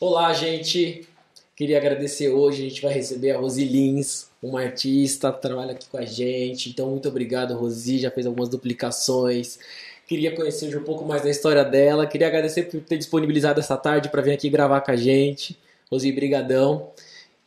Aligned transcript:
Olá, 0.00 0.32
gente. 0.32 1.08
Queria 1.56 1.76
agradecer 1.76 2.28
hoje. 2.28 2.64
A 2.64 2.68
gente 2.68 2.80
vai 2.80 2.92
receber 2.92 3.32
a 3.32 3.38
Rosi 3.38 3.64
Lins, 3.64 4.28
uma 4.40 4.62
artista, 4.62 5.32
trabalha 5.32 5.72
aqui 5.72 5.88
com 5.88 5.98
a 5.98 6.04
gente. 6.04 6.70
Então, 6.70 6.90
muito 6.90 7.08
obrigado, 7.08 7.56
Rosi. 7.56 7.98
Já 7.98 8.08
fez 8.08 8.24
algumas 8.24 8.48
duplicações. 8.48 9.58
Queria 10.06 10.36
conhecer 10.36 10.78
um 10.78 10.84
pouco 10.84 11.04
mais 11.04 11.22
da 11.22 11.30
história 11.30 11.64
dela. 11.64 12.06
Queria 12.06 12.28
agradecer 12.28 12.70
por 12.70 12.80
ter 12.80 12.96
disponibilizado 12.96 13.58
essa 13.58 13.76
tarde 13.76 14.08
para 14.08 14.22
vir 14.22 14.30
aqui 14.30 14.48
gravar 14.48 14.82
com 14.82 14.92
a 14.92 14.96
gente. 14.96 15.58
Rosi, 15.90 16.12
brigadão. 16.12 16.92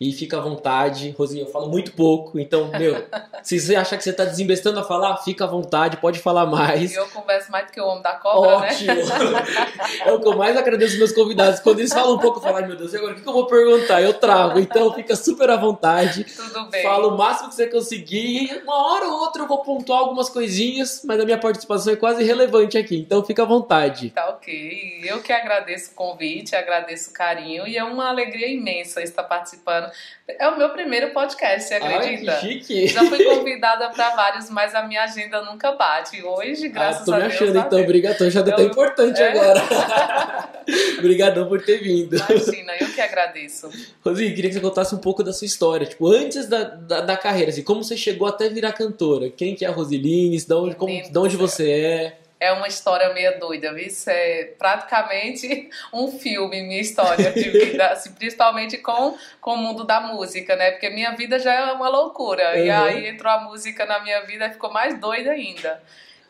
E 0.02 0.12
fica 0.12 0.38
à 0.38 0.40
vontade. 0.40 1.14
Rosinha, 1.16 1.44
eu 1.44 1.52
falo 1.52 1.70
muito 1.70 1.92
pouco, 1.92 2.40
então, 2.40 2.72
meu, 2.72 3.06
se 3.44 3.60
você 3.60 3.76
achar 3.76 3.98
que 3.98 4.04
você 4.04 4.10
está 4.10 4.26
desembestando 4.26 4.80
a 4.80 4.84
falar, 4.84 5.16
fica 5.18 5.44
à 5.44 5.48
vontade, 5.48 5.98
pode 5.98 6.18
falar 6.18 6.48
mais. 6.48 6.92
E 6.92 6.96
eu 6.96 7.08
converso 7.10 7.52
mais 7.52 7.68
do 7.68 7.72
que 7.72 7.80
o 7.80 7.86
homem 7.86 8.02
da 8.02 8.14
cobra, 8.14 8.50
Ótimo. 8.50 8.96
né? 8.96 9.04
é 10.04 10.12
o 10.12 10.20
que 10.20 10.28
eu 10.28 10.36
mais 10.36 10.58
agradeço 10.58 10.94
aos 10.94 10.98
meus 10.98 11.12
convidados. 11.12 11.60
Quando 11.60 11.78
eles 11.78 11.94
falam 11.94 12.16
um 12.16 12.18
pouco, 12.18 12.40
eu 12.40 12.42
falo, 12.42 12.58
ai 12.58 12.66
meu 12.66 12.76
Deus, 12.76 12.92
e 12.94 12.98
agora 12.98 13.14
o 13.14 13.22
que 13.22 13.30
eu 13.30 13.32
vou 13.32 13.46
perguntar? 13.46 14.02
Eu 14.02 14.16
trago. 14.16 14.58
Então, 14.58 14.92
fica 14.96 15.16
super 15.16 15.52
à 15.52 15.56
vontade. 15.56 16.24
Tudo 16.24 16.68
bem. 16.72 16.82
Fala 16.82 17.08
o 17.08 17.16
máximo 17.16 17.50
que 17.50 17.56
você 17.56 17.68
conseguir. 17.68 18.60
Uma 18.64 18.94
hora 18.94 19.06
ou 19.06 19.20
outra 19.20 19.44
eu 19.44 19.48
vou 19.48 19.62
pontuar 19.62 20.00
algumas 20.00 20.30
coisinhas, 20.30 21.04
mas 21.06 21.20
a 21.20 21.26
minha 21.26 21.38
participação 21.38 21.94
é 21.94 21.96
quase 21.96 22.24
irrelevante 22.24 22.76
aqui. 22.76 22.98
Então, 22.98 23.24
fica 23.24 23.44
à 23.44 23.46
vontade. 23.46 24.10
Tá 24.10 24.30
ok. 24.30 25.02
Eu 25.04 25.22
que 25.22 25.32
agradeço 25.32 25.92
o 25.92 25.94
convite, 25.94 26.56
agradeço 26.56 27.12
o 27.12 27.14
carinho 27.14 27.68
e 27.68 27.78
é 27.78 27.84
uma 27.84 28.10
alegria 28.10 28.48
imensa 28.48 29.04
estar 29.04 29.22
participando. 29.26 29.91
É 30.28 30.48
o 30.48 30.58
meu 30.58 30.70
primeiro 30.70 31.12
podcast, 31.12 31.68
você 31.68 31.74
acredita? 31.76 32.32
Ai, 32.32 32.40
que 32.40 32.48
chique. 32.64 32.88
Já 32.88 33.04
fui 33.06 33.24
convidada 33.24 33.90
para 33.90 34.10
vários, 34.16 34.50
mas 34.50 34.74
a 34.74 34.84
minha 34.84 35.04
agenda 35.04 35.42
nunca 35.42 35.72
bate. 35.74 36.24
Hoje, 36.24 36.70
graças 36.70 37.02
ah, 37.02 37.06
tô 37.06 37.12
a 37.14 37.16
me 37.18 37.22
Deus. 37.24 37.34
achando, 37.36 37.54
tá 37.54 37.60
então. 37.68 37.82
Obrigadão. 37.82 38.30
Já 38.30 38.42
deu 38.42 38.52
Eu- 38.54 38.60
até 38.60 38.64
importante 38.72 39.22
É. 39.22 39.32
agora. 39.32 39.62
Obrigadão 41.00 41.48
por 41.48 41.62
ter 41.64 41.78
vindo. 41.80 42.16
Imagina, 42.16 42.74
eu 42.80 42.88
que 42.88 43.02
agradeço. 43.02 43.70
Rosi, 44.06 44.32
queria 44.34 44.50
que 44.50 44.54
você 44.56 44.62
contasse 44.62 44.94
um 44.96 45.00
pouco 45.00 45.24
da 45.24 45.34
sua 45.34 45.46
história. 45.46 45.86
Tipo, 45.88 46.08
antes 46.08 46.48
da, 46.48 46.64
da, 46.64 47.02
da 47.02 47.18
carreira, 47.18 47.50
assim, 47.52 47.64
como 47.64 47.84
você 47.84 47.98
chegou 47.98 48.28
até 48.28 48.48
virar 48.50 48.72
cantora? 48.74 49.30
Quem 49.30 49.56
que 49.56 49.66
é 49.66 49.68
a 49.68 49.72
Rosilines? 49.72 50.46
De 50.46 50.54
onde, 50.54 50.76
como, 50.76 50.92
de 51.12 51.18
onde 51.18 51.36
você 51.36 51.70
é? 51.72 52.18
É 52.42 52.52
uma 52.52 52.68
história 52.68 53.14
meio 53.14 53.40
doida, 53.40 53.72
viu? 53.72 53.86
Isso 53.86 54.10
é 54.10 54.46
praticamente 54.58 55.70
um 55.94 56.12
filme, 56.12 56.64
minha 56.64 56.82
história 56.82 57.32
de 57.32 57.50
vida, 57.50 57.88
assim, 57.90 58.12
principalmente 58.14 58.80
com, 58.80 59.16
com 59.40 59.54
o 59.54 59.58
mundo 59.58 59.84
da 59.84 60.02
música, 60.02 60.56
né? 60.56 60.72
Porque 60.72 60.90
minha 60.90 61.12
vida 61.12 61.38
já 61.38 61.54
é 61.54 61.72
uma 61.72 61.88
loucura. 61.88 62.58
E 62.58 62.68
Uhum. 62.70 62.84
aí 62.84 63.08
entrou 63.10 63.32
a 63.32 63.42
música 63.42 63.86
na 63.86 64.00
minha 64.00 64.22
vida 64.26 64.48
e 64.48 64.52
ficou 64.52 64.72
mais 64.72 65.00
doida 65.00 65.32
ainda. 65.32 65.82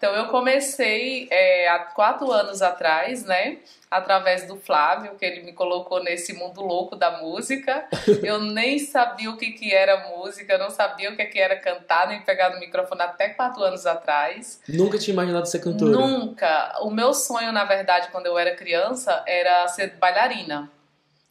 Então 0.01 0.15
eu 0.15 0.29
comecei 0.29 1.27
é, 1.29 1.69
há 1.69 1.77
quatro 1.77 2.31
anos 2.31 2.63
atrás, 2.63 3.23
né? 3.23 3.59
Através 3.91 4.47
do 4.47 4.55
Flávio, 4.55 5.13
que 5.13 5.23
ele 5.23 5.43
me 5.43 5.53
colocou 5.53 6.03
nesse 6.03 6.33
mundo 6.33 6.59
louco 6.61 6.95
da 6.95 7.21
música. 7.21 7.87
Eu 8.23 8.39
nem 8.39 8.79
sabia 8.79 9.29
o 9.29 9.37
que, 9.37 9.51
que 9.51 9.71
era 9.71 10.09
música, 10.09 10.57
não 10.57 10.71
sabia 10.71 11.11
o 11.11 11.15
que, 11.15 11.25
que 11.25 11.39
era 11.39 11.55
cantar, 11.55 12.07
nem 12.07 12.21
pegar 12.21 12.49
no 12.49 12.59
microfone 12.59 13.01
até 13.01 13.29
quatro 13.29 13.61
anos 13.61 13.85
atrás. 13.85 14.59
Nunca 14.67 14.97
tinha 14.97 15.13
imaginado 15.13 15.45
ser 15.45 15.59
cantora. 15.59 15.91
Nunca. 15.91 16.79
O 16.81 16.89
meu 16.89 17.13
sonho, 17.13 17.51
na 17.51 17.65
verdade, 17.65 18.07
quando 18.11 18.25
eu 18.25 18.39
era 18.39 18.55
criança, 18.55 19.23
era 19.27 19.67
ser 19.67 19.97
bailarina. 19.97 20.71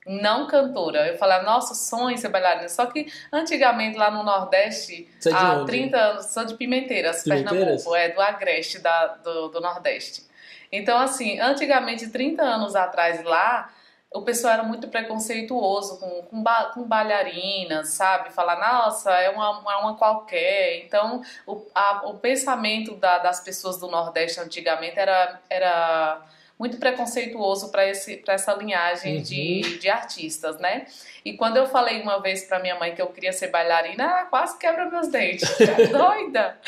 Não 0.06 0.46
cantora. 0.46 1.06
Eu 1.08 1.18
falava, 1.18 1.44
nossa, 1.44 1.74
sonho 1.74 2.16
ser 2.16 2.28
bailarina. 2.28 2.68
Só 2.68 2.86
que 2.86 3.12
antigamente 3.32 3.96
lá 3.98 4.10
no 4.10 4.22
Nordeste, 4.22 5.08
é 5.26 5.32
há 5.32 5.52
onde? 5.54 5.66
30 5.66 5.96
anos, 5.98 6.26
sou 6.26 6.44
de 6.44 6.54
Pimenteiras, 6.54 7.22
Pimenteiras? 7.22 7.58
Pernambuco, 7.84 7.94
é 7.96 8.08
do 8.08 8.20
Agreste 8.20 8.78
da, 8.78 9.06
do, 9.08 9.48
do 9.48 9.60
Nordeste. 9.60 10.24
Então, 10.72 10.98
assim, 10.98 11.38
antigamente, 11.40 12.08
30 12.08 12.42
anos 12.42 12.74
atrás 12.76 13.22
lá, 13.24 13.70
o 14.12 14.22
pessoal 14.22 14.54
era 14.54 14.62
muito 14.62 14.88
preconceituoso 14.88 15.98
com, 16.00 16.22
com, 16.22 16.42
ba- 16.42 16.70
com 16.74 16.82
bailarinas, 16.82 17.90
sabe? 17.90 18.30
Falar, 18.32 18.58
nossa, 18.58 19.10
é 19.12 19.30
uma, 19.30 19.58
uma, 19.60 19.78
uma 19.80 19.96
qualquer. 19.96 20.78
Então, 20.84 21.22
o, 21.46 21.62
a- 21.74 22.02
o 22.06 22.14
pensamento 22.18 22.94
da- 22.96 23.18
das 23.18 23.40
pessoas 23.40 23.76
do 23.78 23.88
Nordeste 23.88 24.40
antigamente 24.40 24.98
era, 24.98 25.40
era 25.48 26.22
muito 26.60 26.76
preconceituoso 26.76 27.70
para 27.72 27.84
essa 27.86 28.52
linhagem 28.52 29.16
Uhum. 29.16 29.22
de, 29.22 29.78
de 29.78 29.88
artistas, 29.88 30.58
né? 30.58 30.84
E 31.24 31.32
quando 31.32 31.56
eu 31.56 31.66
falei 31.66 32.02
uma 32.02 32.20
vez 32.20 32.44
para 32.44 32.58
minha 32.58 32.74
mãe 32.78 32.94
que 32.94 33.00
eu 33.00 33.06
queria 33.06 33.32
ser 33.32 33.48
bailarina, 33.48 34.04
ela 34.04 34.24
quase 34.26 34.58
quebra 34.58 34.84
meus 34.90 35.08
dentes. 35.08 35.58
É 35.58 35.86
doida! 35.88 36.58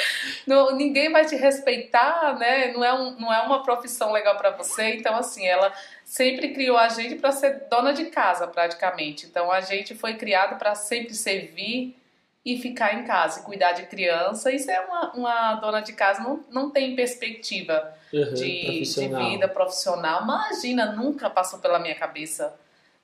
Não- 0.47 0.75
ninguém 0.75 1.13
vai 1.13 1.27
te 1.27 1.37
respeitar, 1.37 2.39
né? 2.39 2.73
Não 2.73 2.83
é, 2.83 2.93
um, 2.95 3.11
não 3.21 3.31
é 3.33 3.43
uma 3.43 3.63
profissão 3.63 4.13
legal 4.13 4.35
para 4.39 4.51
você. 4.51 4.95
Então, 4.95 5.15
assim, 5.15 5.47
ela 5.47 5.71
sempre 6.07 6.55
criou 6.55 6.79
a 6.79 6.89
gente 6.89 7.17
para 7.17 7.31
ser 7.31 7.67
dona 7.71 7.93
de 7.93 8.07
casa, 8.07 8.47
praticamente. 8.47 9.27
Então, 9.27 9.53
a 9.53 9.61
gente 9.61 9.95
foi 9.95 10.15
criado 10.15 10.59
para 10.59 10.75
sempre 10.75 11.13
servir 11.15 11.95
e 12.45 12.59
ficar 12.59 12.95
em 12.99 13.05
casa 13.05 13.41
e 13.41 13.43
cuidar 13.45 13.73
de 13.73 13.85
criança. 13.87 14.51
Isso 14.51 14.71
é 14.71 14.81
uma, 14.81 15.13
uma 15.13 15.55
dona 15.57 15.81
de 15.81 15.93
casa, 15.93 16.23
não, 16.23 16.45
não 16.51 16.71
tem 16.71 16.97
perspectiva 16.97 17.95
Uhum, 18.13 18.35
de, 18.35 18.45
de 18.45 18.67
profissional. 18.67 19.31
vida 19.31 19.49
profissional. 19.49 20.23
Imagina, 20.23 20.93
nunca 20.93 21.31
passou 21.31 21.59
pela 21.61 21.79
minha 21.79 21.95
cabeça 21.95 22.55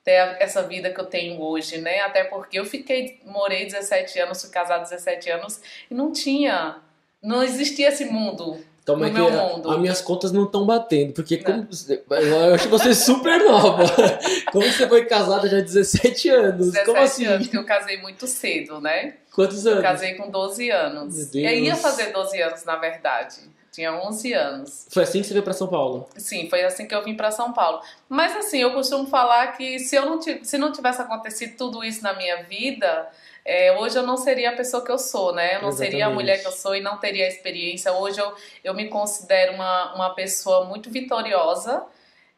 ter 0.05 0.37
essa 0.39 0.63
vida 0.63 0.91
que 0.91 1.01
eu 1.01 1.07
tenho 1.07 1.41
hoje, 1.41 1.79
né? 1.79 2.01
Até 2.01 2.25
porque 2.25 2.59
eu 2.59 2.65
fiquei, 2.67 3.19
morei 3.25 3.65
17 3.65 4.19
anos, 4.21 4.43
fui 4.43 4.51
casada 4.51 4.83
17 4.85 5.31
anos 5.31 5.61
e 5.91 5.95
não 5.95 6.13
tinha, 6.13 6.77
não 7.23 7.43
existia 7.43 7.89
esse 7.89 8.05
mundo. 8.05 8.63
Então, 8.95 9.05
é 9.05 9.11
que 9.11 9.19
mundo. 9.21 9.71
as 9.71 9.79
minhas 9.79 10.01
contas 10.01 10.33
não 10.33 10.45
estão 10.45 10.65
batendo, 10.65 11.13
porque 11.13 11.37
Não. 11.37 11.67
como 11.67 11.69
eu 12.11 12.55
acho 12.55 12.69
você 12.69 12.95
super 12.95 13.39
nova. 13.45 13.85
Como 14.51 14.65
você 14.65 14.89
foi 14.89 15.05
casada 15.05 15.49
já 15.49 15.59
há 15.59 15.61
17 15.61 16.29
anos? 16.31 16.73
17 16.73 16.87
como 16.87 16.99
assim? 16.99 17.27
anos, 17.27 17.47
que 17.49 17.57
eu 17.59 17.65
casei 17.65 18.01
muito 18.01 18.27
cedo, 18.27 18.81
né? 18.81 19.15
Quantos 19.35 19.65
Eu 19.67 19.73
anos? 19.73 19.83
casei 19.85 20.15
com 20.15 20.31
12 20.31 20.71
anos. 20.71 21.35
Eu 21.35 21.41
ia 21.41 21.77
fazer 21.77 22.13
12 22.13 22.41
anos, 22.41 22.65
na 22.65 22.77
verdade. 22.77 23.37
Tinha 23.71 23.93
11 23.93 24.33
anos. 24.33 24.87
Foi 24.91 25.03
assim 25.03 25.21
que 25.21 25.27
você 25.27 25.35
veio 25.35 25.45
pra 25.45 25.53
São 25.53 25.69
Paulo? 25.69 26.09
Sim, 26.17 26.49
foi 26.49 26.65
assim 26.65 26.87
que 26.87 26.95
eu 26.95 27.05
vim 27.05 27.15
para 27.15 27.31
São 27.31 27.53
Paulo. 27.53 27.81
Mas 28.09 28.35
assim, 28.37 28.59
eu 28.59 28.73
costumo 28.73 29.07
falar 29.07 29.49
que 29.57 29.79
se 29.79 29.95
eu 29.95 30.07
não 30.07 30.21
se 30.21 30.59
não 30.59 30.73
tivesse 30.73 31.01
acontecido 31.03 31.57
tudo 31.57 31.85
isso 31.85 32.03
na 32.03 32.15
minha 32.15 32.43
vida, 32.45 33.07
é, 33.49 33.73
hoje 33.79 33.97
eu 33.97 34.03
não 34.03 34.19
seria 34.19 34.51
a 34.51 34.57
pessoa 34.57 34.85
que 34.85 34.91
eu 34.91 34.99
sou, 34.99 35.33
né? 35.33 35.57
Eu 35.57 35.63
não 35.63 35.73
seria 35.73 36.05
a 36.05 36.11
Exatamente. 36.11 36.15
mulher 36.15 36.41
que 36.43 36.47
eu 36.47 36.53
sou 36.53 36.77
e 36.77 36.83
não 36.83 36.99
teria 36.99 37.25
a 37.25 37.29
experiência. 37.29 37.91
Hoje 37.95 38.21
eu, 38.21 38.35
eu 38.63 38.75
me 38.75 38.89
considero 38.89 39.55
uma, 39.55 39.95
uma 39.95 40.11
pessoa 40.15 40.67
muito 40.67 40.91
vitoriosa, 40.91 41.87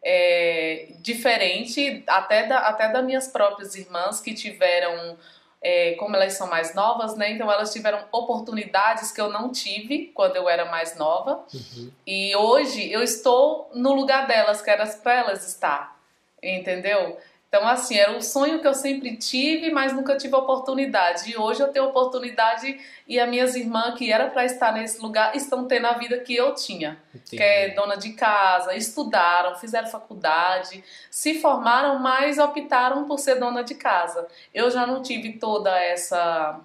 é, 0.00 0.86
diferente 1.00 2.04
até, 2.06 2.46
da, 2.46 2.58
até 2.60 2.88
das 2.92 3.04
minhas 3.04 3.26
próprias 3.26 3.74
irmãs 3.74 4.20
que 4.20 4.32
tiveram. 4.32 5.18
é, 5.60 5.94
como 5.96 6.14
elas 6.16 6.34
são 6.34 6.46
mais 6.48 6.74
novas, 6.74 7.16
né? 7.16 7.32
Então 7.32 7.50
elas 7.50 7.72
tiveram 7.72 8.04
oportunidades 8.12 9.10
que 9.10 9.20
eu 9.20 9.30
não 9.30 9.50
tive 9.50 10.12
quando 10.14 10.36
eu 10.36 10.48
era 10.48 10.64
mais 10.66 10.96
nova. 10.96 11.44
Uhum. 11.52 11.90
E 12.06 12.34
hoje 12.36 12.90
eu 12.90 13.02
estou 13.02 13.68
no 13.74 13.92
lugar 13.94 14.28
delas, 14.28 14.62
que 14.62 14.70
era 14.70 14.86
para 14.86 15.14
elas 15.14 15.46
estar. 15.46 15.98
Entendeu? 16.42 17.18
Então, 17.52 17.66
assim, 17.66 17.98
era 17.98 18.12
um 18.12 18.20
sonho 18.20 18.60
que 18.60 18.68
eu 18.68 18.74
sempre 18.74 19.16
tive, 19.16 19.72
mas 19.72 19.92
nunca 19.92 20.16
tive 20.16 20.36
oportunidade. 20.36 21.28
E 21.28 21.36
hoje 21.36 21.60
eu 21.60 21.66
tenho 21.66 21.86
oportunidade 21.86 22.78
e 23.08 23.18
as 23.18 23.28
minhas 23.28 23.56
irmãs, 23.56 23.98
que 23.98 24.12
era 24.12 24.30
para 24.30 24.44
estar 24.44 24.72
nesse 24.72 25.02
lugar, 25.02 25.34
estão 25.34 25.66
tendo 25.66 25.88
a 25.88 25.94
vida 25.94 26.16
que 26.20 26.32
eu 26.32 26.54
tinha. 26.54 26.96
Que 27.28 27.42
é 27.42 27.68
dona 27.70 27.96
de 27.96 28.12
casa, 28.12 28.76
estudaram, 28.76 29.56
fizeram 29.56 29.88
faculdade, 29.88 30.84
se 31.10 31.40
formaram, 31.40 31.98
mas 31.98 32.38
optaram 32.38 33.04
por 33.08 33.18
ser 33.18 33.40
dona 33.40 33.64
de 33.64 33.74
casa. 33.74 34.28
Eu 34.54 34.70
já 34.70 34.86
não 34.86 35.02
tive 35.02 35.32
toda 35.32 35.76
essa 35.76 36.60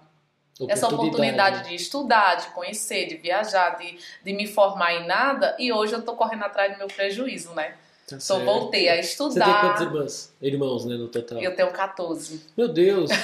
essa 0.70 0.88
oportunidade 0.88 1.68
de 1.68 1.76
estudar, 1.76 2.36
de 2.36 2.48
conhecer, 2.52 3.08
de 3.08 3.18
viajar, 3.18 3.72
de, 3.72 3.98
de 4.24 4.34
me 4.34 4.48
formar 4.48 4.94
em 4.94 5.06
nada, 5.06 5.54
e 5.60 5.74
hoje 5.74 5.94
eu 5.94 6.02
tô 6.02 6.16
correndo 6.16 6.46
atrás 6.46 6.72
do 6.72 6.78
meu 6.78 6.88
prejuízo, 6.88 7.54
né? 7.54 7.76
Tá 8.08 8.20
Só 8.20 8.36
certo. 8.36 8.46
voltei 8.46 8.88
a 8.88 8.92
Você 8.94 8.98
tem 9.02 9.10
estudar. 9.10 9.62
quantos 9.62 9.82
irmãos? 9.82 10.34
Irmãos, 10.42 10.86
né, 10.86 10.96
no 10.96 11.08
total? 11.08 11.40
Eu 11.42 11.56
tenho 11.56 11.72
14. 11.72 12.40
Meu 12.56 12.68
Deus! 12.68 13.10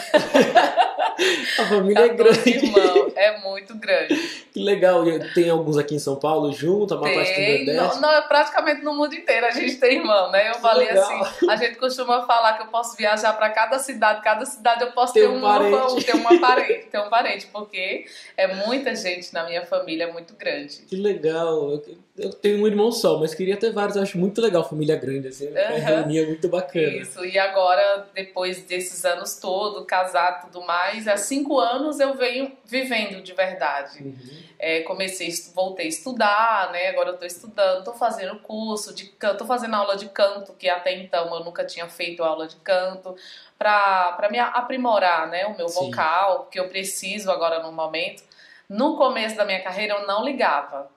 A 1.60 1.66
família 1.66 2.06
é 2.06 2.10
14 2.10 2.40
grande. 2.52 2.66
irmãos. 2.66 3.14
É 3.16 3.40
muito 3.42 3.76
grande. 3.78 4.16
Que 4.52 4.60
legal. 4.64 5.04
Tem 5.36 5.50
alguns 5.50 5.78
aqui 5.78 5.94
em 5.96 6.00
São 6.00 6.16
Paulo 6.16 6.52
junto, 6.52 6.96
a 6.96 6.98
maior 6.98 7.14
parte 7.16 7.34
do. 7.34 7.42
Nordeste. 7.74 8.02
Não, 8.02 8.02
não, 8.02 8.28
praticamente 8.28 8.82
no 8.82 8.96
mundo 8.96 9.14
inteiro 9.14 9.46
a 9.46 9.52
gente 9.52 9.76
tem 9.78 9.98
irmão, 9.98 10.32
né? 10.32 10.50
Eu 10.50 10.54
Que 10.54 10.62
falei 10.62 10.88
legal. 10.88 11.22
assim, 11.24 11.48
a 11.50 11.56
gente 11.58 11.76
costuma 11.78 12.26
falar 12.26 12.54
que 12.58 12.64
eu 12.64 12.68
posso 12.68 12.98
viajar 12.98 13.34
para 13.34 13.50
cada 13.52 13.78
cidade, 13.78 14.22
cada 14.24 14.46
cidade 14.46 14.82
eu 14.84 14.92
posso 14.94 15.14
Tem 15.14 15.22
ter 15.24 15.30
um 15.30 15.42
parente. 15.42 16.04
ter 16.06 16.16
uma 16.16 16.40
parente, 16.40 16.86
ter 16.88 17.00
um 17.00 17.10
parente, 17.10 17.48
porque 17.48 18.06
é 18.36 18.48
muita 18.66 18.96
gente 18.96 19.32
na 19.32 19.46
minha 19.46 19.64
família, 19.66 20.06
é 20.06 20.12
muito 20.12 20.34
grande. 20.36 20.78
Que 20.90 20.96
legal. 20.96 21.80
Eu, 22.18 22.30
tenho 22.34 22.62
um 22.62 22.68
irmão 22.68 22.92
só, 22.92 23.18
mas 23.20 23.34
queria 23.34 23.58
ter 23.58 23.72
vários. 23.72 23.96
Eu 23.96 24.04
acho 24.04 24.18
muito 24.18 24.42
legal 24.42 24.68
família 24.68 24.96
grande, 24.96 25.30
assim. 25.30 25.48
A 25.58 25.74
Aham. 25.74 25.78
reunião 25.80 26.26
é 26.26 26.28
muito 26.28 26.48
bacana. 26.50 26.88
Isso, 26.98 27.24
e 27.26 27.40
agora, 27.40 28.08
depois 28.14 28.64
desses 28.64 29.06
anos 29.06 29.38
todos, 29.38 29.86
casado 29.86 30.48
e 30.48 30.52
tudo 30.52 30.66
mais, 30.66 31.08
há 31.08 31.16
cinco 31.16 31.60
anos 31.60 32.00
eu 32.00 32.14
venho 32.16 32.52
vivendo 32.66 33.22
de 33.22 33.34
verdade. 33.34 34.04
Uhum. 34.04 34.44
É, 34.60 34.82
comecei, 34.82 35.30
voltei 35.56 35.86
a 35.86 35.90
estudar, 35.90 36.72
né? 36.72 36.90
Agora 36.90 37.10
eu 37.10 37.18
tô 37.18 37.26
estudando, 37.26 37.84
tô 37.84 37.94
fazendo 37.94 38.40
curso 38.40 38.94
de 38.94 39.06
canto, 39.06 39.40
tô 39.40 39.46
fazendo 39.46 39.76
aula 39.76 39.96
de 39.96 40.10
canto, 40.10 40.54
que 40.54 40.70
até 40.70 40.94
então 40.94 41.34
eu 41.34 41.44
nunca 41.44 41.66
tinha 41.66 41.88
feito 41.90 42.24
aula 42.24 42.48
de 42.48 42.58
canto, 42.58 43.16
para 43.58 44.28
me 44.30 44.38
aprimorar, 44.38 45.28
né? 45.30 45.46
O 45.46 45.58
meu 45.58 45.70
Sim. 45.70 45.86
vocal, 45.86 46.48
que 46.52 46.60
eu 46.60 46.68
preciso 46.68 47.32
agora 47.32 47.64
no 47.64 47.72
momento. 47.72 48.24
No 48.70 48.98
começo 48.98 49.36
da 49.36 49.46
minha 49.46 49.64
carreira 49.64 49.96
eu 49.96 50.06
não 50.06 50.24
ligava. 50.24 50.90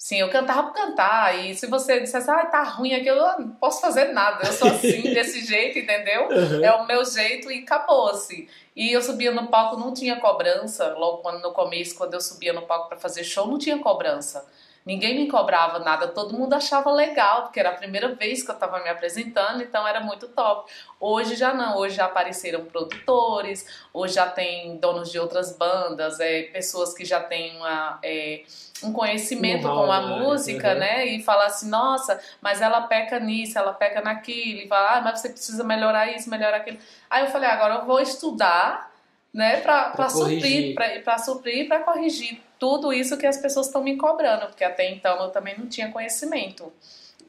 Sim, 0.00 0.16
eu 0.16 0.30
cantava 0.30 0.62
por 0.62 0.72
cantar. 0.72 1.38
E 1.38 1.54
se 1.54 1.66
você 1.66 2.00
dissesse, 2.00 2.30
ah, 2.30 2.46
tá 2.46 2.62
ruim 2.62 2.94
aqui, 2.94 3.06
eu 3.06 3.16
não 3.16 3.50
posso 3.50 3.82
fazer 3.82 4.06
nada. 4.14 4.46
Eu 4.46 4.52
sou 4.54 4.68
assim, 4.68 5.02
desse 5.12 5.44
jeito, 5.44 5.78
entendeu? 5.78 6.26
Uhum. 6.30 6.64
É 6.64 6.72
o 6.72 6.86
meu 6.86 7.04
jeito 7.04 7.52
e 7.52 7.62
acabou-se. 7.62 8.48
E 8.74 8.92
eu 8.92 9.02
subia 9.02 9.30
no 9.30 9.48
palco, 9.48 9.76
não 9.76 9.92
tinha 9.92 10.18
cobrança. 10.18 10.94
Logo 10.94 11.18
quando, 11.18 11.42
no 11.42 11.52
começo, 11.52 11.94
quando 11.96 12.14
eu 12.14 12.20
subia 12.22 12.54
no 12.54 12.62
palco 12.62 12.88
para 12.88 12.98
fazer 12.98 13.24
show, 13.24 13.46
não 13.46 13.58
tinha 13.58 13.78
cobrança. 13.78 14.48
Ninguém 14.86 15.14
me 15.14 15.28
cobrava 15.28 15.78
nada, 15.78 16.08
todo 16.08 16.32
mundo 16.32 16.54
achava 16.54 16.90
legal, 16.90 17.42
porque 17.42 17.60
era 17.60 17.68
a 17.68 17.74
primeira 17.74 18.14
vez 18.14 18.42
que 18.42 18.50
eu 18.50 18.54
estava 18.54 18.82
me 18.82 18.88
apresentando, 18.88 19.62
então 19.62 19.86
era 19.86 20.00
muito 20.00 20.28
top. 20.28 20.72
Hoje 20.98 21.36
já 21.36 21.52
não, 21.52 21.76
hoje 21.76 21.96
já 21.96 22.06
apareceram 22.06 22.64
produtores, 22.64 23.66
hoje 23.92 24.14
já 24.14 24.26
tem 24.30 24.78
donos 24.78 25.12
de 25.12 25.18
outras 25.18 25.54
bandas, 25.54 26.18
é, 26.18 26.44
pessoas 26.44 26.94
que 26.94 27.04
já 27.04 27.20
têm 27.20 27.58
uma, 27.58 27.98
é, 28.02 28.42
um 28.82 28.92
conhecimento 28.92 29.62
com 29.62 29.90
a 29.90 30.00
né? 30.00 30.18
música, 30.20 30.72
uhum. 30.72 30.78
né? 30.78 31.06
E 31.06 31.22
falar 31.22 31.46
assim, 31.46 31.68
nossa, 31.68 32.20
mas 32.40 32.60
ela 32.60 32.82
peca 32.82 33.18
nisso, 33.18 33.58
ela 33.58 33.72
peca 33.72 34.00
naquilo, 34.00 34.60
e 34.60 34.68
falar, 34.68 34.98
ah, 34.98 35.00
mas 35.00 35.20
você 35.20 35.28
precisa 35.28 35.64
melhorar 35.64 36.10
isso, 36.14 36.30
melhorar 36.30 36.58
aquilo. 36.58 36.78
Aí 37.08 37.24
eu 37.24 37.30
falei, 37.30 37.48
agora 37.48 37.76
eu 37.76 37.86
vou 37.86 38.00
estudar, 38.00 38.90
né, 39.32 39.60
para 39.60 40.08
suprir, 40.08 40.74
para 41.04 41.18
suprir 41.18 41.58
e 41.58 41.68
para 41.68 41.80
corrigir 41.80 42.40
tudo 42.58 42.92
isso 42.92 43.16
que 43.16 43.26
as 43.26 43.38
pessoas 43.38 43.66
estão 43.66 43.82
me 43.82 43.96
cobrando, 43.96 44.46
porque 44.46 44.64
até 44.64 44.90
então 44.90 45.22
eu 45.22 45.30
também 45.30 45.58
não 45.58 45.66
tinha 45.66 45.90
conhecimento 45.90 46.72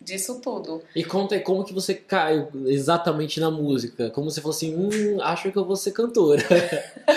disso 0.02 0.42
tudo. 0.42 0.84
E 0.96 1.04
conta 1.04 1.36
aí 1.36 1.42
como 1.42 1.64
que 1.64 1.74
você 1.74 1.94
caiu 1.94 2.50
exatamente 2.66 3.40
na 3.40 3.52
música? 3.52 4.10
Como 4.10 4.30
você 4.30 4.42
falou 4.42 4.56
assim, 4.56 4.76
hum, 4.76 5.22
acho 5.22 5.52
que 5.52 5.58
eu 5.58 5.64
vou 5.64 5.76
ser 5.76 5.92
cantora. 5.92 6.42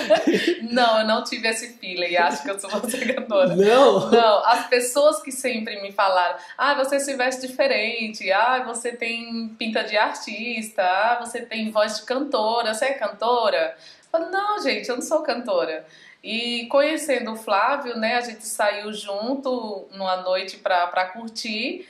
não, 0.71 1.01
eu 1.01 1.07
não 1.07 1.25
tive 1.25 1.49
esse 1.49 1.79
feeling 1.79 2.11
e 2.11 2.17
acho 2.17 2.43
que 2.43 2.51
eu 2.51 2.59
vou 2.59 2.89
ser 2.89 3.15
cantora. 3.15 3.57
Não? 3.57 4.11
Não, 4.11 4.45
as 4.45 4.69
pessoas 4.69 5.23
que 5.23 5.33
sempre 5.33 5.81
me 5.81 5.93
falaram, 5.93 6.37
ah, 6.59 6.75
você 6.75 7.01
se 7.01 7.17
veste 7.17 7.47
diferente, 7.47 8.31
ah, 8.31 8.63
você 8.65 8.93
tem 8.93 9.49
pinta 9.59 9.83
de 9.83 9.97
artista, 9.97 10.83
ah, 10.83 11.19
você 11.25 11.41
tem 11.41 11.71
voz 11.71 12.01
de 12.01 12.05
cantora, 12.05 12.75
você 12.75 12.87
é 12.87 12.93
cantora? 12.93 13.77
Eu 13.79 14.21
falo, 14.21 14.31
não, 14.31 14.63
gente, 14.63 14.89
eu 14.89 14.97
não 14.97 15.03
sou 15.03 15.23
cantora. 15.23 15.87
E 16.23 16.67
conhecendo 16.69 17.33
o 17.33 17.37
Flávio, 17.37 17.99
né, 17.99 18.15
a 18.15 18.21
gente 18.23 18.47
saiu 18.47 18.91
junto 18.95 19.87
numa 19.93 20.17
noite 20.23 20.57
para 20.57 21.05
curtir, 21.13 21.87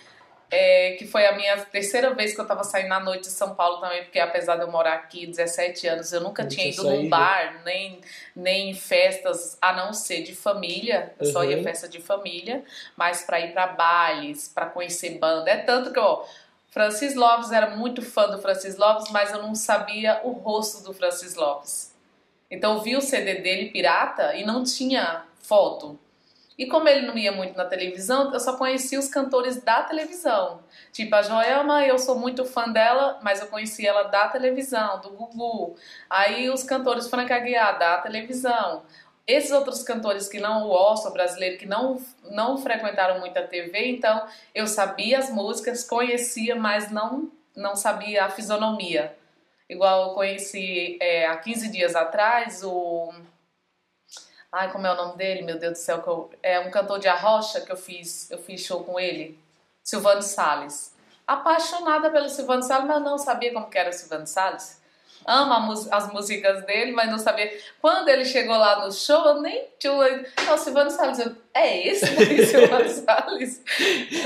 é, 0.55 0.93
que 0.93 1.05
foi 1.05 1.27
a 1.27 1.37
minha 1.37 1.57
terceira 1.67 2.15
vez 2.15 2.33
que 2.33 2.41
eu 2.41 2.45
estava 2.45 2.63
saindo 2.63 2.89
na 2.89 3.01
noite 3.01 3.23
de 3.23 3.31
São 3.31 3.57
Paulo 3.57 3.81
também, 3.81 4.05
porque 4.05 4.21
apesar 4.21 4.55
de 4.55 4.63
eu 4.63 4.71
morar 4.71 4.95
aqui 4.95 5.27
17 5.27 5.89
anos, 5.89 6.13
eu 6.13 6.21
nunca 6.21 6.47
tinha 6.47 6.69
ido 6.69 6.85
num 6.85 7.09
bar, 7.09 7.61
nem, 7.65 8.01
nem 8.37 8.71
em 8.71 8.75
festas, 8.75 9.59
a 9.61 9.73
não 9.73 9.93
ser 9.93 10.23
de 10.23 10.33
família, 10.33 11.13
eu 11.19 11.27
uhum. 11.27 11.33
só 11.33 11.45
ia 11.45 11.57
uhum. 11.57 11.65
festa 11.65 11.89
de 11.89 12.01
família, 12.01 12.63
mas 12.97 13.23
para 13.23 13.41
ir 13.41 13.53
para 13.53 13.67
bailes, 13.67 14.49
para 14.49 14.67
conhecer 14.67 15.19
banda, 15.19 15.51
é 15.51 15.57
tanto 15.57 15.93
que 15.93 15.99
eu... 15.99 16.25
Francis 16.71 17.15
Lopes 17.15 17.53
era 17.53 17.71
muito 17.71 18.03
fã 18.03 18.29
do 18.29 18.41
Francis 18.41 18.77
Lopes, 18.77 19.11
mas 19.11 19.33
eu 19.33 19.43
não 19.43 19.55
sabia 19.55 20.21
o 20.25 20.31
rosto 20.31 20.83
do 20.83 20.93
Francis 20.93 21.35
Lopes. 21.35 21.95
Então 22.51 22.75
eu 22.75 22.81
vi 22.81 22.97
o 22.97 23.01
CD 23.01 23.37
dele 23.37 23.71
pirata 23.71 24.35
e 24.35 24.45
não 24.45 24.65
tinha 24.65 25.25
foto. 25.41 25.99
E 26.57 26.67
como 26.67 26.89
ele 26.89 27.07
não 27.07 27.19
ia 27.19 27.33
muito 27.33 27.57
na 27.57 27.65
televisão, 27.65 28.33
eu 28.33 28.39
só 28.39 28.57
conhecia 28.57 28.99
os 28.99 29.09
cantores 29.09 29.61
da 29.63 29.83
televisão. 29.83 30.61
Tipo 30.93 31.17
a 31.17 31.23
Joelma, 31.23 31.85
eu 31.85 31.99
sou 31.99 32.19
muito 32.19 32.45
fã 32.45 32.69
dela, 32.69 33.19
mas 33.23 33.41
eu 33.41 33.49
conheci 33.49 33.87
ela 33.87 34.05
da 34.05 34.29
televisão, 34.29 35.01
do 35.01 35.11
Gugu. 35.11 35.77
Aí 36.09 36.49
os 36.49 36.63
cantores 36.63 37.09
Franca 37.09 37.35
Aguiar, 37.35 37.79
da 37.79 37.99
televisão. 37.99 38.85
Esses 39.27 39.51
outros 39.51 39.83
cantores 39.83 40.29
que 40.29 40.39
não, 40.39 40.69
o 40.69 40.71
Osso 40.71 41.11
brasileiro, 41.11 41.59
que 41.59 41.67
não, 41.67 42.01
não 42.31 42.59
frequentaram 42.59 43.19
muito 43.19 43.39
a 43.39 43.43
TV, 43.43 43.89
então 43.89 44.27
eu 44.55 44.67
sabia 44.67 45.19
as 45.19 45.31
músicas, 45.31 45.83
conhecia, 45.83 46.55
mas 46.55 46.91
não, 46.91 47.33
não 47.57 47.75
sabia 47.75 48.25
a 48.25 48.29
fisionomia. 48.29 49.17
Igual 49.69 50.09
eu 50.09 50.15
conheci 50.15 50.99
é, 51.01 51.27
há 51.27 51.37
15 51.37 51.71
dias 51.71 51.97
atrás 51.97 52.63
o. 52.63 53.13
Ai, 54.57 54.71
como 54.71 54.87
é 54.87 54.93
o 54.93 54.97
nome 54.97 55.17
dele? 55.17 55.43
Meu 55.43 55.59
Deus 55.59 55.73
do 55.73 55.79
céu, 55.79 56.31
é 56.41 56.61
um 56.61 56.71
cantor 56.71 57.01
de 57.01 57.09
arrocha 57.09 57.61
que 57.61 57.73
eu 57.73 57.77
fiz, 57.77 58.31
eu 58.31 58.39
fiz 58.39 58.61
show 58.61 58.85
com 58.85 59.01
ele, 59.01 59.37
Silvano 59.83 60.23
Salles. 60.23 60.95
Apaixonada 61.27 62.09
pelo 62.09 62.29
Silvano 62.29 62.63
Salles, 62.63 62.87
mas 62.87 63.03
não 63.03 63.19
sabia 63.19 63.53
como 63.53 63.69
que 63.69 63.77
era 63.77 63.91
o 63.91 63.93
Silvano 63.93 64.29
Salles 64.29 64.81
ama 65.27 65.73
as 65.91 66.13
músicas 66.13 66.65
dele, 66.65 66.93
mas 66.93 67.11
não 67.11 67.19
sabia. 67.19 67.51
Quando 67.81 68.09
ele 68.09 68.25
chegou 68.25 68.57
lá 68.57 68.85
no 68.85 68.93
show, 68.93 69.25
eu 69.27 69.41
nem 69.41 69.67
tinha. 69.79 70.25
Não, 70.47 70.59
Silvano 70.59 70.91
Salles, 70.91 71.19
eu, 71.19 71.35
é 71.53 71.89
esse 71.89 72.05
né, 72.11 72.45
Silvano 72.47 72.89
Salles? 72.89 73.63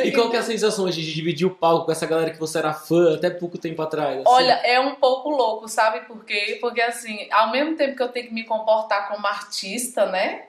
e 0.04 0.12
qual 0.12 0.30
que 0.30 0.36
é 0.36 0.40
a 0.40 0.42
sensação 0.42 0.88
de 0.88 1.14
dividir 1.14 1.46
o 1.46 1.54
palco 1.54 1.86
com 1.86 1.92
essa 1.92 2.06
galera 2.06 2.30
que 2.30 2.38
você 2.38 2.58
era 2.58 2.72
fã 2.72 3.14
até 3.14 3.30
pouco 3.30 3.58
tempo 3.58 3.80
atrás? 3.82 4.20
Assim? 4.20 4.24
Olha, 4.26 4.54
é 4.64 4.80
um 4.80 4.94
pouco 4.96 5.30
louco, 5.30 5.68
sabe 5.68 6.00
por 6.06 6.24
quê? 6.24 6.58
Porque 6.60 6.80
assim, 6.80 7.28
ao 7.30 7.50
mesmo 7.50 7.76
tempo 7.76 7.96
que 7.96 8.02
eu 8.02 8.08
tenho 8.08 8.26
que 8.28 8.34
me 8.34 8.44
comportar 8.44 9.08
como 9.08 9.26
artista, 9.26 10.06
né? 10.06 10.47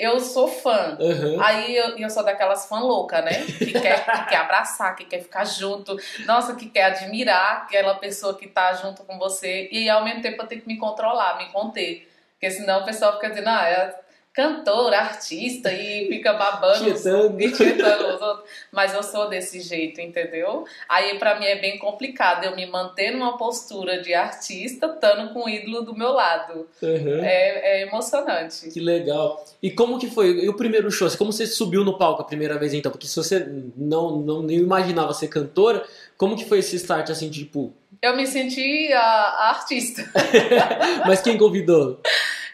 Eu 0.00 0.18
sou 0.18 0.48
fã. 0.48 0.96
Uhum. 0.98 1.38
Aí 1.42 1.76
eu, 1.76 1.98
eu 1.98 2.08
sou 2.08 2.24
daquelas 2.24 2.66
fã 2.66 2.78
louca, 2.78 3.20
né? 3.20 3.44
Que 3.58 3.70
quer, 3.70 4.02
que 4.10 4.30
quer 4.30 4.36
abraçar, 4.36 4.96
que 4.96 5.04
quer 5.04 5.20
ficar 5.20 5.44
junto. 5.44 5.94
Nossa, 6.24 6.56
que 6.56 6.70
quer 6.70 6.84
admirar 6.84 7.64
aquela 7.64 7.94
pessoa 7.96 8.34
que 8.34 8.48
tá 8.48 8.72
junto 8.72 9.04
com 9.04 9.18
você. 9.18 9.68
E 9.70 9.90
ao 9.90 10.02
mesmo 10.02 10.22
tempo 10.22 10.42
eu 10.42 10.46
tenho 10.46 10.62
que 10.62 10.66
me 10.66 10.78
controlar, 10.78 11.36
me 11.36 11.52
conter. 11.52 12.10
Porque 12.32 12.50
senão 12.50 12.80
o 12.80 12.84
pessoal 12.86 13.12
fica 13.12 13.28
dizendo, 13.28 13.48
ah, 13.48 13.68
é 13.68 14.00
cantor, 14.32 14.94
artista 14.94 15.72
e 15.72 16.06
fica 16.06 16.32
babando 16.32 16.84
tietando. 16.84 17.40
e 17.40 17.50
tietando 17.50 18.14
os 18.14 18.22
outros. 18.22 18.48
Mas 18.70 18.94
eu 18.94 19.02
sou 19.02 19.28
desse 19.28 19.60
jeito, 19.60 20.00
entendeu? 20.00 20.64
Aí 20.88 21.18
para 21.18 21.38
mim 21.38 21.46
é 21.46 21.60
bem 21.60 21.78
complicado 21.78 22.44
eu 22.44 22.54
me 22.54 22.64
manter 22.66 23.10
numa 23.10 23.36
postura 23.36 24.00
de 24.00 24.14
artista, 24.14 24.86
estando 24.86 25.32
com 25.32 25.44
o 25.44 25.48
ídolo 25.48 25.82
do 25.82 25.94
meu 25.96 26.12
lado. 26.12 26.68
Uhum. 26.80 27.24
É, 27.24 27.80
é, 27.80 27.82
emocionante. 27.82 28.70
Que 28.70 28.80
legal. 28.80 29.44
E 29.60 29.70
como 29.70 29.98
que 29.98 30.08
foi? 30.08 30.44
E 30.44 30.48
o 30.48 30.54
primeiro 30.54 30.90
show? 30.90 31.10
Como 31.18 31.32
você 31.32 31.46
subiu 31.46 31.84
no 31.84 31.98
palco 31.98 32.22
a 32.22 32.24
primeira 32.24 32.56
vez 32.56 32.72
então? 32.72 32.92
Porque 32.92 33.08
se 33.08 33.16
você 33.16 33.46
não, 33.76 34.18
não 34.18 34.42
nem 34.42 34.58
imaginava 34.58 35.12
ser 35.12 35.26
cantora, 35.26 35.84
como 36.16 36.36
que 36.36 36.44
foi 36.44 36.58
esse 36.58 36.76
start 36.76 37.10
assim, 37.10 37.30
tipo... 37.30 37.74
Eu 38.00 38.16
me 38.16 38.26
senti 38.26 38.92
a, 38.92 39.00
a 39.00 39.48
artista. 39.50 40.02
Mas 41.06 41.20
quem 41.20 41.36
convidou? 41.36 42.00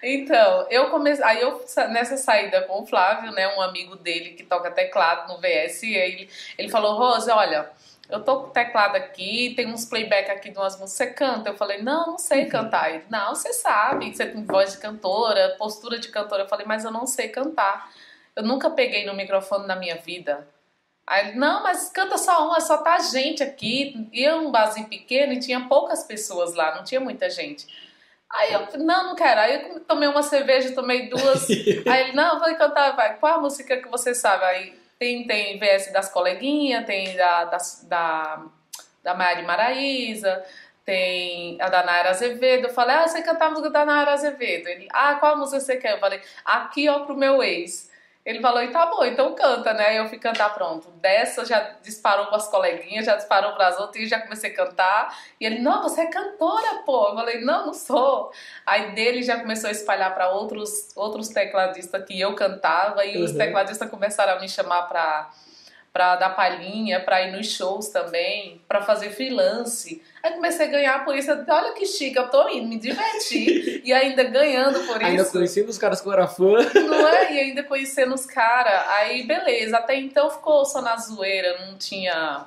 Então, 0.09 0.69
eu 0.71 0.89
comecei. 0.89 1.25
Aí 1.25 1.41
eu, 1.41 1.61
nessa 1.91 2.17
saída 2.17 2.63
com 2.63 2.81
o 2.81 2.87
Flávio, 2.87 3.33
né, 3.33 3.49
um 3.57 3.61
amigo 3.61 3.97
dele 3.97 4.31
que 4.31 4.45
toca 4.45 4.71
teclado 4.71 5.27
no 5.33 5.41
VS, 5.41 5.83
ele, 5.83 6.31
ele 6.57 6.69
falou, 6.69 6.97
Rose, 6.97 7.29
olha, 7.29 7.69
eu 8.09 8.23
tô 8.23 8.43
com 8.43 8.51
teclado 8.51 8.95
aqui, 8.95 9.53
tem 9.57 9.67
uns 9.67 9.85
playback 9.85 10.31
aqui 10.31 10.51
de 10.51 10.59
umas 10.59 10.79
músicas, 10.79 10.93
você 10.93 11.07
canta? 11.13 11.51
Eu 11.51 11.57
falei, 11.57 11.83
não, 11.83 12.07
não 12.07 12.19
sei 12.19 12.45
uhum. 12.45 12.51
cantar. 12.51 12.95
Ele, 12.95 13.05
não, 13.11 13.35
você 13.35 13.53
sabe, 13.53 14.15
você 14.15 14.27
tem 14.27 14.45
voz 14.45 14.75
de 14.75 14.79
cantora, 14.79 15.57
postura 15.59 15.99
de 15.99 16.09
cantora. 16.09 16.45
Eu 16.45 16.49
falei, 16.49 16.65
mas 16.65 16.85
eu 16.85 16.93
não 16.93 17.05
sei 17.05 17.29
cantar. 17.29 17.91
Eu 18.37 18.45
nunca 18.45 18.71
peguei 18.71 19.05
no 19.07 19.15
microfone 19.15 19.67
na 19.67 19.75
minha 19.75 19.97
vida. 19.97 20.47
Aí 21.05 21.31
ele, 21.31 21.37
não, 21.37 21.65
mas 21.65 21.91
canta 21.91 22.17
só 22.17 22.47
uma, 22.47 22.61
só 22.61 22.79
tá 22.79 22.95
a 22.95 23.01
gente 23.01 23.43
aqui. 23.43 24.09
Ia 24.13 24.37
um 24.37 24.53
barzinho 24.53 24.87
pequeno 24.87 25.33
e 25.33 25.41
tinha 25.41 25.67
poucas 25.67 26.05
pessoas 26.05 26.55
lá, 26.55 26.77
não 26.77 26.85
tinha 26.85 27.01
muita 27.01 27.29
gente. 27.29 27.67
Aí 28.31 28.53
eu, 28.53 28.67
não, 28.79 29.09
não 29.09 29.15
quero. 29.15 29.41
Aí 29.41 29.71
eu 29.71 29.81
tomei 29.81 30.09
uma 30.09 30.23
cerveja, 30.23 30.75
tomei 30.75 31.09
duas. 31.09 31.49
Aí 31.87 32.05
ele, 32.05 32.13
não, 32.13 32.39
vou 32.41 32.55
cantar, 32.57 32.95
vai. 32.97 33.17
Qual 33.17 33.35
a 33.35 33.41
música 33.41 33.77
que 33.77 33.89
você 33.89 34.15
sabe? 34.15 34.45
Aí 34.45 34.79
tem, 34.99 35.27
tem 35.27 35.59
VS 35.59 35.93
das 35.93 36.09
coleguinhas, 36.09 36.85
tem 36.85 37.17
da, 37.17 37.45
da, 37.45 37.59
da, 37.85 38.45
da 39.03 39.15
Mari 39.15 39.43
Maraíza, 39.43 40.45
tem 40.85 41.61
a 41.61 41.69
da 41.69 41.85
Naira 41.85 42.11
Azevedo. 42.11 42.67
Eu 42.67 42.73
falei, 42.75 42.97
ah, 42.97 43.07
você 43.07 43.23
cantar 43.23 43.47
a 43.47 43.51
música 43.51 43.71
da 43.71 43.85
Naira 43.85 44.13
Azevedo. 44.13 44.69
Ele, 44.69 44.89
ah, 44.93 45.15
qual 45.17 45.37
música 45.37 45.61
você 45.61 45.77
quer? 45.77 45.95
Eu 45.95 46.01
falei, 46.01 46.21
aqui 46.45 46.89
ó 46.89 47.01
pro 47.01 47.17
meu 47.17 47.43
ex. 47.43 47.91
Ele 48.27 48.41
falou, 48.41 48.61
e 48.61 48.73
tá 48.73 48.87
bom, 48.87 49.05
então 49.05 49.33
canta, 49.37 49.73
né? 49.73 49.97
Eu 49.97 50.09
fui 50.09 50.19
cantar, 50.19 50.53
pronto. 50.53 50.91
Dessa 51.01 51.45
já 51.45 51.61
disparou 51.81 52.27
para 52.27 52.39
as 52.39 52.49
coleguinhas, 52.49 53.07
já 53.07 53.15
disparou 53.15 53.53
para 53.53 53.69
as 53.69 53.79
outras 53.79 54.03
e 54.03 54.09
já 54.09 54.21
comecei 54.21 54.51
a 54.51 54.55
cantar. 54.55 55.17
E 55.41 55.47
ele, 55.47 55.61
não, 55.61 55.81
você 55.81 56.01
é 56.01 56.07
cantora, 56.07 56.83
pô. 56.85 57.11
Eu 57.11 57.15
falei, 57.15 57.41
não, 57.43 57.67
não 57.67 57.73
sou. 57.73 58.33
Aí 58.67 58.91
dele 58.97 59.23
já 59.23 59.39
começou 59.39 59.69
a 59.69 59.71
espalhar 59.71 60.13
para 60.13 60.31
outros, 60.31 60.89
outros 60.97 61.29
tecladistas 61.29 62.05
que 62.05 62.21
eu 62.21 62.35
cantava 62.35 63.05
e 63.05 63.17
uhum. 63.17 63.25
os 63.25 63.31
tecladistas 63.31 63.89
começaram 63.89 64.33
a 64.33 64.41
me 64.41 64.49
chamar 64.49 64.83
para 64.89 65.31
para 65.97 66.15
dar 66.17 66.37
palhinha, 66.37 67.01
para 67.01 67.23
ir 67.23 67.33
nos 67.33 67.51
shows 67.51 67.89
também, 67.89 68.61
para 68.69 68.83
fazer 68.83 69.09
freelance. 69.09 70.03
Aí 70.23 70.35
comecei 70.35 70.67
a 70.67 70.71
ganhar 70.71 71.05
por 71.07 71.17
isso. 71.17 71.31
Olha 71.31 71.73
que 71.73 71.87
chique, 71.87 72.19
eu 72.19 72.29
tô 72.29 72.51
indo, 72.51 72.69
me 72.69 72.79
diverti. 72.79 73.81
e 73.83 73.95
ainda 73.95 74.23
ganhando 74.25 74.79
por 74.81 74.97
isso. 74.97 75.07
Ainda 75.07 75.25
conhecendo 75.25 75.71
os 75.71 75.79
caras 75.79 76.03
que 76.03 76.07
eu 76.07 76.13
era 76.13 76.29
fã. 76.29 76.59
Não 76.75 77.09
é? 77.09 77.33
E 77.33 77.41
ainda 77.41 77.63
conhecendo 77.63 78.15
os 78.15 78.27
caras. 78.27 78.87
Aí, 78.91 79.23
beleza. 79.23 79.79
Até 79.79 79.97
então 79.99 80.29
ficou 80.29 80.67
só 80.67 80.83
na 80.83 80.99
zoeira, 80.99 81.65
não 81.65 81.79
tinha. 81.79 82.45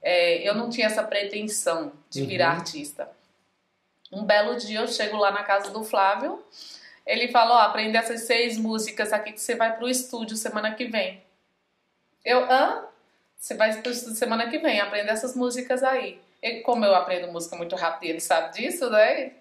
É, 0.00 0.48
eu 0.48 0.54
não 0.54 0.70
tinha 0.70 0.86
essa 0.86 1.02
pretensão 1.02 1.90
de 2.08 2.24
virar 2.24 2.52
uhum. 2.52 2.58
artista. 2.58 3.08
Um 4.12 4.22
belo 4.22 4.56
dia 4.56 4.78
eu 4.78 4.86
chego 4.86 5.16
lá 5.16 5.32
na 5.32 5.42
casa 5.42 5.68
do 5.72 5.82
Flávio. 5.82 6.40
Ele 7.04 7.26
falou: 7.26 7.56
oh, 7.56 7.60
aprende 7.60 7.96
essas 7.96 8.20
seis 8.20 8.56
músicas 8.56 9.12
aqui 9.12 9.32
que 9.32 9.40
você 9.40 9.56
vai 9.56 9.76
pro 9.76 9.88
estúdio 9.88 10.36
semana 10.36 10.72
que 10.76 10.84
vem. 10.84 11.23
Eu, 12.24 12.50
hã? 12.50 12.84
Você 13.36 13.54
vai 13.54 13.68
estúdio 13.68 14.14
semana 14.14 14.48
que 14.48 14.58
vem, 14.58 14.80
aprender 14.80 15.10
essas 15.10 15.36
músicas 15.36 15.82
aí. 15.82 16.18
E 16.42 16.60
como 16.60 16.84
eu 16.84 16.94
aprendo 16.94 17.30
música 17.30 17.54
muito 17.56 17.76
rápido 17.76 18.04
e 18.04 18.10
ele 18.10 18.20
sabe 18.20 18.54
disso, 18.54 18.88
né? 18.88 19.32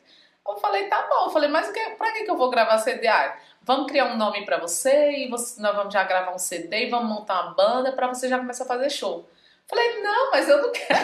Eu 0.46 0.58
falei, 0.58 0.88
tá 0.88 1.08
bom. 1.10 1.28
Eu 1.28 1.30
falei, 1.30 1.50
mas 1.50 1.72
que, 1.72 1.80
pra 1.92 2.12
que, 2.12 2.30
eu 2.30 2.36
vou 2.36 2.50
gravar 2.50 2.78
CD? 2.80 3.08
Ah, 3.08 3.38
vamos 3.62 3.88
criar 3.88 4.08
um 4.08 4.18
nome 4.18 4.44
pra 4.44 4.58
você 4.58 5.12
e 5.12 5.30
você, 5.30 5.62
nós 5.62 5.74
vamos 5.74 5.94
já 5.94 6.04
gravar 6.04 6.36
um 6.36 6.38
CD 6.38 6.88
e 6.88 6.90
vamos 6.90 7.08
montar 7.08 7.44
uma 7.44 7.54
banda 7.54 7.94
pra 7.94 8.08
você 8.08 8.28
já 8.28 8.38
começar 8.38 8.66
a 8.66 8.68
fazer 8.68 8.90
show. 8.90 9.26
Falei, 9.66 10.02
não, 10.02 10.32
mas 10.32 10.50
eu 10.50 10.62
não 10.62 10.72
quero. 10.74 11.04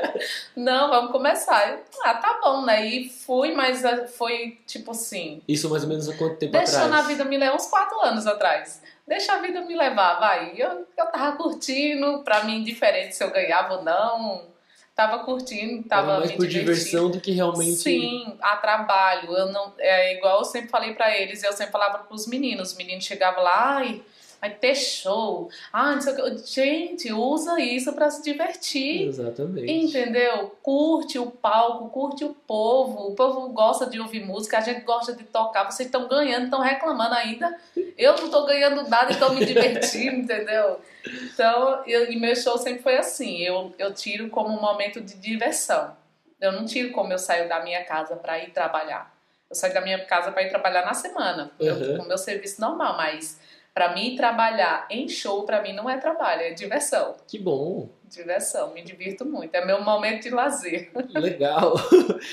não, 0.56 0.88
vamos 0.88 1.12
começar. 1.12 1.78
ah, 2.02 2.14
tá 2.14 2.40
bom, 2.42 2.64
né? 2.64 2.86
E 2.86 3.10
fui, 3.10 3.52
mas 3.52 3.84
ah, 3.84 4.06
foi 4.06 4.58
tipo 4.66 4.92
assim. 4.92 5.42
Isso 5.46 5.68
mais 5.68 5.82
ou 5.82 5.90
menos 5.90 6.08
há 6.08 6.16
quanto 6.16 6.38
tempo 6.38 6.52
Deixou 6.52 6.78
atrás? 6.78 6.88
Deixou 6.88 6.88
na 6.88 7.02
vida 7.02 7.24
me 7.26 7.36
levar 7.36 7.54
uns 7.54 7.66
quatro 7.66 8.00
anos 8.00 8.26
atrás 8.26 8.80
deixa 9.12 9.34
a 9.34 9.42
vida 9.42 9.60
me 9.60 9.76
levar, 9.76 10.18
vai. 10.18 10.54
Eu, 10.56 10.86
eu 10.96 11.06
tava 11.06 11.36
curtindo, 11.36 12.22
pra 12.24 12.44
mim, 12.44 12.60
indiferente 12.60 13.14
se 13.14 13.22
eu 13.22 13.30
ganhava 13.30 13.74
ou 13.74 13.82
não. 13.82 14.50
Tava 14.94 15.20
curtindo, 15.20 15.86
tava 15.88 16.12
Era 16.12 16.18
mais 16.20 16.30
me 16.30 16.36
por 16.36 16.46
diversão 16.46 17.10
do 17.10 17.20
que 17.20 17.32
realmente. 17.32 17.76
Sim, 17.76 18.36
a 18.40 18.56
trabalho. 18.56 19.34
Eu 19.34 19.52
não, 19.52 19.72
é 19.78 20.16
igual 20.16 20.38
eu 20.38 20.44
sempre 20.44 20.68
falei 20.68 20.94
para 20.94 21.16
eles, 21.16 21.42
eu 21.42 21.52
sempre 21.52 21.72
falava 21.72 21.98
pros 22.00 22.26
meninos. 22.26 22.70
Os 22.70 22.76
meninos 22.76 23.04
chegavam 23.04 23.42
lá, 23.42 23.76
ai, 23.76 24.02
vai 24.42 24.50
ter 24.50 24.74
show. 24.74 25.48
Ah, 25.72 25.94
não 25.94 26.00
sei 26.00 26.12
o 26.14 26.16
que. 26.16 26.46
Gente, 26.50 27.12
usa 27.12 27.60
isso 27.60 27.92
para 27.92 28.10
se 28.10 28.24
divertir. 28.24 29.06
Exatamente. 29.06 29.70
Entendeu? 29.72 30.56
Curte 30.60 31.16
o 31.16 31.30
palco, 31.30 31.88
curte 31.90 32.24
o 32.24 32.34
povo. 32.34 33.12
O 33.12 33.14
povo 33.14 33.50
gosta 33.50 33.86
de 33.86 34.00
ouvir 34.00 34.26
música, 34.26 34.58
a 34.58 34.60
gente 34.60 34.80
gosta 34.80 35.14
de 35.14 35.22
tocar. 35.22 35.70
Vocês 35.70 35.86
estão 35.86 36.08
ganhando, 36.08 36.46
estão 36.46 36.60
reclamando 36.60 37.14
ainda. 37.14 37.56
Eu 37.96 38.16
não 38.16 38.24
estou 38.24 38.44
ganhando 38.44 38.88
nada 38.88 39.12
e 39.12 39.14
estou 39.14 39.32
me 39.32 39.46
divertindo, 39.46 40.16
entendeu? 40.26 40.80
Então, 41.06 41.84
eu, 41.86 42.10
e 42.10 42.18
meu 42.18 42.34
show 42.34 42.58
sempre 42.58 42.82
foi 42.82 42.96
assim. 42.96 43.38
Eu, 43.42 43.72
eu 43.78 43.94
tiro 43.94 44.28
como 44.28 44.48
um 44.48 44.60
momento 44.60 45.00
de 45.00 45.14
diversão. 45.14 45.96
Eu 46.40 46.50
não 46.50 46.66
tiro 46.66 46.90
como 46.90 47.12
eu 47.12 47.18
saio 47.18 47.48
da 47.48 47.62
minha 47.62 47.84
casa 47.84 48.16
para 48.16 48.40
ir 48.40 48.50
trabalhar. 48.50 49.14
Eu 49.48 49.54
saio 49.54 49.72
da 49.72 49.80
minha 49.80 50.04
casa 50.04 50.32
para 50.32 50.42
ir 50.42 50.48
trabalhar 50.48 50.84
na 50.84 50.94
semana, 50.94 51.52
uhum. 51.60 51.98
com 51.98 52.04
o 52.04 52.08
meu 52.08 52.18
serviço 52.18 52.60
normal, 52.60 52.96
mas 52.96 53.38
para 53.74 53.94
mim, 53.94 54.14
trabalhar 54.16 54.86
em 54.90 55.08
show, 55.08 55.44
para 55.44 55.62
mim, 55.62 55.72
não 55.72 55.88
é 55.88 55.98
trabalho, 55.98 56.42
é 56.42 56.50
diversão. 56.50 57.16
Que 57.26 57.38
bom. 57.38 57.88
Diversão, 58.04 58.74
me 58.74 58.82
divirto 58.82 59.24
muito. 59.24 59.54
É 59.54 59.64
meu 59.64 59.80
momento 59.82 60.22
de 60.22 60.30
lazer. 60.30 60.90
Legal. 61.14 61.74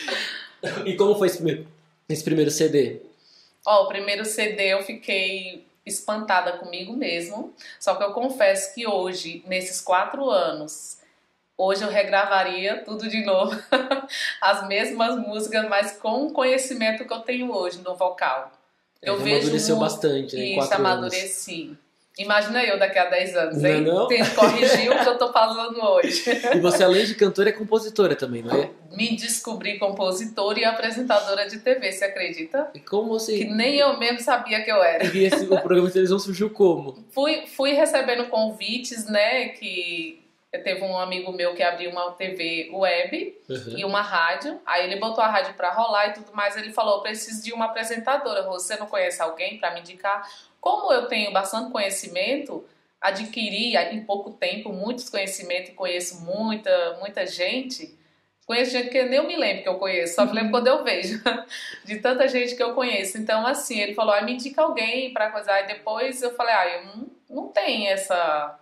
e 0.85 0.95
como 0.95 1.15
foi 1.15 1.27
esse 1.27 1.37
primeiro, 1.37 1.67
esse 2.09 2.23
primeiro 2.23 2.51
CD? 2.51 3.01
Ó, 3.65 3.83
o 3.83 3.87
primeiro 3.87 4.25
CD 4.25 4.73
eu 4.73 4.83
fiquei 4.83 5.65
espantada 5.85 6.53
comigo 6.53 6.93
mesmo. 6.93 7.53
Só 7.79 7.95
que 7.95 8.03
eu 8.03 8.11
confesso 8.11 8.73
que 8.73 8.85
hoje, 8.85 9.43
nesses 9.47 9.79
quatro 9.79 10.29
anos, 10.29 10.97
hoje 11.57 11.83
eu 11.83 11.89
regravaria 11.89 12.83
tudo 12.83 13.09
de 13.09 13.23
novo. 13.23 13.55
As 14.41 14.67
mesmas 14.67 15.15
músicas, 15.17 15.67
mas 15.69 15.93
com 15.93 16.27
o 16.27 16.33
conhecimento 16.33 17.05
que 17.05 17.13
eu 17.13 17.19
tenho 17.19 17.53
hoje 17.53 17.79
no 17.81 17.95
vocal. 17.95 18.51
Eu 19.01 19.15
é, 19.15 19.17
vejo 19.17 19.35
amadureceu 19.35 19.77
muito, 19.77 19.89
bastante, 19.89 20.35
né? 20.35 20.45
Isso, 20.45 20.73
amadureci. 20.73 21.77
Imagina 22.17 22.61
eu 22.65 22.77
daqui 22.77 22.99
a 22.99 23.05
10 23.05 23.35
anos, 23.37 23.63
hein? 23.63 23.79
Não, 23.79 23.99
não? 23.99 24.07
Tem 24.09 24.21
que 24.21 24.31
corrigir 24.31 24.91
o 24.91 24.99
que 24.99 25.07
eu 25.07 25.17
tô 25.17 25.31
falando 25.31 25.81
hoje. 25.81 26.23
E 26.53 26.59
você, 26.59 26.83
além 26.83 27.05
de 27.05 27.15
cantora, 27.15 27.47
é 27.47 27.53
compositora 27.53 28.13
também, 28.13 28.43
não 28.43 28.53
é? 28.53 28.69
Me 28.91 29.15
descobri 29.15 29.79
compositora 29.79 30.59
e 30.59 30.65
apresentadora 30.65 31.47
de 31.47 31.59
TV, 31.59 31.93
você 31.93 32.03
acredita? 32.03 32.69
E 32.75 32.79
como 32.81 33.07
você... 33.07 33.37
Que 33.37 33.45
nem 33.45 33.77
eu 33.77 33.97
mesmo 33.97 34.19
sabia 34.19 34.61
que 34.61 34.69
eu 34.69 34.83
era. 34.83 35.05
E 35.05 35.23
esse, 35.23 35.45
o 35.45 35.47
programa 35.47 35.87
de 35.87 35.93
televisão 35.93 36.19
surgiu 36.19 36.49
como? 36.49 37.05
Fui, 37.11 37.45
fui 37.47 37.71
recebendo 37.71 38.27
convites, 38.27 39.05
né, 39.05 39.49
que 39.49 40.19
teve 40.57 40.81
um 40.83 40.97
amigo 40.97 41.31
meu 41.31 41.53
que 41.53 41.61
abriu 41.61 41.91
uma 41.91 42.11
TV 42.13 42.69
web 42.73 43.37
uhum. 43.47 43.77
e 43.77 43.85
uma 43.85 44.01
rádio. 44.01 44.59
Aí 44.65 44.85
ele 44.85 44.99
botou 44.99 45.23
a 45.23 45.27
rádio 45.27 45.53
para 45.53 45.71
rolar 45.71 46.07
e 46.07 46.13
tudo 46.13 46.33
mais. 46.33 46.57
Ele 46.57 46.71
falou: 46.71 47.01
preciso 47.01 47.43
de 47.43 47.53
uma 47.53 47.65
apresentadora. 47.65 48.43
Você 48.43 48.75
não 48.77 48.87
conhece 48.87 49.21
alguém 49.21 49.59
para 49.59 49.73
me 49.73 49.81
indicar? 49.81 50.27
Como 50.59 50.91
eu 50.91 51.05
tenho 51.07 51.31
bastante 51.31 51.71
conhecimento, 51.71 52.65
adquiri 52.99 53.75
em 53.77 54.03
pouco 54.03 54.31
tempo 54.31 54.73
muitos 54.73 55.09
conhecimentos 55.09 55.69
e 55.69 55.73
conheço 55.73 56.21
muita, 56.21 56.97
muita 56.99 57.25
gente. 57.25 57.97
Conheço 58.45 58.71
gente 58.71 58.89
que 58.89 59.03
nem 59.03 59.19
eu 59.19 59.27
me 59.27 59.37
lembro 59.37 59.61
que 59.61 59.69
eu 59.69 59.77
conheço, 59.77 60.15
só 60.15 60.25
me 60.25 60.33
lembro 60.33 60.49
quando 60.49 60.65
eu 60.65 60.83
vejo, 60.83 61.21
de 61.85 61.99
tanta 61.99 62.27
gente 62.27 62.55
que 62.55 62.63
eu 62.63 62.73
conheço. 62.73 63.19
Então, 63.19 63.45
assim, 63.45 63.79
ele 63.79 63.93
falou: 63.93 64.11
ah, 64.11 64.23
me 64.23 64.33
indica 64.33 64.63
alguém 64.63 65.13
para 65.13 65.29
coisa. 65.29 65.59
E 65.59 65.67
depois 65.67 66.19
eu 66.23 66.33
falei: 66.33 66.55
ah, 66.55 66.67
eu 66.67 66.85
não, 66.85 67.07
não 67.29 67.47
tenho 67.49 67.87
essa 67.87 68.59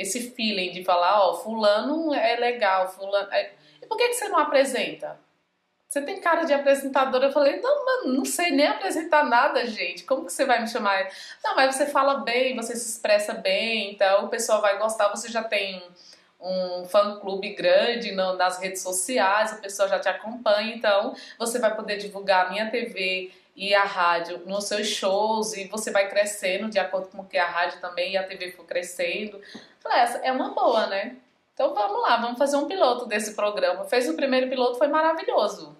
esse 0.00 0.30
feeling 0.30 0.72
de 0.72 0.84
falar, 0.84 1.20
ó, 1.20 1.30
oh, 1.30 1.34
fulano 1.38 2.14
é 2.14 2.36
legal, 2.36 2.88
fulano... 2.88 3.32
É... 3.32 3.52
E 3.82 3.86
por 3.86 3.96
que, 3.96 4.08
que 4.08 4.14
você 4.14 4.28
não 4.28 4.38
apresenta? 4.38 5.18
Você 5.88 6.02
tem 6.02 6.20
cara 6.20 6.44
de 6.44 6.52
apresentadora. 6.52 7.26
Eu 7.26 7.32
falei, 7.32 7.60
não, 7.60 7.84
mano, 7.84 8.14
não 8.18 8.24
sei 8.24 8.52
nem 8.52 8.68
apresentar 8.68 9.24
nada, 9.24 9.66
gente. 9.66 10.04
Como 10.04 10.24
que 10.24 10.32
você 10.32 10.44
vai 10.44 10.60
me 10.60 10.68
chamar? 10.68 11.08
Não, 11.42 11.56
mas 11.56 11.74
você 11.74 11.86
fala 11.86 12.20
bem, 12.20 12.54
você 12.54 12.76
se 12.76 12.88
expressa 12.88 13.34
bem, 13.34 13.90
então 13.92 14.26
o 14.26 14.28
pessoal 14.28 14.60
vai 14.60 14.78
gostar. 14.78 15.08
Você 15.08 15.28
já 15.28 15.42
tem 15.42 15.82
um 16.40 16.84
fã-clube 16.84 17.54
grande 17.54 18.12
no, 18.12 18.34
nas 18.34 18.58
redes 18.58 18.82
sociais, 18.82 19.52
o 19.52 19.60
pessoal 19.60 19.88
já 19.88 19.98
te 19.98 20.08
acompanha, 20.08 20.74
então 20.74 21.14
você 21.38 21.58
vai 21.58 21.74
poder 21.74 21.98
divulgar 21.98 22.46
a 22.46 22.50
minha 22.50 22.70
TV 22.70 23.32
e 23.54 23.74
a 23.74 23.82
rádio 23.82 24.42
nos 24.46 24.64
seus 24.64 24.86
shows 24.86 25.54
e 25.54 25.64
você 25.64 25.90
vai 25.90 26.08
crescendo 26.08 26.70
de 26.70 26.78
acordo 26.78 27.08
com 27.08 27.24
que 27.24 27.36
a 27.36 27.46
rádio 27.46 27.80
também 27.80 28.12
e 28.12 28.16
a 28.16 28.22
TV 28.22 28.52
for 28.52 28.64
crescendo. 28.64 29.40
Falei, 29.80 29.98
essa 30.00 30.18
é 30.18 30.30
uma 30.30 30.50
boa, 30.50 30.86
né? 30.86 31.16
Então 31.54 31.74
vamos 31.74 32.00
lá, 32.02 32.16
vamos 32.16 32.38
fazer 32.38 32.56
um 32.56 32.66
piloto 32.66 33.06
desse 33.06 33.34
programa. 33.34 33.84
Fez 33.84 34.08
o 34.08 34.14
primeiro 34.14 34.48
piloto, 34.48 34.78
foi 34.78 34.88
maravilhoso. 34.88 35.76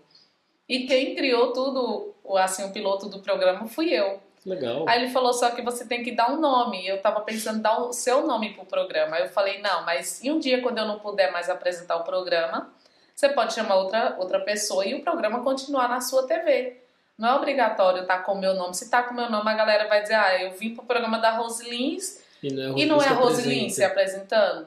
E 0.68 0.86
quem 0.86 1.14
criou 1.14 1.52
tudo, 1.52 2.14
assim, 2.36 2.64
o 2.64 2.72
piloto 2.72 3.08
do 3.08 3.20
programa 3.20 3.66
fui 3.66 3.90
eu. 3.90 4.20
Legal. 4.44 4.84
Aí 4.88 5.02
ele 5.02 5.10
falou 5.10 5.32
só 5.32 5.50
que 5.50 5.62
você 5.62 5.86
tem 5.86 6.02
que 6.02 6.12
dar 6.12 6.30
um 6.30 6.40
nome. 6.40 6.86
Eu 6.86 7.00
tava 7.00 7.20
pensando 7.20 7.58
em 7.58 7.62
dar 7.62 7.78
o 7.78 7.92
seu 7.92 8.26
nome 8.26 8.54
pro 8.54 8.64
programa. 8.64 9.16
Aí 9.16 9.22
eu 9.22 9.28
falei, 9.28 9.60
não, 9.60 9.84
mas 9.84 10.22
e 10.22 10.30
um 10.30 10.38
dia 10.38 10.62
quando 10.62 10.78
eu 10.78 10.86
não 10.86 10.98
puder 10.98 11.30
mais 11.32 11.50
apresentar 11.50 11.96
o 11.96 12.04
programa, 12.04 12.72
você 13.14 13.28
pode 13.28 13.52
chamar 13.52 13.76
outra, 13.76 14.16
outra 14.18 14.40
pessoa 14.40 14.86
e 14.86 14.94
o 14.94 15.02
programa 15.02 15.42
continuar 15.42 15.88
na 15.88 16.00
sua 16.00 16.26
TV. 16.26 16.78
Não 17.18 17.28
é 17.28 17.34
obrigatório 17.34 18.02
estar 18.02 18.18
tá 18.18 18.22
com 18.22 18.32
o 18.32 18.38
meu 18.38 18.54
nome. 18.54 18.74
Se 18.74 18.88
tá 18.88 19.02
com 19.02 19.12
o 19.12 19.16
meu 19.16 19.30
nome, 19.30 19.50
a 19.50 19.54
galera 19.54 19.88
vai 19.88 20.00
dizer, 20.00 20.14
ah, 20.14 20.42
eu 20.42 20.52
vim 20.52 20.74
pro 20.74 20.86
programa 20.86 21.18
da 21.18 21.32
Rosilins 21.32 22.22
e 22.42 22.52
não 22.52 22.62
é, 22.62 22.80
e 22.80 22.86
não 22.86 23.02
é 23.02 23.08
a 23.08 23.70
se 23.70 23.84
apresentando. 23.84 24.66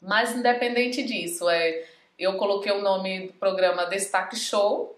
Mas 0.00 0.34
independente 0.34 1.02
disso, 1.02 1.48
é, 1.48 1.84
eu 2.18 2.36
coloquei 2.36 2.72
o 2.72 2.80
nome 2.80 3.28
do 3.28 3.32
programa 3.34 3.86
Destaque 3.86 4.36
Show, 4.36 4.96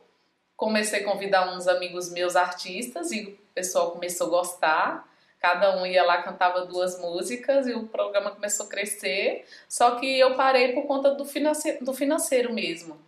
comecei 0.57 1.01
a 1.01 1.05
convidar 1.05 1.55
uns 1.55 1.67
amigos 1.67 2.11
meus 2.11 2.37
artistas 2.37 3.13
e 3.13 3.25
o 3.25 3.39
pessoal 3.55 3.93
começou 3.93 4.27
a 4.27 4.31
gostar. 4.31 5.11
Cada 5.39 5.81
um 5.81 5.87
ia 5.87 6.05
lá, 6.05 6.23
cantava 6.23 6.67
duas 6.67 7.01
músicas 7.01 7.67
e 7.67 7.73
o 7.73 7.87
programa 7.87 8.31
começou 8.31 8.67
a 8.67 8.69
crescer. 8.69 9.47
Só 9.67 9.93
que 9.93 10.19
eu 10.19 10.35
parei 10.35 10.73
por 10.75 10.87
conta 10.87 11.15
do 11.15 11.25
financeiro, 11.25 11.83
do 11.83 11.95
financeiro 11.95 12.53
mesmo 12.53 12.99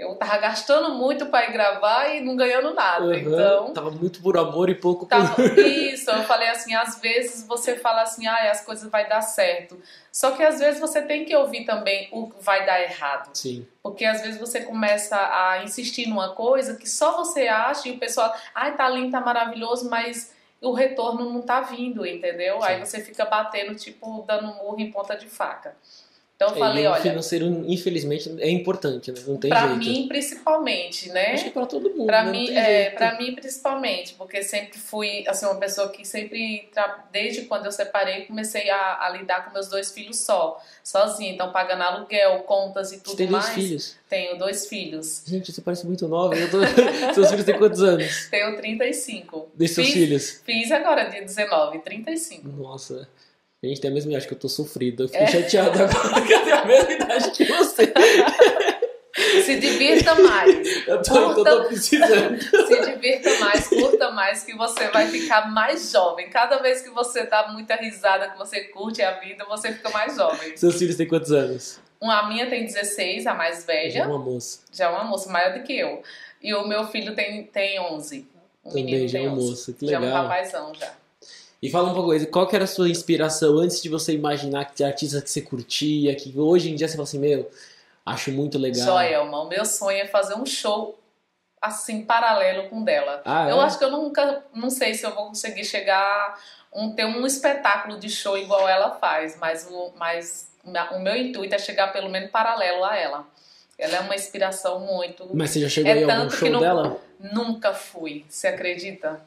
eu 0.00 0.14
tava 0.14 0.38
gastando 0.38 0.94
muito 0.94 1.26
para 1.26 1.46
ir 1.46 1.52
gravar 1.52 2.08
e 2.08 2.22
não 2.22 2.34
ganhando 2.34 2.72
nada. 2.72 3.04
Uhum, 3.04 3.14
então. 3.14 3.72
Tava 3.74 3.90
muito 3.90 4.22
por 4.22 4.36
amor 4.38 4.70
e 4.70 4.74
pouco 4.74 5.04
tava, 5.04 5.34
por. 5.34 5.42
Isso, 5.60 6.10
eu 6.10 6.22
falei 6.24 6.48
assim: 6.48 6.74
às 6.74 6.98
vezes 6.98 7.46
você 7.46 7.76
fala 7.76 8.02
assim, 8.02 8.26
ah, 8.26 8.50
as 8.50 8.64
coisas 8.64 8.90
vai 8.90 9.06
dar 9.06 9.20
certo. 9.20 9.80
Só 10.10 10.30
que 10.30 10.42
às 10.42 10.58
vezes 10.58 10.80
você 10.80 11.02
tem 11.02 11.26
que 11.26 11.36
ouvir 11.36 11.66
também 11.66 12.08
o 12.12 12.30
que 12.30 12.42
vai 12.42 12.64
dar 12.64 12.80
errado. 12.80 13.30
Sim. 13.34 13.66
Porque 13.82 14.06
às 14.06 14.22
vezes 14.22 14.40
você 14.40 14.62
começa 14.62 15.16
a 15.16 15.62
insistir 15.62 16.08
numa 16.08 16.34
coisa 16.34 16.76
que 16.76 16.88
só 16.88 17.16
você 17.16 17.46
acha 17.46 17.88
e 17.88 17.92
o 17.92 17.98
pessoal, 17.98 18.34
ai, 18.54 18.74
tá 18.76 18.88
lindo, 18.88 19.12
tá 19.12 19.20
maravilhoso, 19.20 19.88
mas 19.90 20.34
o 20.62 20.72
retorno 20.72 21.30
não 21.30 21.42
tá 21.42 21.60
vindo, 21.60 22.06
entendeu? 22.06 22.60
Sim. 22.60 22.66
Aí 22.66 22.80
você 22.80 23.00
fica 23.00 23.26
batendo, 23.26 23.74
tipo, 23.74 24.24
dando 24.26 24.54
murro 24.54 24.80
em 24.80 24.90
ponta 24.90 25.14
de 25.14 25.26
faca. 25.26 25.76
Então 26.40 26.54
eu 26.54 26.58
falei, 26.58 26.84
e 26.84 26.86
o 26.86 26.90
olha, 26.90 27.02
financeiro, 27.02 27.44
infelizmente, 27.66 28.34
é 28.38 28.48
importante, 28.48 29.12
né? 29.12 29.20
Não 29.26 29.36
tem 29.36 29.50
pra 29.50 29.68
jeito. 29.68 29.76
mim 29.76 30.08
principalmente, 30.08 31.10
né? 31.10 31.32
Acho 31.34 31.44
que 31.44 31.50
pra 31.50 31.66
todo 31.66 31.90
mundo. 31.90 32.06
Né? 32.06 32.22
mim, 32.32 32.46
tem 32.46 32.56
é, 32.58 32.90
pra 32.92 33.18
mim 33.18 33.34
principalmente, 33.34 34.14
porque 34.14 34.42
sempre 34.42 34.78
fui 34.78 35.22
assim, 35.28 35.44
uma 35.44 35.56
pessoa 35.56 35.90
que 35.90 36.02
sempre, 36.02 36.70
desde 37.12 37.42
quando 37.42 37.66
eu 37.66 37.72
separei, 37.72 38.24
comecei 38.24 38.70
a, 38.70 39.04
a 39.04 39.10
lidar 39.10 39.44
com 39.44 39.52
meus 39.52 39.68
dois 39.68 39.92
filhos 39.92 40.18
só, 40.20 40.58
sozinha. 40.82 41.30
Então, 41.30 41.52
pagando 41.52 41.82
aluguel, 41.82 42.38
contas 42.44 42.90
e 42.92 42.94
Você 42.96 43.02
tudo 43.02 43.16
tem 43.18 43.26
dois 43.26 43.44
mais. 43.44 43.54
filhos. 43.54 43.96
Tenho 44.08 44.38
dois 44.38 44.66
filhos. 44.66 45.22
Gente, 45.26 45.52
você 45.52 45.60
parece 45.60 45.86
muito 45.86 46.08
nova. 46.08 46.34
Tô... 46.48 46.58
Seus 47.12 47.28
filhos 47.28 47.44
têm 47.44 47.58
quantos 47.58 47.82
anos? 47.82 48.28
Tenho 48.30 48.56
35. 48.56 49.50
Desses 49.54 49.74
seus 49.74 49.88
Fiz- 49.88 49.94
filhos? 49.94 50.42
Fiz 50.42 50.72
agora, 50.72 51.04
dia 51.04 51.20
19, 51.20 51.80
35. 51.80 52.48
Nossa. 52.48 53.06
A 53.62 53.66
gente 53.66 53.80
tem 53.80 53.90
a 53.90 53.94
mesma 53.94 54.10
idade 54.12 54.26
que 54.26 54.32
eu 54.34 54.38
tô 54.38 54.48
sofrido. 54.48 55.02
Eu 55.04 55.10
É. 55.12 55.26
fiquei 55.26 55.42
chateado 55.42 55.78
agora 55.82 56.22
que 56.26 56.32
eu 56.32 56.42
tenho 56.44 56.56
a 56.56 56.64
mesma 56.64 56.92
idade 56.92 57.30
que 57.32 57.44
você. 57.44 57.92
Se 59.44 59.58
divirta 59.60 60.14
mais. 60.14 60.86
Eu 60.86 61.02
tô, 61.02 61.32
então 61.32 61.38
eu 61.38 61.44
tô 61.44 61.64
precisando. 61.64 62.40
Se 62.40 62.80
divirta 62.92 63.38
mais, 63.38 63.66
curta 63.68 64.10
mais, 64.12 64.44
que 64.44 64.56
você 64.56 64.88
vai 64.88 65.08
ficar 65.08 65.50
mais 65.50 65.90
jovem. 65.92 66.30
Cada 66.30 66.58
vez 66.58 66.80
que 66.80 66.88
você 66.90 67.24
dá 67.26 67.48
muita 67.48 67.74
risada, 67.76 68.30
que 68.30 68.38
você 68.38 68.60
curte 68.64 69.02
a 69.02 69.18
vida, 69.20 69.44
você 69.44 69.72
fica 69.72 69.90
mais 69.90 70.16
jovem. 70.16 70.56
Seus 70.56 70.76
filhos 70.78 70.96
têm 70.96 71.06
quantos 71.06 71.32
anos? 71.32 71.80
Uma 72.00 72.28
minha 72.28 72.48
tem 72.48 72.64
16, 72.64 73.26
a 73.26 73.34
mais 73.34 73.64
Já 73.66 73.72
é 73.72 73.76
velha, 73.90 74.08
uma 74.08 74.18
moça. 74.18 74.60
já 74.72 74.86
é 74.86 74.88
uma 74.88 75.04
moça 75.04 75.30
maior 75.30 75.52
do 75.58 75.62
que 75.64 75.78
eu. 75.78 76.02
E 76.40 76.54
o 76.54 76.66
meu 76.66 76.86
filho 76.86 77.14
tem, 77.14 77.42
tem 77.44 77.78
11. 77.78 78.26
O 78.64 78.68
Também 78.70 78.84
menino 78.86 79.08
já 79.08 79.18
é 79.18 79.22
tem 79.22 79.28
uma 79.30 79.36
11. 79.38 79.50
moça. 79.50 79.72
Que 79.74 79.86
Já 79.86 79.96
é 79.96 79.98
um 79.98 80.02
legal. 80.04 80.22
rapazão 80.22 80.72
já. 80.74 80.92
E 81.62 81.70
fala 81.70 81.92
uma 81.92 82.02
coisa, 82.02 82.26
qual 82.26 82.46
que 82.46 82.56
era 82.56 82.64
a 82.64 82.68
sua 82.68 82.88
inspiração 82.88 83.58
antes 83.58 83.82
de 83.82 83.88
você 83.88 84.14
imaginar 84.14 84.64
que 84.66 84.82
artista 84.82 85.20
que 85.20 85.30
você 85.30 85.42
curtia, 85.42 86.14
que 86.14 86.32
hoje 86.38 86.70
em 86.70 86.74
dia 86.74 86.88
você 86.88 86.94
fala 86.94 87.04
assim, 87.04 87.18
meu, 87.18 87.50
acho 88.04 88.32
muito 88.32 88.58
legal. 88.58 88.86
Joelma, 88.86 89.42
o 89.42 89.48
meu 89.48 89.64
sonho 89.66 89.98
é 89.98 90.06
fazer 90.06 90.34
um 90.36 90.46
show 90.46 90.98
assim, 91.60 92.02
paralelo 92.02 92.70
com 92.70 92.82
dela. 92.82 93.20
Ah, 93.26 93.46
é? 93.48 93.52
Eu 93.52 93.60
acho 93.60 93.78
que 93.78 93.84
eu 93.84 93.90
nunca, 93.90 94.42
não 94.54 94.70
sei 94.70 94.94
se 94.94 95.04
eu 95.04 95.14
vou 95.14 95.26
conseguir 95.26 95.64
chegar, 95.64 96.40
um, 96.72 96.92
ter 96.94 97.04
um 97.04 97.26
espetáculo 97.26 97.98
de 97.98 98.08
show 98.08 98.38
igual 98.38 98.66
ela 98.66 98.92
faz, 98.92 99.36
mas 99.38 99.68
o, 99.70 99.92
mas 99.96 100.48
o 100.64 100.98
meu 100.98 101.14
intuito 101.14 101.54
é 101.54 101.58
chegar 101.58 101.92
pelo 101.92 102.08
menos 102.08 102.30
paralelo 102.30 102.82
a 102.84 102.96
ela. 102.96 103.26
Ela 103.78 103.96
é 103.96 104.00
uma 104.00 104.14
inspiração 104.14 104.80
muito. 104.80 105.28
Mas 105.34 105.50
você 105.50 105.60
já 105.60 105.68
chegou 105.68 105.90
É 105.90 105.94
aí 105.94 106.06
tanto 106.06 106.30
que 106.30 106.36
show 106.36 106.50
não- 106.50 106.60
dela? 106.60 106.98
Nunca 107.18 107.74
fui, 107.74 108.24
você 108.28 108.48
acredita? 108.48 109.20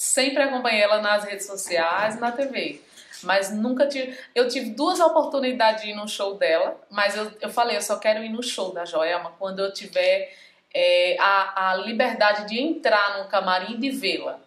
Sempre 0.00 0.44
acompanhei 0.44 0.80
ela 0.80 1.00
nas 1.02 1.24
redes 1.24 1.44
sociais 1.44 2.14
e 2.14 2.20
na 2.20 2.30
TV. 2.30 2.80
Mas 3.24 3.50
nunca 3.50 3.84
tive. 3.88 4.16
Eu 4.32 4.46
tive 4.46 4.70
duas 4.70 5.00
oportunidades 5.00 5.82
de 5.82 5.90
ir 5.90 5.94
no 5.96 6.06
show 6.06 6.34
dela, 6.36 6.80
mas 6.88 7.16
eu, 7.16 7.32
eu 7.40 7.48
falei, 7.50 7.76
eu 7.76 7.82
só 7.82 7.96
quero 7.96 8.22
ir 8.22 8.28
no 8.28 8.40
show 8.40 8.72
da 8.72 8.84
Joelma 8.84 9.32
quando 9.40 9.58
eu 9.58 9.72
tiver 9.72 10.32
é, 10.72 11.16
a, 11.18 11.70
a 11.70 11.74
liberdade 11.74 12.46
de 12.46 12.60
entrar 12.60 13.18
no 13.18 13.24
camarim 13.28 13.74
e 13.74 13.78
de 13.78 13.90
vê-la. 13.90 14.38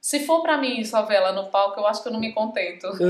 Se 0.00 0.24
for 0.24 0.42
pra 0.42 0.56
mim 0.56 0.84
só 0.84 1.02
ver 1.02 1.16
ela 1.16 1.32
no 1.32 1.48
palco, 1.48 1.80
eu 1.80 1.88
acho 1.88 2.02
que 2.04 2.08
eu 2.08 2.12
não 2.12 2.20
me 2.20 2.32
contento. 2.32 2.86
Porque 2.86 3.02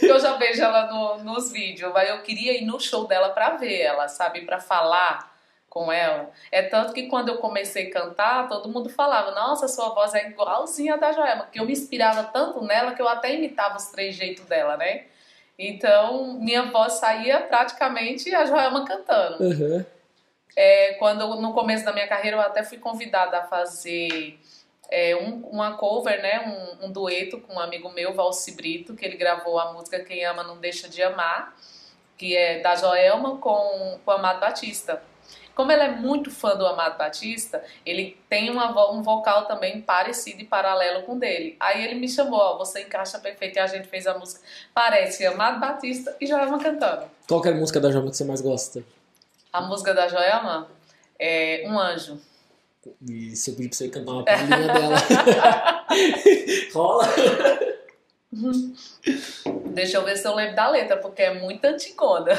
eu 0.06 0.18
já 0.18 0.34
vejo 0.38 0.62
ela 0.62 0.86
no- 0.86 1.18
nos 1.24 1.52
vídeos, 1.52 1.92
mas 1.92 2.08
eu 2.08 2.22
queria 2.22 2.56
ir 2.58 2.64
no 2.64 2.80
show 2.80 3.06
dela 3.06 3.28
pra 3.28 3.50
ver 3.50 3.82
ela, 3.82 4.08
sabe? 4.08 4.46
Pra 4.46 4.58
falar 4.58 5.30
com 5.78 5.92
ela. 5.92 6.30
É 6.50 6.62
tanto 6.62 6.92
que 6.92 7.06
quando 7.06 7.28
eu 7.28 7.38
comecei 7.38 7.88
a 7.88 7.92
cantar, 7.92 8.48
todo 8.48 8.68
mundo 8.68 8.88
falava: 8.88 9.30
Nossa, 9.30 9.68
sua 9.68 9.90
voz 9.90 10.12
é 10.14 10.26
igualzinha 10.28 10.94
a 10.94 10.96
da 10.96 11.12
Joelma. 11.12 11.46
Que 11.52 11.60
eu 11.60 11.64
me 11.64 11.72
inspirava 11.72 12.24
tanto 12.24 12.62
nela 12.64 12.94
que 12.94 13.00
eu 13.02 13.08
até 13.08 13.32
imitava 13.34 13.76
os 13.76 13.86
três 13.86 14.14
jeitos 14.16 14.44
dela, 14.46 14.76
né? 14.76 15.04
Então, 15.58 16.34
minha 16.34 16.64
voz 16.70 16.94
saía 16.94 17.40
praticamente 17.40 18.34
a 18.34 18.44
Joelma 18.44 18.84
cantando. 18.84 19.42
Aham. 19.44 19.86
É, 20.56 20.94
quando 20.94 21.40
no 21.40 21.52
começo 21.52 21.84
da 21.84 21.92
minha 21.92 22.08
carreira 22.08 22.36
eu 22.36 22.40
até 22.40 22.64
fui 22.64 22.78
convidada 22.78 23.38
a 23.38 23.44
fazer 23.44 24.38
é, 24.90 25.14
um- 25.14 25.46
uma 25.50 25.76
cover, 25.76 26.20
né, 26.22 26.40
um, 26.80 26.86
um 26.86 26.90
dueto 26.92 27.38
com 27.40 27.54
um 27.54 27.60
amigo 27.60 27.90
meu, 27.90 28.14
Valci 28.14 28.56
Brito, 28.56 28.94
que 28.94 29.04
ele 29.04 29.16
gravou 29.16 29.58
a 29.60 29.72
música 29.72 30.00
Quem 30.00 30.24
Ama 30.24 30.42
Não 30.42 30.56
Deixa 30.56 30.88
de 30.88 31.02
Amar, 31.02 31.54
que 32.16 32.34
é 32.36 32.60
da 32.60 32.74
Joelma 32.74 33.36
com, 33.36 33.98
com 34.04 34.10
o 34.10 34.14
Amado 34.14 34.40
Batista. 34.40 35.00
Como 35.58 35.72
ele 35.72 35.82
é 35.82 35.88
muito 35.90 36.30
fã 36.30 36.54
do 36.54 36.64
Amado 36.64 36.96
Batista, 36.96 37.60
ele 37.84 38.16
tem 38.28 38.48
uma, 38.48 38.92
um 38.92 39.02
vocal 39.02 39.44
também 39.46 39.80
parecido 39.80 40.40
e 40.40 40.44
paralelo 40.44 41.02
com 41.02 41.14
o 41.16 41.18
dele. 41.18 41.56
Aí 41.58 41.84
ele 41.84 41.96
me 41.96 42.08
chamou, 42.08 42.38
ó, 42.38 42.56
você 42.56 42.82
encaixa 42.82 43.18
perfeito, 43.18 43.56
e 43.56 43.58
a 43.58 43.66
gente 43.66 43.88
fez 43.88 44.06
a 44.06 44.16
música. 44.16 44.40
Parece 44.72 45.26
Amado 45.26 45.58
Batista 45.58 46.16
e 46.20 46.26
Joelma 46.28 46.60
cantando. 46.60 47.06
Qual 47.26 47.42
que 47.42 47.48
é 47.48 47.50
a 47.50 47.56
música 47.56 47.80
da 47.80 47.90
Joma 47.90 48.08
que 48.08 48.16
você 48.16 48.22
mais 48.22 48.40
gosta? 48.40 48.84
A 49.52 49.60
música 49.60 49.92
da 49.92 50.06
Joelma 50.06 50.68
é 51.18 51.64
Um 51.66 51.76
Anjo. 51.76 52.20
E 53.04 53.34
se 53.34 53.50
eu 53.50 53.56
pedir 53.56 53.68
pra 53.70 53.76
você 53.78 53.88
cantar 53.88 54.12
uma 54.12 54.24
palhinha 54.24 54.68
dela. 54.72 54.96
Rola? 56.72 57.04
Deixa 59.72 59.96
eu 59.96 60.04
ver 60.04 60.16
se 60.16 60.26
eu 60.26 60.34
lembro 60.34 60.54
da 60.54 60.68
letra, 60.68 60.96
porque 60.98 61.22
é 61.22 61.34
muito 61.34 61.64
antigona. 61.64 62.32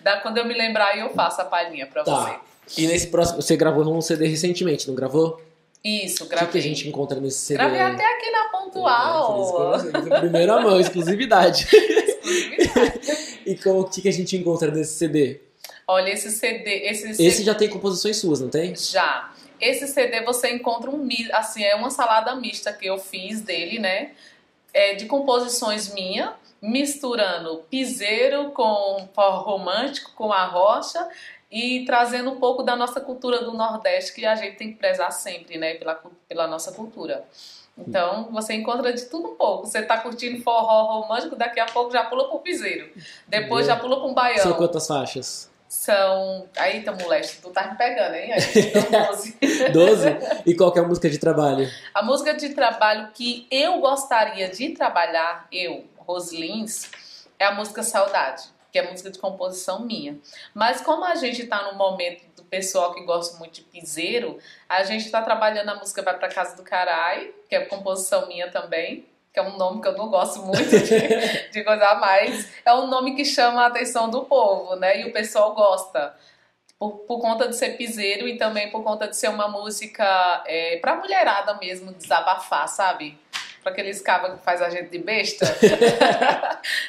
Da 0.00 0.20
quando 0.20 0.38
eu 0.38 0.44
me 0.44 0.54
lembrar 0.54 0.88
aí 0.92 1.00
eu 1.00 1.10
faço 1.10 1.40
a 1.42 1.44
palhinha 1.44 1.86
pra 1.86 2.02
Tá. 2.04 2.12
você. 2.14 2.46
E 2.76 2.86
nesse 2.86 3.08
próximo, 3.08 3.40
você 3.42 3.56
gravou 3.56 3.84
um 3.96 4.00
CD 4.00 4.26
recentemente, 4.26 4.88
não 4.88 4.94
gravou? 4.94 5.40
Isso, 5.84 6.24
O 6.24 6.28
que, 6.28 6.34
gravei. 6.34 6.50
que 6.50 6.58
a 6.58 6.60
gente 6.62 6.88
encontra 6.88 7.20
nesse 7.20 7.38
CD? 7.38 7.58
Gravei 7.58 7.80
até 7.80 8.04
aqui 8.04 8.30
na 8.30 8.38
É, 8.38 8.48
Pontual. 8.50 9.76
eu- 9.78 10.20
Primeira 10.20 10.60
mão, 10.60 10.80
exclusividade. 10.80 11.66
Exclusividade. 11.70 13.26
E 13.46 13.54
como, 13.56 13.80
o 13.82 13.84
que, 13.84 14.02
que 14.02 14.08
a 14.08 14.12
gente 14.12 14.36
encontra 14.36 14.72
nesse 14.72 14.94
CD? 14.94 15.40
Olha, 15.86 16.10
esse 16.10 16.32
CD, 16.32 16.68
esse, 16.88 17.10
Esse 17.10 17.30
CD 17.30 17.44
já 17.44 17.54
tem 17.54 17.68
composições 17.68 18.16
suas, 18.16 18.40
não 18.40 18.48
tem? 18.48 18.74
já. 18.74 19.32
Esse 19.60 19.86
CD 19.86 20.22
você 20.24 20.50
encontra 20.50 20.90
um 20.90 21.08
assim, 21.32 21.62
é 21.62 21.76
uma 21.76 21.88
salada 21.90 22.34
mista 22.34 22.72
que 22.72 22.84
eu 22.86 22.98
fiz 22.98 23.40
dele, 23.40 23.78
né? 23.78 24.10
É 24.74 24.94
de 24.94 25.06
composições 25.06 25.94
minha, 25.94 26.34
misturando 26.60 27.62
piseiro 27.70 28.50
com 28.50 29.08
forró 29.14 29.42
romântico, 29.42 30.10
com 30.16 30.32
a 30.32 30.44
rocha 30.44 31.08
e 31.56 31.86
trazendo 31.86 32.30
um 32.30 32.38
pouco 32.38 32.62
da 32.62 32.76
nossa 32.76 33.00
cultura 33.00 33.42
do 33.42 33.54
Nordeste 33.54 34.12
que 34.12 34.26
a 34.26 34.34
gente 34.34 34.58
tem 34.58 34.72
que 34.72 34.78
prezar 34.78 35.10
sempre, 35.10 35.56
né? 35.56 35.72
Pela, 35.74 35.98
pela 36.28 36.46
nossa 36.46 36.70
cultura. 36.70 37.24
Então, 37.78 38.28
você 38.30 38.52
encontra 38.52 38.92
de 38.92 39.06
tudo 39.06 39.28
um 39.28 39.34
pouco. 39.36 39.66
Você 39.66 39.80
tá 39.82 39.98
curtindo 39.98 40.42
forró 40.42 41.00
romântico, 41.00 41.34
daqui 41.34 41.58
a 41.58 41.64
pouco 41.64 41.90
já 41.90 42.04
pula 42.04 42.28
pro 42.28 42.40
piseiro. 42.40 42.90
Depois 43.26 43.66
já 43.66 43.74
pula 43.74 43.96
pro 43.96 44.06
São 44.06 44.14
baião. 44.14 44.52
quantas 44.52 44.86
faixas? 44.86 45.50
São. 45.66 46.46
Eita, 46.58 46.92
moleque, 46.92 47.36
tu 47.40 47.48
tá 47.48 47.70
me 47.70 47.76
pegando, 47.78 48.14
hein? 48.14 48.38
Gente 48.38 48.70
tem 48.72 48.90
12. 49.06 49.38
12? 49.72 50.06
E 50.44 50.54
qual 50.54 50.70
que 50.72 50.78
é 50.78 50.82
a 50.82 50.86
música 50.86 51.08
de 51.08 51.18
trabalho? 51.18 51.66
A 51.94 52.02
música 52.02 52.34
de 52.34 52.50
trabalho 52.50 53.08
que 53.14 53.46
eu 53.50 53.80
gostaria 53.80 54.48
de 54.50 54.70
trabalhar, 54.70 55.46
eu, 55.50 55.84
Roslins, 55.98 56.90
é 57.38 57.46
a 57.46 57.54
música 57.54 57.82
Saudade, 57.82 58.44
que 58.76 58.80
é 58.80 58.90
música 58.90 59.10
de 59.10 59.18
composição 59.18 59.86
minha. 59.86 60.18
Mas 60.52 60.82
como 60.82 61.02
a 61.02 61.14
gente 61.14 61.46
tá 61.46 61.72
no 61.72 61.78
momento 61.78 62.22
do 62.36 62.44
pessoal 62.44 62.92
que 62.92 63.02
gosta 63.04 63.38
muito 63.38 63.54
de 63.54 63.62
piseiro, 63.62 64.38
a 64.68 64.82
gente 64.84 65.10
tá 65.10 65.22
trabalhando 65.22 65.70
a 65.70 65.76
música 65.76 66.02
Vai 66.02 66.18
Pra 66.18 66.28
Casa 66.28 66.54
do 66.56 66.62
Carai, 66.62 67.32
que 67.48 67.56
é 67.56 67.64
composição 67.64 68.28
minha 68.28 68.50
também. 68.50 69.06
Que 69.32 69.40
é 69.40 69.42
um 69.42 69.56
nome 69.56 69.80
que 69.80 69.88
eu 69.88 69.96
não 69.96 70.08
gosto 70.08 70.42
muito 70.42 70.68
de, 70.68 71.48
de 71.50 71.62
gozar, 71.62 71.98
mas 72.00 72.50
é 72.64 72.74
um 72.74 72.86
nome 72.86 73.14
que 73.14 73.24
chama 73.24 73.62
a 73.62 73.66
atenção 73.66 74.10
do 74.10 74.24
povo, 74.24 74.76
né? 74.76 75.00
E 75.00 75.06
o 75.06 75.12
pessoal 75.12 75.54
gosta. 75.54 76.14
Por, 76.78 76.90
por 77.06 77.20
conta 77.20 77.48
de 77.48 77.56
ser 77.56 77.78
piseiro 77.78 78.28
e 78.28 78.36
também 78.36 78.70
por 78.70 78.84
conta 78.84 79.08
de 79.08 79.16
ser 79.16 79.28
uma 79.28 79.48
música 79.48 80.44
é, 80.46 80.76
pra 80.76 80.96
mulherada 80.96 81.54
mesmo, 81.54 81.94
desabafar, 81.94 82.68
sabe? 82.68 83.18
Pra 83.66 83.72
aqueles 83.72 84.00
cabas 84.00 84.34
que 84.38 84.44
faz 84.44 84.62
a 84.62 84.70
gente 84.70 84.90
de 84.90 84.98
besta. 84.98 85.44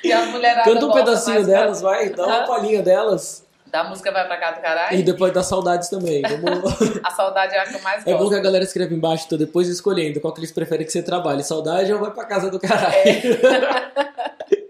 e 0.04 0.14
a 0.14 0.28
mulherada 0.28 0.62
Canta 0.72 0.86
um 0.86 0.92
pedacinho 0.92 1.44
delas, 1.44 1.82
vai, 1.82 2.12
dá 2.12 2.24
uma 2.24 2.46
palhinha 2.46 2.84
delas. 2.84 3.44
Da 3.66 3.84
música 3.84 4.12
Vai 4.12 4.28
Pra 4.28 4.38
Cá 4.38 4.52
do 4.52 4.60
E 4.60 4.62
Caralho. 4.62 5.04
depois 5.04 5.34
das 5.34 5.48
saudades 5.48 5.90
também. 5.90 6.22
Vamos... 6.22 6.72
A 7.04 7.10
saudade 7.10 7.56
é 7.56 7.60
a 7.62 7.66
que 7.66 7.78
eu 7.78 7.82
mais 7.82 8.06
É 8.06 8.12
bom 8.12 8.20
gosto. 8.20 8.30
que 8.30 8.36
a 8.36 8.44
galera 8.44 8.64
escreve 8.64 8.94
embaixo, 8.94 9.24
então 9.26 9.40
depois 9.40 9.68
escolhendo 9.68 10.22
qual 10.22 10.32
que 10.32 10.40
eles 10.40 10.52
preferem 10.52 10.86
que 10.86 10.92
você 10.92 11.02
trabalhe. 11.02 11.44
Saudade 11.44 11.92
ou 11.92 12.00
vai 12.00 12.12
pra 12.12 12.26
casa 12.26 12.52
do 12.52 12.60
caralho? 12.60 12.94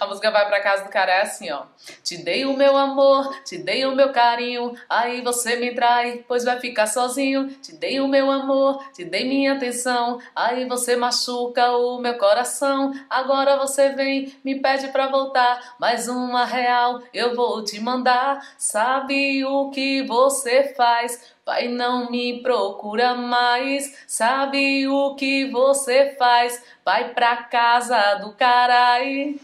A 0.00 0.06
música 0.06 0.30
Vai 0.30 0.46
Pra 0.46 0.60
Casa 0.60 0.84
do 0.84 0.90
Cara 0.90 1.12
é 1.12 1.22
assim, 1.22 1.50
ó. 1.50 1.64
Te 2.02 2.16
dei 2.16 2.46
o 2.46 2.56
meu 2.56 2.76
amor, 2.76 3.42
te 3.44 3.58
dei 3.58 3.84
o 3.84 3.94
meu 3.94 4.12
carinho, 4.12 4.74
aí 4.88 5.20
você 5.20 5.56
me 5.56 5.74
trai, 5.74 6.24
pois 6.26 6.44
vai 6.44 6.58
ficar 6.58 6.86
sozinho. 6.86 7.48
Te 7.60 7.74
dei 7.76 8.00
o 8.00 8.08
meu 8.08 8.30
amor, 8.30 8.82
te 8.92 9.04
dei 9.04 9.24
minha 9.28 9.52
atenção, 9.52 10.18
aí 10.34 10.66
você 10.66 10.96
machuca 10.96 11.72
o 11.72 11.98
meu 11.98 12.16
coração. 12.16 12.92
Agora 13.10 13.58
você 13.58 13.90
vem, 13.90 14.34
me 14.42 14.60
pede 14.60 14.88
pra 14.88 15.08
voltar, 15.08 15.76
mais 15.78 16.08
uma 16.08 16.44
real 16.44 17.02
eu 17.12 17.34
vou 17.34 17.62
te 17.62 17.78
mandar. 17.80 18.40
Sabe 18.56 19.44
o 19.44 19.70
que 19.70 20.02
você 20.02 20.74
faz? 20.74 21.34
Vai, 21.50 21.66
não 21.66 22.08
me 22.08 22.40
procura 22.44 23.12
mais. 23.16 24.04
Sabe 24.06 24.86
o 24.86 25.16
que 25.16 25.50
você 25.50 26.14
faz? 26.16 26.62
Vai 26.84 27.12
pra 27.12 27.38
casa 27.38 28.14
do 28.20 28.30
carai. 28.34 29.34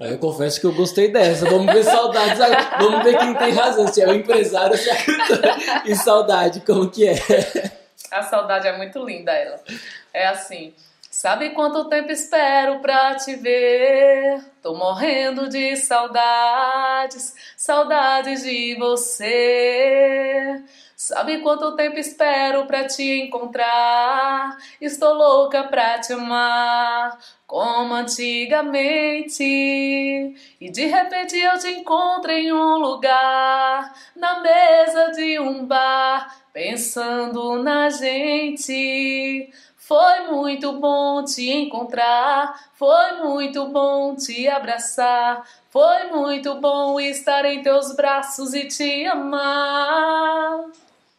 Eu 0.00 0.16
confesso 0.16 0.58
que 0.58 0.66
eu 0.66 0.72
gostei 0.72 1.12
dessa. 1.12 1.44
Vamos 1.44 1.70
ver 1.70 1.84
saudades. 1.84 2.38
Vamos 2.78 3.04
ver 3.04 3.18
quem 3.18 3.34
tem 3.34 3.52
razão. 3.52 3.86
Se 3.88 4.00
é 4.00 4.08
o 4.08 4.14
empresário 4.14 4.74
se 4.74 4.88
é 4.88 4.92
a 4.94 5.04
cantora. 5.04 5.56
E 5.84 5.94
saudade, 5.94 6.60
como 6.60 6.90
que 6.90 7.06
é? 7.06 7.14
A 8.10 8.22
saudade 8.22 8.66
é 8.66 8.74
muito 8.74 9.04
linda, 9.04 9.30
ela. 9.30 9.60
É 10.14 10.28
assim. 10.28 10.72
Sabe 11.20 11.50
quanto 11.50 11.84
tempo 11.84 12.10
espero 12.10 12.78
pra 12.78 13.14
te 13.14 13.36
ver? 13.36 14.42
Tô 14.62 14.72
morrendo 14.72 15.50
de 15.50 15.76
saudades, 15.76 17.34
saudades 17.58 18.42
de 18.42 18.74
você. 18.76 20.64
Sabe 20.96 21.42
quanto 21.42 21.76
tempo 21.76 21.98
espero 21.98 22.64
pra 22.64 22.86
te 22.86 23.02
encontrar? 23.20 24.56
Estou 24.80 25.12
louca 25.12 25.64
pra 25.64 25.98
te 25.98 26.14
amar, 26.14 27.18
como 27.46 27.92
antigamente. 27.92 29.44
E 30.58 30.70
de 30.70 30.86
repente 30.86 31.36
eu 31.36 31.58
te 31.58 31.68
encontro 31.68 32.32
em 32.32 32.50
um 32.50 32.78
lugar, 32.78 33.92
na 34.16 34.40
mesa 34.40 35.10
de 35.10 35.38
um 35.38 35.66
bar, 35.66 36.34
pensando 36.50 37.62
na 37.62 37.90
gente. 37.90 39.50
Foi 39.90 40.28
muito 40.30 40.74
bom 40.74 41.24
te 41.24 41.50
encontrar, 41.50 42.70
foi 42.74 43.24
muito 43.24 43.66
bom 43.70 44.14
te 44.14 44.46
abraçar, 44.46 45.44
foi 45.68 46.06
muito 46.12 46.60
bom 46.60 47.00
estar 47.00 47.44
em 47.44 47.60
teus 47.60 47.96
braços 47.96 48.54
e 48.54 48.68
te 48.68 49.04
amar. 49.06 50.60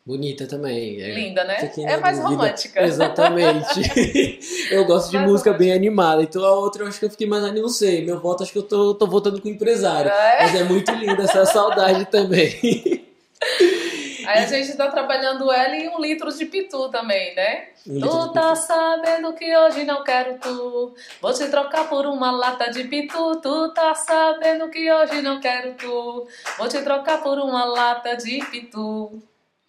Bonita 0.05 0.47
também. 0.47 1.01
É. 1.01 1.13
Linda, 1.13 1.43
né? 1.43 1.69
É 1.79 1.97
mais 1.97 2.17
dúvida. 2.17 2.43
romântica. 2.43 2.81
Exatamente. 2.81 3.81
eu 4.71 4.85
gosto 4.85 5.11
de 5.11 5.17
mais 5.17 5.29
música 5.29 5.49
romântica. 5.49 5.65
bem 5.65 5.73
animada. 5.73 6.23
Então 6.23 6.41
a 6.45 6.53
outra 6.53 6.83
eu 6.83 6.87
acho 6.87 6.97
que 6.97 7.03
eu 7.03 7.11
fiquei 7.11 7.27
mais 7.27 7.43
animada. 7.43 7.63
Não 7.63 7.69
sei. 7.69 8.05
Meu 8.05 8.21
voto 8.21 8.43
acho 8.43 8.53
que 8.53 8.57
eu 8.57 8.63
tô, 8.63 8.95
tô 8.95 9.05
votando 9.05 9.41
com 9.41 9.49
o 9.49 9.51
empresário. 9.51 10.09
É? 10.09 10.43
Mas 10.43 10.55
é 10.55 10.63
muito 10.63 10.89
linda 10.93 11.23
essa 11.23 11.43
saudade 11.43 12.05
também. 12.05 12.55
Aí 14.31 14.43
a 14.43 14.47
gente 14.47 14.75
tá 14.75 14.89
trabalhando 14.89 15.51
ela 15.51 15.75
em 15.75 15.89
um 15.89 15.99
litro 15.99 16.31
de 16.31 16.45
pitu 16.45 16.89
também, 16.89 17.35
né? 17.35 17.67
Um 17.87 17.99
tu 17.99 18.33
tá 18.33 18.55
sabendo 18.55 19.33
que 19.33 19.55
hoje 19.55 19.83
não 19.83 20.03
quero 20.03 20.37
tu. 20.39 20.93
Vou 21.21 21.33
te 21.33 21.47
trocar 21.47 21.89
por 21.89 22.05
uma 22.05 22.31
lata 22.31 22.69
de 22.69 22.83
pitu. 22.85 23.39
Tu 23.41 23.73
tá 23.73 23.93
sabendo 23.95 24.69
que 24.69 24.91
hoje 24.91 25.21
não 25.21 25.39
quero 25.39 25.73
tu. 25.73 26.27
Vou 26.57 26.67
te 26.67 26.81
trocar 26.81 27.21
por 27.21 27.39
uma 27.39 27.65
lata 27.65 28.15
de 28.15 28.39
pitu. 28.45 29.21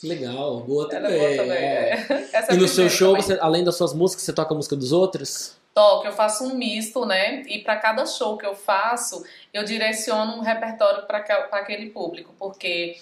Legal, 0.02 0.60
boa 0.60 0.88
também. 0.88 1.12
É 1.12 1.18
boa 1.18 1.36
também. 1.36 1.64
É. 1.64 2.06
e 2.50 2.56
no 2.56 2.66
seu 2.66 2.88
show, 2.88 3.14
você, 3.14 3.38
além 3.40 3.62
das 3.64 3.76
suas 3.76 3.94
músicas, 3.94 4.24
você 4.24 4.32
toca 4.32 4.52
a 4.52 4.56
música 4.56 4.74
dos 4.74 4.92
outros? 4.92 5.56
Toco, 5.74 6.06
eu 6.06 6.12
faço 6.12 6.44
um 6.44 6.54
misto, 6.54 7.06
né? 7.06 7.42
E 7.46 7.60
para 7.60 7.76
cada 7.76 8.04
show 8.04 8.36
que 8.36 8.44
eu 8.44 8.54
faço, 8.54 9.24
eu 9.54 9.64
direciono 9.64 10.36
um 10.36 10.40
repertório 10.40 11.06
para 11.06 11.18
aquele 11.52 11.88
público, 11.90 12.34
porque 12.38 12.96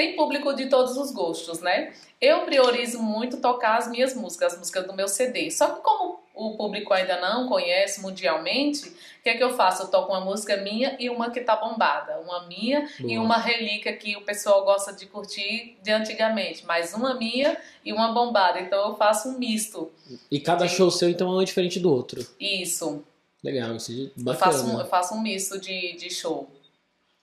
tem 0.00 0.16
público 0.16 0.54
de 0.54 0.64
todos 0.64 0.96
os 0.96 1.12
gostos, 1.12 1.60
né? 1.60 1.92
Eu 2.18 2.40
priorizo 2.46 3.02
muito 3.02 3.36
tocar 3.36 3.76
as 3.76 3.86
minhas 3.86 4.14
músicas, 4.14 4.54
as 4.54 4.58
músicas 4.58 4.86
do 4.86 4.94
meu 4.94 5.06
CD. 5.06 5.50
Só 5.50 5.74
que 5.74 5.82
como 5.82 6.20
o 6.34 6.56
público 6.56 6.94
ainda 6.94 7.20
não 7.20 7.46
conhece 7.46 8.00
mundialmente, 8.00 8.88
o 8.88 9.22
que 9.22 9.28
é 9.28 9.36
que 9.36 9.44
eu 9.44 9.54
faço? 9.54 9.82
Eu 9.82 9.88
toco 9.88 10.10
uma 10.10 10.22
música 10.22 10.56
minha 10.56 10.96
e 10.98 11.10
uma 11.10 11.30
que 11.30 11.42
tá 11.42 11.54
bombada. 11.54 12.18
Uma 12.20 12.46
minha 12.46 12.88
Boa. 12.98 13.12
e 13.12 13.18
uma 13.18 13.36
relíquia 13.36 13.94
que 13.94 14.16
o 14.16 14.22
pessoal 14.22 14.64
gosta 14.64 14.90
de 14.90 15.04
curtir 15.04 15.76
de 15.82 15.92
antigamente. 15.92 16.64
Mais 16.64 16.94
uma 16.94 17.12
minha 17.14 17.58
e 17.84 17.92
uma 17.92 18.10
bombada. 18.10 18.58
Então 18.58 18.88
eu 18.88 18.96
faço 18.96 19.28
um 19.28 19.38
misto. 19.38 19.92
E 20.30 20.40
cada 20.40 20.64
de... 20.64 20.74
show 20.74 20.90
seu, 20.90 21.10
então, 21.10 21.28
é 21.28 21.42
um 21.42 21.44
diferente 21.44 21.78
do 21.78 21.92
outro. 21.92 22.26
Isso. 22.40 23.04
Legal, 23.44 23.76
isso 23.76 23.92
é 23.92 24.22
bacana. 24.22 24.32
Eu 24.32 24.38
faço 24.38 24.66
um, 24.66 24.80
eu 24.80 24.86
faço 24.86 25.14
um 25.14 25.20
misto 25.20 25.60
de, 25.60 25.94
de 25.98 26.08
show. 26.08 26.48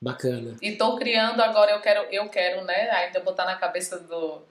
Bacana. 0.02 0.56
E 0.62 0.74
tô 0.74 0.96
criando 0.96 1.42
agora, 1.42 1.72
eu 1.72 1.82
quero, 1.82 2.02
eu 2.12 2.30
quero, 2.30 2.64
né, 2.64 2.90
ainda 2.92 3.20
botar 3.20 3.46
na 3.46 3.56
cabeça 3.56 4.00
do, 4.00 4.44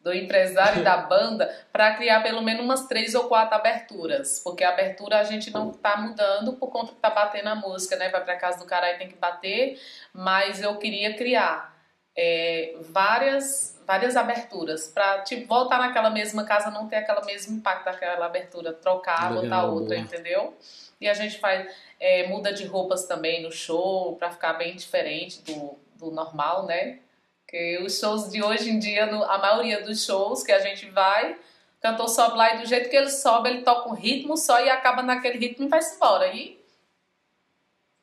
do 0.00 0.14
empresário 0.14 0.80
e 0.80 0.84
da 0.84 0.96
banda 1.08 1.52
para 1.72 1.94
criar 1.96 2.22
pelo 2.22 2.40
menos 2.40 2.64
umas 2.64 2.86
três 2.86 3.14
ou 3.14 3.24
quatro 3.24 3.56
aberturas, 3.56 4.40
porque 4.44 4.62
a 4.62 4.70
abertura 4.70 5.18
a 5.18 5.24
gente 5.24 5.50
não 5.50 5.72
tá 5.72 5.96
mudando 5.96 6.52
por 6.52 6.70
conta 6.70 6.92
que 6.92 7.00
tá 7.00 7.10
batendo 7.10 7.48
a 7.48 7.54
música, 7.54 7.96
né? 7.96 8.08
Vai 8.10 8.24
para 8.24 8.36
casa 8.36 8.58
do 8.58 8.66
cara 8.66 8.92
e 8.92 8.98
tem 8.98 9.08
que 9.08 9.16
bater, 9.16 9.80
mas 10.12 10.62
eu 10.62 10.76
queria 10.76 11.16
criar 11.16 11.72
é, 12.16 12.76
várias 12.80 13.72
várias 13.86 14.16
aberturas 14.16 14.88
para 14.88 15.22
tipo 15.22 15.46
voltar 15.46 15.78
naquela 15.78 16.10
mesma 16.10 16.44
casa 16.44 16.70
não 16.70 16.88
ter 16.88 16.96
aquela 16.96 17.24
mesmo 17.24 17.56
impacto 17.56 17.84
daquela 17.84 18.26
abertura, 18.26 18.72
trocar, 18.72 19.30
Legal, 19.30 19.42
botar 19.42 19.64
outra, 19.64 19.96
boa. 19.96 19.98
entendeu? 19.98 20.56
E 21.00 21.08
a 21.08 21.14
gente 21.14 21.38
faz 21.38 21.68
é, 21.98 22.28
muda 22.28 22.52
de 22.52 22.64
roupas 22.64 23.06
também 23.06 23.42
no 23.42 23.50
show 23.50 24.16
para 24.16 24.30
ficar 24.30 24.54
bem 24.54 24.76
diferente 24.76 25.42
do, 25.42 25.78
do 25.96 26.10
normal, 26.10 26.64
né? 26.64 27.00
Porque 27.40 27.78
os 27.84 27.98
shows 27.98 28.30
de 28.30 28.42
hoje 28.42 28.70
em 28.70 28.78
dia, 28.78 29.06
no, 29.06 29.24
a 29.24 29.36
maioria 29.36 29.82
dos 29.82 30.04
shows 30.04 30.42
que 30.42 30.52
a 30.52 30.60
gente 30.60 30.88
vai, 30.88 31.32
o 31.32 31.36
cantor 31.82 32.08
sobe 32.08 32.36
lá 32.36 32.54
e 32.54 32.58
do 32.58 32.66
jeito 32.66 32.88
que 32.88 32.96
ele 32.96 33.10
sobe, 33.10 33.50
ele 33.50 33.62
toca 33.62 33.88
um 33.88 33.94
ritmo 33.94 34.36
só 34.36 34.64
e 34.64 34.70
acaba 34.70 35.02
naquele 35.02 35.38
ritmo 35.38 35.66
e 35.66 35.68
vai-se 35.68 35.96
embora. 35.96 36.28
E 36.28 36.58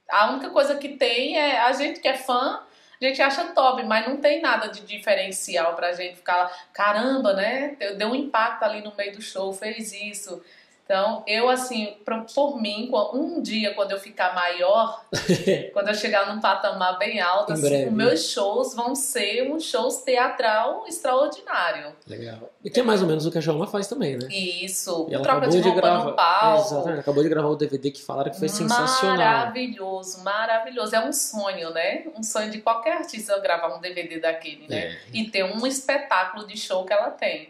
a 0.07 0.31
única 0.31 0.49
coisa 0.49 0.75
que 0.75 0.89
tem 0.89 1.37
é 1.37 1.61
a 1.61 1.71
gente 1.71 1.99
que 1.99 2.07
é 2.07 2.17
fã, 2.17 2.61
a 3.01 3.07
gente 3.09 3.21
acha 3.21 3.53
top, 3.53 3.83
mas 3.83 4.07
não 4.07 4.17
tem 4.17 4.41
nada 4.41 4.67
de 4.67 4.81
diferencial 4.81 5.75
pra 5.75 5.93
gente 5.93 6.17
ficar, 6.17 6.51
caramba, 6.73 7.33
né? 7.33 7.75
Deu 7.97 8.09
um 8.09 8.15
impacto 8.15 8.63
ali 8.63 8.81
no 8.81 8.93
meio 8.95 9.13
do 9.13 9.21
show, 9.21 9.53
fez 9.53 9.93
isso. 9.93 10.43
Então, 10.89 11.23
eu, 11.27 11.47
assim, 11.47 11.93
por 12.33 12.59
mim, 12.59 12.89
um 13.13 13.39
dia, 13.43 13.75
quando 13.75 13.91
eu 13.91 13.99
ficar 13.99 14.33
maior, 14.33 15.05
quando 15.71 15.89
eu 15.89 15.93
chegar 15.93 16.33
num 16.33 16.41
patamar 16.41 16.97
bem 16.97 17.21
alto, 17.21 17.53
assim, 17.53 17.85
os 17.85 17.93
meus 17.93 18.31
shows 18.31 18.73
vão 18.73 18.95
ser 18.95 19.51
um 19.51 19.59
shows 19.59 19.97
teatral 19.97 20.85
extraordinário. 20.87 21.93
Legal. 22.07 22.51
E 22.63 22.71
que 22.71 22.79
é 22.79 22.83
mais 22.83 23.03
ou 23.03 23.07
menos 23.07 23.23
o 23.27 23.31
que 23.31 23.37
a 23.37 23.41
Joana 23.41 23.67
faz 23.67 23.85
também, 23.85 24.17
né? 24.17 24.27
Isso. 24.31 25.05
E 25.11 25.13
ela 25.13 25.21
troca 25.21 25.47
de 25.47 25.59
roupa 25.59 25.79
gravar, 25.79 26.05
no 26.05 26.15
palco. 26.15 26.65
Exatamente. 26.65 26.99
Acabou 27.01 27.21
de 27.21 27.29
gravar 27.29 27.49
o 27.49 27.55
DVD 27.55 27.91
que 27.91 28.01
falaram 28.01 28.31
que 28.31 28.39
foi 28.39 28.49
sensacional. 28.49 29.15
Maravilhoso, 29.15 30.23
maravilhoso. 30.23 30.95
É 30.95 31.05
um 31.05 31.13
sonho, 31.13 31.69
né? 31.69 32.05
Um 32.17 32.23
sonho 32.23 32.49
de 32.49 32.61
qualquer 32.61 32.93
artista 32.93 33.37
gravar 33.37 33.77
um 33.77 33.79
DVD 33.79 34.19
daquele, 34.19 34.67
né? 34.67 34.85
É. 34.85 34.97
E 35.13 35.29
ter 35.29 35.43
um 35.43 35.67
espetáculo 35.67 36.47
de 36.47 36.57
show 36.57 36.83
que 36.83 36.93
ela 36.93 37.11
tem. 37.11 37.49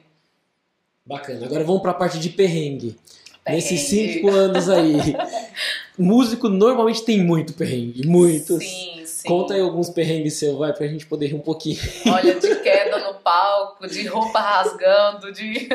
Bacana. 1.06 1.45
Agora 1.45 1.63
vamos 1.63 1.82
para 1.82 1.91
a 1.91 1.95
parte 1.95 2.19
de 2.19 2.30
perrengue. 2.30 2.99
Nesses 3.51 3.81
cinco 3.81 4.29
anos 4.29 4.69
aí, 4.69 5.15
músico 5.97 6.47
normalmente 6.47 7.03
tem 7.03 7.23
muito 7.23 7.53
perrengue, 7.53 8.07
muitos. 8.07 8.63
Sim, 8.63 9.03
sim. 9.05 9.27
Conta 9.27 9.53
aí 9.53 9.62
alguns 9.62 9.89
perrengues 9.89 10.35
seu, 10.35 10.57
vai, 10.57 10.71
pra 10.71 10.88
gente 10.88 11.05
poder 11.05 11.27
rir 11.27 11.35
um 11.35 11.41
pouquinho. 11.41 11.77
Olha, 12.07 12.35
de 12.35 12.55
queda 12.62 12.99
no 12.99 13.15
palco, 13.15 13.88
de 13.88 14.07
roupa 14.07 14.39
rasgando, 14.39 15.31
de, 15.31 15.67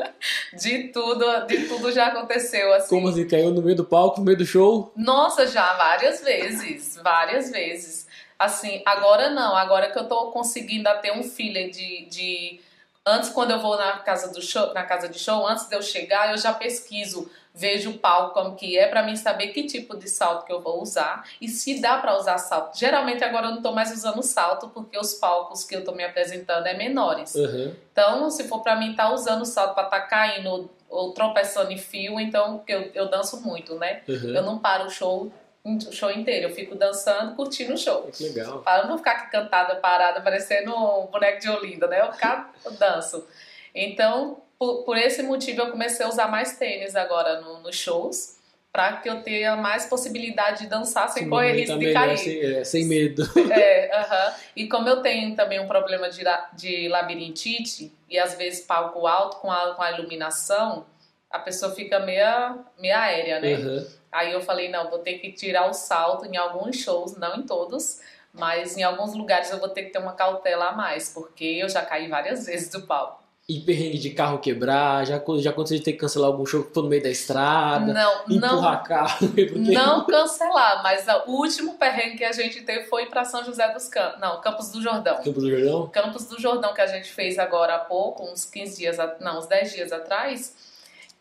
de 0.58 0.88
tudo, 0.88 1.46
de 1.46 1.66
tudo 1.66 1.90
já 1.90 2.06
aconteceu, 2.06 2.72
assim. 2.74 2.88
Como 2.88 3.08
assim, 3.08 3.26
caiu 3.26 3.50
no 3.50 3.62
meio 3.62 3.76
do 3.76 3.84
palco, 3.84 4.20
no 4.20 4.26
meio 4.26 4.38
do 4.38 4.46
show? 4.46 4.92
Nossa, 4.96 5.46
já, 5.46 5.74
várias 5.74 6.22
vezes, 6.22 6.98
várias 7.02 7.50
vezes. 7.50 8.06
Assim, 8.38 8.82
agora 8.84 9.30
não, 9.30 9.54
agora 9.56 9.90
que 9.90 9.98
eu 9.98 10.08
tô 10.08 10.30
conseguindo 10.30 10.88
ter 11.00 11.12
um 11.12 11.22
feeling 11.22 11.70
de... 11.70 12.06
de 12.06 12.60
Antes, 13.04 13.30
quando 13.30 13.50
eu 13.50 13.60
vou 13.60 13.76
na 13.76 13.98
casa 13.98 14.32
do 14.32 14.40
show, 14.40 14.72
na 14.72 14.84
casa 14.84 15.08
de 15.08 15.18
show, 15.18 15.46
antes 15.46 15.68
de 15.68 15.74
eu 15.74 15.82
chegar, 15.82 16.30
eu 16.30 16.38
já 16.38 16.54
pesquiso, 16.54 17.28
vejo 17.52 17.90
o 17.90 17.98
palco 17.98 18.32
como 18.32 18.54
que 18.54 18.78
é 18.78 18.86
para 18.86 19.02
mim 19.02 19.16
saber 19.16 19.48
que 19.48 19.64
tipo 19.64 19.96
de 19.96 20.08
salto 20.08 20.46
que 20.46 20.52
eu 20.52 20.60
vou 20.60 20.80
usar 20.80 21.28
e 21.40 21.48
se 21.48 21.80
dá 21.80 21.98
para 21.98 22.16
usar 22.16 22.38
salto. 22.38 22.78
Geralmente 22.78 23.24
agora 23.24 23.48
eu 23.48 23.56
não 23.56 23.62
tô 23.62 23.72
mais 23.72 23.92
usando 23.92 24.22
salto 24.22 24.68
porque 24.68 24.96
os 24.96 25.14
palcos 25.14 25.64
que 25.64 25.74
eu 25.74 25.84
tô 25.84 25.90
me 25.92 26.04
apresentando 26.04 26.64
é 26.66 26.74
menores. 26.74 27.34
Uhum. 27.34 27.74
Então, 27.90 28.30
se 28.30 28.44
for 28.44 28.62
para 28.62 28.76
mim 28.76 28.92
estar 28.92 29.08
tá 29.08 29.14
usando 29.14 29.44
salto 29.44 29.74
para 29.74 29.84
estar 29.84 30.00
tá 30.00 30.06
caindo 30.06 30.70
ou 30.88 31.12
tropeçando 31.12 31.72
em 31.72 31.78
fio, 31.78 32.20
então 32.20 32.62
eu, 32.68 32.90
eu 32.94 33.10
danço 33.10 33.40
muito, 33.40 33.74
né? 33.74 34.02
Uhum. 34.08 34.30
Eu 34.30 34.42
não 34.44 34.58
paro 34.58 34.86
o 34.86 34.90
show 34.90 35.32
o 35.64 35.92
show 35.92 36.10
inteiro. 36.10 36.48
Eu 36.48 36.54
fico 36.54 36.74
dançando, 36.74 37.34
curtindo 37.34 37.74
o 37.74 37.78
show. 37.78 38.02
Que 38.12 38.24
legal. 38.24 38.60
Para 38.60 38.86
não 38.86 38.98
ficar 38.98 39.12
aqui 39.12 39.30
cantada, 39.30 39.76
parada, 39.76 40.20
parecendo 40.20 40.74
um 40.74 41.06
boneco 41.06 41.40
de 41.40 41.48
Olinda, 41.48 41.86
né? 41.86 42.00
Eu 42.00 42.12
ficar, 42.12 42.52
eu 42.64 42.72
danço. 42.72 43.26
Então, 43.74 44.38
por, 44.58 44.82
por, 44.84 44.96
esse 44.98 45.22
motivo, 45.22 45.62
eu 45.62 45.70
comecei 45.70 46.04
a 46.04 46.08
usar 46.08 46.28
mais 46.28 46.58
tênis 46.58 46.96
agora 46.96 47.40
no, 47.40 47.60
nos 47.60 47.76
shows. 47.76 48.40
Para 48.72 48.96
que 48.96 49.08
eu 49.08 49.22
tenha 49.22 49.54
mais 49.54 49.84
possibilidade 49.84 50.62
de 50.62 50.66
dançar 50.66 51.06
sem 51.10 51.28
correr 51.28 51.52
risco 51.52 51.78
de 51.78 51.92
cair. 51.92 52.16
Sem, 52.16 52.40
é, 52.40 52.64
sem 52.64 52.86
medo. 52.86 53.22
É, 53.52 53.90
uh 53.94 54.10
-huh. 54.10 54.34
E 54.56 54.66
como 54.66 54.88
eu 54.88 55.02
tenho 55.02 55.36
também 55.36 55.60
um 55.60 55.68
problema 55.68 56.08
de, 56.08 56.24
de 56.54 56.88
labirintite, 56.88 57.92
e 58.08 58.18
às 58.18 58.34
vezes 58.34 58.64
palco 58.64 59.06
alto 59.06 59.36
com 59.38 59.52
a, 59.52 59.74
com 59.74 59.82
a 59.82 59.92
iluminação, 59.92 60.86
a 61.32 61.38
pessoa 61.38 61.72
fica 61.74 61.98
meia, 62.00 62.56
meia 62.78 63.00
aérea, 63.00 63.40
né? 63.40 63.54
Uhum. 63.54 63.86
Aí 64.12 64.32
eu 64.32 64.42
falei, 64.42 64.68
não, 64.68 64.90
vou 64.90 64.98
ter 64.98 65.14
que 65.14 65.32
tirar 65.32 65.68
o 65.68 65.72
salto 65.72 66.26
em 66.26 66.36
alguns 66.36 66.76
shows, 66.76 67.16
não 67.16 67.36
em 67.36 67.42
todos, 67.42 67.98
mas 68.32 68.76
em 68.76 68.82
alguns 68.82 69.14
lugares 69.14 69.50
eu 69.50 69.58
vou 69.58 69.70
ter 69.70 69.84
que 69.84 69.90
ter 69.90 69.98
uma 69.98 70.12
cautela 70.12 70.66
a 70.68 70.72
mais, 70.72 71.08
porque 71.08 71.44
eu 71.44 71.68
já 71.68 71.82
caí 71.82 72.08
várias 72.08 72.44
vezes 72.46 72.70
do 72.70 72.82
palco. 72.82 73.22
E 73.48 73.58
perrengue 73.60 73.98
de 73.98 74.10
carro 74.10 74.38
quebrar, 74.38 75.04
já, 75.04 75.20
já 75.40 75.50
aconteceu 75.50 75.76
de 75.78 75.82
ter 75.84 75.92
que 75.92 75.98
cancelar 75.98 76.28
algum 76.30 76.46
show 76.46 76.62
que 76.62 76.72
foi 76.72 76.82
no 76.84 76.88
meio 76.88 77.02
da 77.02 77.08
estrada, 77.10 77.92
Não, 77.92 78.22
empurrar 78.30 78.76
não, 78.78 78.82
carro. 78.84 79.18
porque- 79.28 79.50
não 79.72 80.06
cancelar, 80.06 80.80
mas 80.82 81.06
o 81.26 81.32
último 81.32 81.74
perrengue 81.74 82.18
que 82.18 82.24
a 82.24 82.30
gente 82.32 82.62
teve 82.62 82.84
foi 82.84 83.06
para 83.06 83.24
São 83.24 83.42
José 83.44 83.68
dos 83.72 83.88
Campos, 83.88 84.20
não, 84.20 84.40
Campos 84.40 84.70
do 84.70 84.80
Jordão. 84.80 85.16
Campos 85.16 85.42
do 85.42 85.50
Jordão? 85.50 85.88
Campos 85.88 86.26
do 86.26 86.40
Jordão 86.40 86.72
que 86.72 86.80
a 86.82 86.86
gente 86.86 87.10
fez 87.10 87.36
agora 87.38 87.74
há 87.74 87.78
pouco, 87.80 88.24
uns 88.24 88.44
15 88.44 88.78
dias, 88.78 88.96
não, 89.20 89.38
uns 89.38 89.46
10 89.46 89.72
dias 89.72 89.92
atrás. 89.92 90.54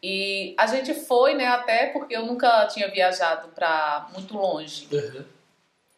E 0.03 0.55
a 0.57 0.65
gente 0.65 0.93
foi, 0.93 1.35
né, 1.35 1.47
até 1.47 1.87
porque 1.87 2.15
eu 2.15 2.25
nunca 2.25 2.65
tinha 2.67 2.89
viajado 2.89 3.49
para 3.49 4.07
muito 4.13 4.35
longe. 4.35 4.87
Uhum. 4.91 5.25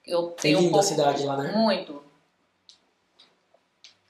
Eu 0.06 0.24
tenho 0.32 0.60
um 0.60 0.70
pouco 0.70 0.84
cidade 0.84 1.26
lá, 1.26 1.38
né? 1.38 1.54
muito. 1.56 2.04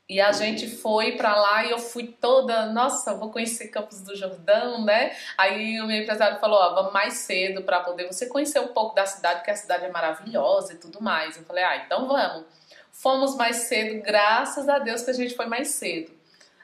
E 0.09 0.19
a 0.19 0.31
gente 0.31 0.67
foi 0.67 1.13
pra 1.13 1.35
lá 1.35 1.65
e 1.65 1.71
eu 1.71 1.79
fui 1.79 2.07
toda, 2.07 2.67
nossa, 2.67 3.13
vou 3.15 3.31
conhecer 3.31 3.69
Campos 3.69 4.01
do 4.01 4.15
Jordão, 4.15 4.83
né? 4.83 5.15
Aí 5.37 5.79
o 5.79 5.87
meu 5.87 6.01
empresário 6.01 6.39
falou, 6.39 6.59
ó, 6.59 6.75
vamos 6.75 6.93
mais 6.93 7.13
cedo 7.13 7.61
pra 7.63 7.79
poder 7.79 8.05
você 8.05 8.25
conhecer 8.25 8.59
um 8.59 8.67
pouco 8.67 8.95
da 8.95 9.05
cidade, 9.05 9.37
porque 9.37 9.51
a 9.51 9.55
cidade 9.55 9.85
é 9.85 9.89
maravilhosa 9.89 10.73
e 10.73 10.77
tudo 10.77 11.01
mais. 11.01 11.37
Eu 11.37 11.43
falei, 11.43 11.63
ah, 11.63 11.77
então 11.77 12.07
vamos. 12.07 12.45
Fomos 12.91 13.35
mais 13.35 13.55
cedo, 13.55 14.03
graças 14.03 14.67
a 14.67 14.77
Deus 14.77 15.01
que 15.01 15.11
a 15.11 15.15
gente 15.15 15.35
foi 15.35 15.45
mais 15.45 15.69
cedo. 15.69 16.11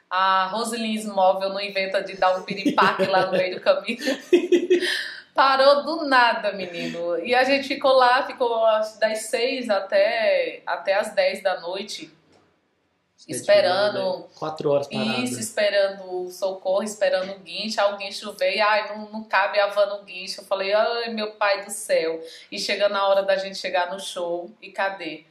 A 0.10 0.48
Roselins 0.48 1.06
Móvel 1.06 1.50
não 1.50 1.62
inventa 1.62 2.02
de 2.02 2.16
dar 2.18 2.36
um 2.38 2.44
piripaque 2.44 3.06
lá 3.06 3.28
no 3.28 3.34
meio 3.34 3.56
do 3.56 3.62
caminho. 3.62 4.00
Parou 5.36 5.84
do 5.84 6.06
nada, 6.06 6.52
menino. 6.52 7.18
E 7.20 7.34
a 7.36 7.44
gente 7.44 7.68
ficou 7.68 7.94
lá, 7.94 8.26
ficou 8.26 8.66
das 9.00 9.20
seis 9.28 9.70
até, 9.70 10.62
até 10.66 10.96
as 10.96 11.14
dez 11.14 11.42
da 11.42 11.62
noite, 11.62 12.12
esperando. 13.28 14.28
Quatro 14.36 14.72
horas 14.72 14.88
parada. 14.88 15.20
Isso, 15.20 15.40
esperando 15.40 16.26
o 16.26 16.32
socorro, 16.32 16.84
esperando 16.84 17.32
o 17.32 17.40
guincho. 17.40 17.80
Aí 17.80 17.94
o 17.94 17.98
guincho 17.98 18.34
veio, 18.34 18.64
ai, 18.66 18.90
não, 18.90 19.12
não 19.12 19.24
cabe 19.24 19.60
a 19.60 19.68
van 19.68 19.86
no 19.86 20.04
guincho. 20.04 20.42
Eu 20.42 20.46
falei, 20.46 20.74
ai, 20.74 21.10
meu 21.14 21.32
pai 21.32 21.64
do 21.64 21.72
céu. 21.72 22.20
E 22.52 22.60
chegando 22.60 22.96
a 22.96 23.08
hora 23.08 23.24
da 23.24 23.38
gente 23.38 23.58
chegar 23.58 23.92
no 23.92 24.00
show, 24.00 24.52
e 24.62 24.72
cadê? 24.72 25.24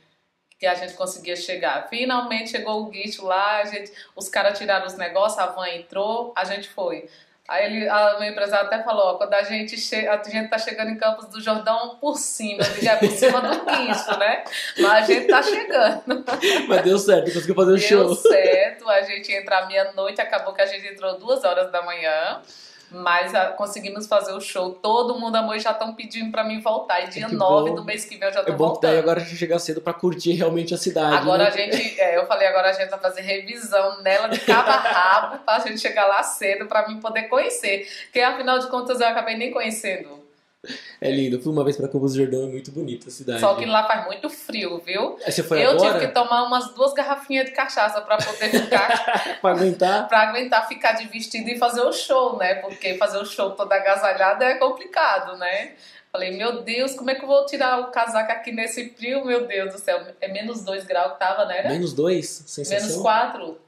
Que 0.59 0.67
a 0.67 0.75
gente 0.75 0.95
conseguia 0.95 1.37
chegar. 1.37 1.89
Finalmente 1.89 2.51
chegou 2.51 2.83
o 2.83 2.87
guincho 2.91 3.25
lá, 3.25 3.65
gente, 3.65 3.93
os 4.17 4.29
caras 4.29 4.59
tiraram 4.59 4.87
os 4.87 4.97
negócios, 4.97 5.39
a 5.39 5.47
van 5.47 5.69
entrou, 5.69 6.33
a 6.37 6.45
gente 6.45 6.69
foi. 6.69 7.09
Aí 7.49 7.65
ele, 7.65 7.89
a 7.89 8.19
meu 8.21 8.29
empresário 8.29 8.67
até 8.67 8.83
falou, 8.83 9.07
ó, 9.07 9.15
quando 9.15 9.33
a 9.33 9.43
gente, 9.43 9.75
che 9.79 10.07
a 10.07 10.23
gente 10.23 10.51
tá 10.51 10.59
chegando 10.59 10.91
em 10.91 10.99
Campos 10.99 11.29
do 11.31 11.41
Jordão 11.41 11.97
por 11.99 12.19
cima, 12.19 12.63
digo, 12.63 12.87
é 12.87 12.97
por 12.97 13.11
cima 13.11 13.41
do 13.41 13.65
guincho, 13.65 14.19
né? 14.19 14.45
Mas 14.79 14.93
a 14.93 15.01
gente 15.01 15.29
tá 15.29 15.43
chegando. 15.43 16.25
Mas 16.69 16.83
deu 16.83 16.99
certo, 16.99 17.33
conseguiu 17.33 17.55
fazer 17.55 17.73
o 17.73 17.77
Deu 17.77 17.89
show. 17.89 18.15
certo, 18.17 18.87
a 18.91 19.01
gente 19.01 19.33
entra 19.33 19.61
à 19.61 19.67
meia-noite, 19.67 20.21
acabou 20.21 20.53
que 20.53 20.61
a 20.61 20.67
gente 20.67 20.89
entrou 20.89 21.19
duas 21.19 21.43
horas 21.43 21.73
da 21.73 21.81
manhã, 21.81 22.43
mas 22.91 23.35
ah, 23.35 23.47
conseguimos 23.57 24.07
fazer 24.07 24.33
o 24.33 24.41
show. 24.41 24.71
Todo 24.75 25.19
mundo 25.19 25.37
amou 25.37 25.55
e 25.55 25.61
já 25.61 25.73
estão 25.73 25.95
pedindo 25.95 26.31
pra 26.31 26.43
mim 26.45 26.61
voltar. 26.61 27.05
E 27.05 27.09
dia 27.09 27.27
Que 27.27 27.35
9 27.35 27.71
bom. 27.71 27.77
do 27.77 27.85
mês 27.85 28.05
que 28.05 28.17
vem 28.17 28.29
eu 28.29 28.35
já 28.35 28.43
tô 28.43 28.53
É 28.53 28.55
bom 28.57 28.75
que 28.77 28.81
daí 28.83 28.93
voltando. 28.93 28.99
agora 28.99 29.21
a 29.21 29.25
gente 29.25 29.37
chega 29.37 29.59
cedo 29.59 29.81
pra 29.81 29.93
curtir 29.93 30.33
realmente 30.33 30.73
a 30.75 30.79
cidade. 30.79 31.17
Agora 31.17 31.45
né? 31.45 31.49
a 31.49 31.53
gente, 31.53 32.01
é, 32.01 32.17
eu 32.17 32.27
falei, 32.27 32.49
agora 32.49 32.71
a 32.71 32.73
gente 32.73 32.89
vai 32.91 32.99
fazer 32.99 33.21
revisão 33.23 34.03
nela 34.03 34.29
de 34.29 34.41
cabo 34.41 34.71
a 34.71 34.77
rabo 34.77 35.39
pra 35.45 35.59
gente 35.61 35.79
chegar 35.81 36.07
lá 36.07 36.23
cedo 36.23 36.67
pra 36.67 36.89
mim 36.89 37.01
poder 37.01 37.25
conhecer. 37.25 37.87
Porque 38.05 38.21
afinal 38.21 38.59
de 38.59 38.67
contas 38.69 39.01
eu 39.01 39.07
acabei 39.07 39.37
nem 39.37 39.51
conhecendo. 39.51 40.18
É 41.01 41.11
lindo. 41.11 41.37
Eu 41.37 41.41
fui 41.41 41.53
uma 41.53 41.63
vez 41.63 41.77
pra 41.77 41.89
Campos 41.89 42.13
do 42.13 42.19
Jordão, 42.19 42.43
é 42.43 42.47
muito 42.47 42.73
bonita 42.73 43.09
a 43.09 43.13
cidade. 43.13 43.41
Só 43.41 43.55
que 43.55 43.65
lá 43.65 43.87
faz 43.87 44.05
muito 44.07 44.29
frio, 44.29 44.83
viu? 44.85 45.17
Você 45.25 45.43
foi 45.45 45.65
eu 45.65 45.71
agora 45.71 45.93
tive 45.95 46.07
que 46.07 46.13
tomar 46.13 46.43
umas 46.43 46.75
duas 46.75 46.93
garrafinhas 46.93 47.47
de 47.47 47.53
cachaça 47.53 48.01
pra 48.01 48.17
poder 48.17 48.51
ficar 48.51 49.39
pra 49.41 49.51
aguentar? 49.53 50.09
pra 50.09 50.29
aguentar 50.29 50.67
ficar 50.67 50.93
de 50.93 51.07
vestido 51.07 51.49
e 51.49 51.57
fazer 51.57 51.83
o 51.83 51.93
show, 51.93 52.37
né? 52.37 52.57
Porque 52.57 52.95
fazer 52.97 53.19
o 53.19 53.25
show 53.25 53.53
toda 53.53 53.77
agasalhada 53.77 54.45
é 54.45 54.57
complicado, 54.57 55.37
né? 55.39 55.75
Falei, 56.11 56.37
meu 56.37 56.63
Deus, 56.63 56.95
como 56.95 57.11
é 57.11 57.15
que 57.15 57.23
eu 57.23 57.29
vou 57.29 57.45
tirar 57.47 57.81
o 57.81 57.91
casaco 57.93 58.33
aqui 58.33 58.51
nesse 58.51 58.91
frio? 58.91 59.25
Meu 59.25 59.47
Deus 59.47 59.75
do 59.75 59.79
céu, 59.79 60.01
é 60.21 60.29
menos 60.29 60.65
2 60.65 60.85
graus 60.85 61.13
que 61.13 61.19
tava, 61.21 61.45
né? 61.45 61.69
Menos 61.69 61.93
dois? 61.93 62.27
Sensação? 62.47 62.89
Menos 62.89 63.03
4. 63.03 63.59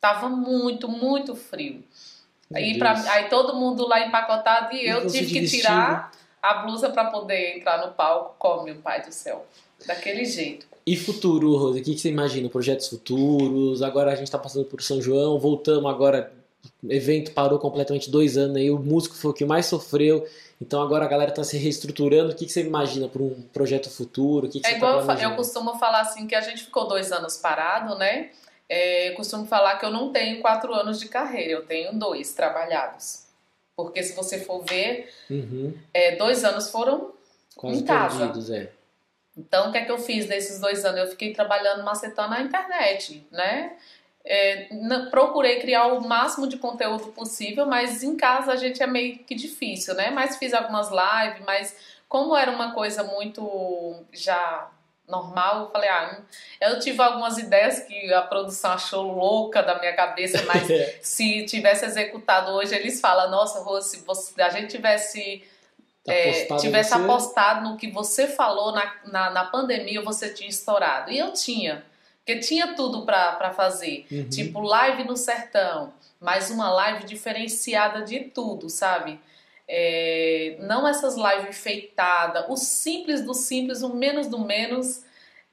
Tava 0.00 0.28
muito, 0.28 0.88
muito 0.88 1.36
frio. 1.36 1.84
Aí, 2.54 2.78
pra, 2.78 2.92
aí 3.12 3.28
todo 3.28 3.56
mundo 3.56 3.86
lá 3.86 4.06
empacotado 4.06 4.74
e, 4.74 4.84
E 4.84 4.88
eu 4.88 5.06
tive 5.06 5.26
que 5.26 5.40
vestido? 5.40 5.62
tirar 5.62 6.12
a 6.42 6.54
blusa 6.62 6.90
pra 6.90 7.06
poder 7.06 7.56
entrar 7.56 7.84
no 7.84 7.92
palco. 7.92 8.36
Como, 8.38 8.64
meu 8.64 8.76
pai 8.76 9.02
do 9.02 9.12
céu. 9.12 9.44
Daquele 9.86 10.24
jeito. 10.24 10.66
E 10.86 10.96
futuro, 10.96 11.56
Rose? 11.56 11.80
O 11.80 11.82
que 11.82 11.98
você 11.98 12.08
imagina? 12.08 12.48
Projetos 12.48 12.88
futuros? 12.88 13.82
Agora 13.82 14.12
a 14.12 14.14
gente 14.14 14.30
tá 14.30 14.38
passando 14.38 14.64
por 14.64 14.80
São 14.80 15.02
João, 15.02 15.38
voltamos 15.38 15.90
agora. 15.90 16.32
O 16.82 16.92
evento 16.92 17.32
parou 17.32 17.58
completamente 17.58 18.10
dois 18.10 18.36
anos 18.36 18.56
aí, 18.56 18.70
o 18.70 18.78
músico 18.78 19.16
foi 19.16 19.30
o 19.32 19.34
que 19.34 19.44
mais 19.44 19.66
sofreu. 19.66 20.26
Então 20.60 20.80
agora 20.80 21.04
a 21.04 21.08
galera 21.08 21.32
tá 21.32 21.44
se 21.44 21.58
reestruturando. 21.58 22.32
O 22.32 22.34
que, 22.34 22.48
você 22.48 22.62
imagina 22.62 23.08
para 23.08 23.22
um 23.22 23.42
projeto 23.52 23.90
futuro? 23.90 24.46
O 24.46 24.50
que, 24.50 24.58
É 24.64 24.70
você 24.70 24.76
igual 24.76 25.04
tá 25.04 25.20
eu, 25.20 25.34
costumo 25.36 25.76
falar 25.78 26.00
assim, 26.00 26.26
que 26.26 26.34
a 26.34 26.40
gente 26.40 26.64
ficou 26.64 26.86
dois 26.88 27.12
anos 27.12 27.36
parado, 27.36 27.96
né? 27.96 28.30
É, 28.68 29.10
eu 29.10 29.14
costumo 29.14 29.46
falar 29.46 29.76
que 29.76 29.84
eu 29.84 29.90
não 29.90 30.12
tenho 30.12 30.40
quatro 30.40 30.74
anos 30.74 30.98
de 30.98 31.08
carreira, 31.08 31.52
eu 31.52 31.66
tenho 31.66 31.92
dois 31.92 32.32
trabalhados. 32.34 33.26
Porque 33.76 34.02
se 34.02 34.14
você 34.14 34.40
for 34.40 34.64
ver, 34.64 35.12
Uhum, 35.30 35.76
é, 35.92 36.16
dois 36.16 36.44
anos 36.44 36.70
foram. 36.70 37.12
Em 37.62 37.84
casa. 37.84 38.18
perdidos, 38.18 38.50
é. 38.50 38.70
Então, 39.36 39.68
o 39.68 39.72
que 39.72 39.78
é 39.78 39.84
que 39.84 39.90
eu 39.90 39.98
fiz 39.98 40.26
nesses 40.26 40.60
dois 40.60 40.84
anos? 40.84 41.00
Eu 41.00 41.06
fiquei 41.08 41.32
trabalhando 41.32 41.84
macetando 41.84 42.30
na 42.30 42.40
internet, 42.40 43.26
né? 43.30 43.76
É, 44.24 44.68
procurei 45.10 45.60
criar 45.60 45.86
o 45.86 46.00
máximo 46.00 46.48
de 46.48 46.56
conteúdo 46.58 47.12
possível, 47.12 47.64
mas 47.64 48.02
em 48.02 48.16
casa 48.16 48.52
a 48.52 48.56
gente 48.56 48.82
é 48.82 48.86
meio 48.86 49.18
que 49.18 49.34
difícil, 49.34 49.94
né? 49.94 50.10
Mas 50.10 50.36
fiz 50.36 50.52
algumas 50.52 50.88
lives, 50.90 51.44
mas 51.46 51.76
como 52.08 52.36
era 52.36 52.50
uma 52.50 52.72
coisa 52.72 53.04
muito 53.04 53.94
já 54.12 54.68
normal, 55.08 55.60
eu 55.64 55.70
falei, 55.70 55.88
ah, 55.88 56.18
eu 56.60 56.78
tive 56.80 57.00
algumas 57.02 57.38
ideias 57.38 57.80
que 57.80 58.12
a 58.12 58.22
produção 58.22 58.72
achou 58.72 59.02
louca 59.02 59.62
da 59.62 59.78
minha 59.78 59.94
cabeça, 59.94 60.42
mas 60.46 60.68
É, 60.70 60.98
se 61.02 61.44
tivesse 61.46 61.84
executado 61.84 62.50
hoje, 62.52 62.74
eles 62.74 63.00
falam, 63.00 63.30
nossa, 63.30 63.60
Rô, 63.60 63.80
se 63.80 63.98
você- 64.04 64.40
a 64.42 64.48
gente 64.50 64.68
tivesse 64.70 65.44
é, 66.08 66.46
tivesse 66.58 66.90
você- 66.90 66.94
apostado 67.02 67.68
no 67.68 67.76
que 67.76 67.90
você 67.90 68.28
falou 68.28 68.72
na, 68.72 68.94
na, 69.06 69.30
na 69.30 69.44
pandemia, 69.46 70.00
você 70.02 70.28
tinha 70.32 70.48
estourado. 70.48 71.10
E 71.10 71.18
eu 71.18 71.32
tinha. 71.32 71.84
Porque 72.24 72.38
tinha 72.40 72.74
tudo 72.74 73.04
pra, 73.04 73.32
pra 73.32 73.52
fazer. 73.52 74.06
Uhum. 74.10 74.28
Tipo, 74.28 74.60
live 74.60 75.02
no 75.04 75.16
sertão. 75.16 75.92
Mas 76.20 76.48
uma 76.50 76.70
live 76.70 77.04
diferenciada 77.04 78.02
de 78.02 78.20
tudo, 78.20 78.68
sabe? 78.70 79.20
É, 79.68 80.56
não 80.60 80.86
essas 80.86 81.16
lives 81.16 81.48
enfeitadas. 81.48 82.44
O 82.48 82.56
simples 82.56 83.22
do 83.22 83.34
simples, 83.34 83.82
o 83.82 83.94
menos 83.94 84.26
do 84.26 84.38
menos. 84.38 85.04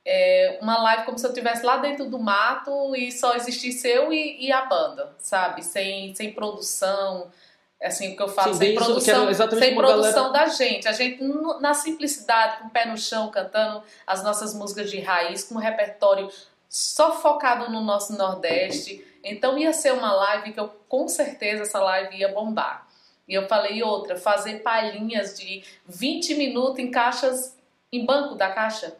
É, 0.05 0.59
uma 0.61 0.81
live 0.81 1.05
como 1.05 1.17
se 1.17 1.25
eu 1.25 1.29
estivesse 1.29 1.65
lá 1.65 1.77
dentro 1.77 2.05
do 2.09 2.19
mato 2.19 2.93
e 2.93 3.09
só 3.09 3.35
existisse 3.35 3.87
eu 3.87 4.11
e, 4.11 4.47
e 4.47 4.51
a 4.51 4.65
banda, 4.65 5.15
sabe? 5.17 5.63
Sem, 5.63 6.13
sem 6.13 6.33
produção. 6.33 7.31
Assim, 7.81 8.13
o 8.13 8.15
que 8.15 8.23
eu 8.23 8.29
falo, 8.29 8.53
Sim, 8.53 8.59
sem 8.59 8.75
isso, 8.75 8.83
produção, 8.83 9.29
sem 9.59 9.75
produção 9.75 10.31
da 10.31 10.45
gente. 10.47 10.87
A 10.87 10.93
gente, 10.93 11.21
na 11.59 11.73
simplicidade, 11.73 12.59
com 12.59 12.67
o 12.67 12.69
pé 12.69 12.85
no 12.85 12.97
chão, 12.97 13.29
cantando 13.29 13.83
as 14.07 14.23
nossas 14.23 14.53
músicas 14.53 14.89
de 14.89 14.99
raiz, 14.99 15.43
com 15.43 15.55
um 15.55 15.59
repertório 15.59 16.29
só 16.69 17.11
focado 17.21 17.69
no 17.71 17.81
nosso 17.81 18.17
Nordeste. 18.17 19.05
Então 19.23 19.57
ia 19.57 19.73
ser 19.73 19.93
uma 19.93 20.13
live 20.13 20.53
que 20.53 20.59
eu, 20.59 20.69
com 20.87 21.07
certeza, 21.07 21.63
essa 21.63 21.79
live 21.79 22.15
ia 22.15 22.29
bombar. 22.29 22.87
E 23.27 23.33
eu 23.33 23.47
falei 23.47 23.81
outra, 23.81 24.17
fazer 24.17 24.59
palhinhas 24.59 25.37
de 25.37 25.63
20 25.87 26.35
minutos 26.35 26.79
em 26.79 26.91
caixas, 26.91 27.57
em 27.91 28.05
banco 28.05 28.35
da 28.35 28.49
caixa. 28.49 28.95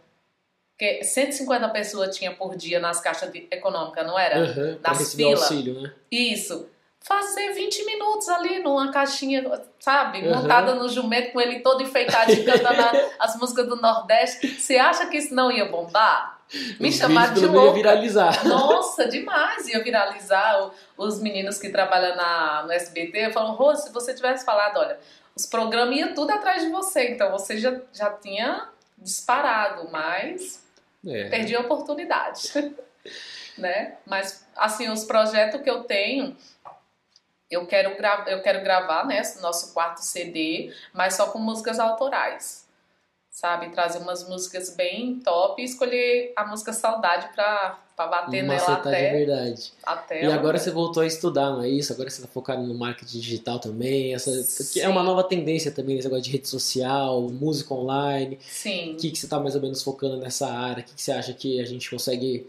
Porque 0.71 1.03
150 1.03 1.69
pessoas 1.69 2.15
tinha 2.15 2.33
por 2.33 2.55
dia 2.55 2.79
nas 2.79 2.99
caixas 2.99 3.31
econômicas, 3.51 4.05
não 4.05 4.17
era? 4.17 4.39
Uhum, 4.39 4.79
nas 4.81 4.97
receber 4.97 5.23
fila. 5.23 5.39
auxílio, 5.39 5.81
né? 5.81 5.93
Isso. 6.11 6.67
Fazer 6.99 7.51
20 7.51 7.85
minutos 7.85 8.29
ali 8.29 8.59
numa 8.59 8.91
caixinha, 8.91 9.61
sabe? 9.77 10.19
Uhum. 10.19 10.35
Montada 10.35 10.73
no 10.73 10.87
jumento, 10.87 11.33
com 11.33 11.41
ele 11.41 11.59
todo 11.59 11.83
enfeitadinho, 11.83 12.45
cantando 12.45 12.81
as 13.19 13.35
músicas 13.35 13.67
do 13.67 13.75
Nordeste. 13.75 14.47
Você 14.47 14.77
acha 14.77 15.05
que 15.07 15.17
isso 15.17 15.35
não 15.35 15.51
ia 15.51 15.65
bombar? 15.65 16.42
Me 16.79 16.89
Os 16.89 16.95
chamaram 16.95 17.33
de 17.33 17.45
louca. 17.47 17.73
viralizar. 17.73 18.43
Nossa, 18.47 19.07
demais! 19.07 19.67
Ia 19.67 19.83
viralizar. 19.83 20.71
Os 20.97 21.19
meninos 21.19 21.57
que 21.57 21.69
trabalham 21.69 22.15
na, 22.15 22.63
no 22.63 22.71
SBT 22.71 23.31
falam, 23.31 23.55
Rose, 23.55 23.83
se 23.83 23.91
você 23.93 24.13
tivesse 24.13 24.45
falado, 24.45 24.77
olha, 24.77 24.99
os 25.35 25.45
programas 25.47 25.97
iam 25.97 26.13
tudo 26.13 26.31
atrás 26.31 26.61
de 26.61 26.69
você, 26.69 27.09
então 27.09 27.31
você 27.31 27.57
já, 27.57 27.79
já 27.91 28.11
tinha 28.11 28.67
disparado, 28.97 29.89
mas 29.91 30.63
É. 31.07 31.29
perdi 31.29 31.55
a 31.55 31.61
oportunidade. 31.61 32.51
né? 33.57 33.95
Mas, 34.05 34.45
assim, 34.55 34.89
os 34.89 35.03
projetos 35.05 35.61
que 35.61 35.69
eu 35.69 35.83
tenho, 35.83 36.37
eu 37.49 37.65
quero, 37.65 37.95
eu 38.27 38.41
quero 38.41 38.61
gravar, 38.63 39.05
né, 39.05 39.21
nosso 39.41 39.73
quarto 39.73 39.97
CD, 40.01 40.73
mas 40.93 41.15
só 41.15 41.27
com 41.27 41.39
músicas 41.39 41.79
autorais. 41.79 42.62
Sabe? 43.33 43.71
Trazer 43.71 43.97
umas 43.97 44.29
músicas 44.29 44.75
bem 44.75 45.19
top 45.19 45.61
e 45.61 45.65
escolher 45.65 46.31
a 46.35 46.45
música 46.45 46.71
Saudade 46.71 47.27
pra 47.33 47.83
pra 47.95 48.07
bater 48.07 48.43
nela 48.43 48.53
Macetagem 48.53 48.79
até, 48.79 49.07
é 49.07 49.25
verdade. 49.25 49.73
até 49.83 50.23
E 50.23 50.31
agora 50.31 50.57
você 50.57 50.71
voltou 50.71 51.03
a 51.03 51.05
estudar, 51.05 51.51
não 51.51 51.61
é 51.61 51.69
isso? 51.69 51.93
Agora 51.93 52.09
você 52.09 52.21
tá 52.21 52.27
focado 52.27 52.63
no 52.63 52.73
marketing 52.73 53.19
digital 53.19 53.59
também. 53.59 54.13
Essa, 54.13 54.31
que 54.71 54.81
é 54.81 54.89
uma 54.89 55.03
nova 55.03 55.23
tendência 55.23 55.71
também, 55.71 55.97
esse 55.97 56.07
negócio 56.07 56.23
de 56.23 56.31
rede 56.31 56.47
social, 56.47 57.21
música 57.29 57.73
online. 57.73 58.39
Sim. 58.41 58.93
O 58.93 58.97
que, 58.97 59.11
que 59.11 59.17
você 59.17 59.27
tá 59.27 59.39
mais 59.39 59.55
ou 59.55 59.61
menos 59.61 59.83
focando 59.83 60.17
nessa 60.17 60.47
área? 60.47 60.81
O 60.81 60.85
que, 60.85 60.95
que 60.95 61.01
você 61.01 61.11
acha 61.11 61.33
que 61.33 61.59
a 61.59 61.65
gente 61.65 61.89
consegue 61.89 62.47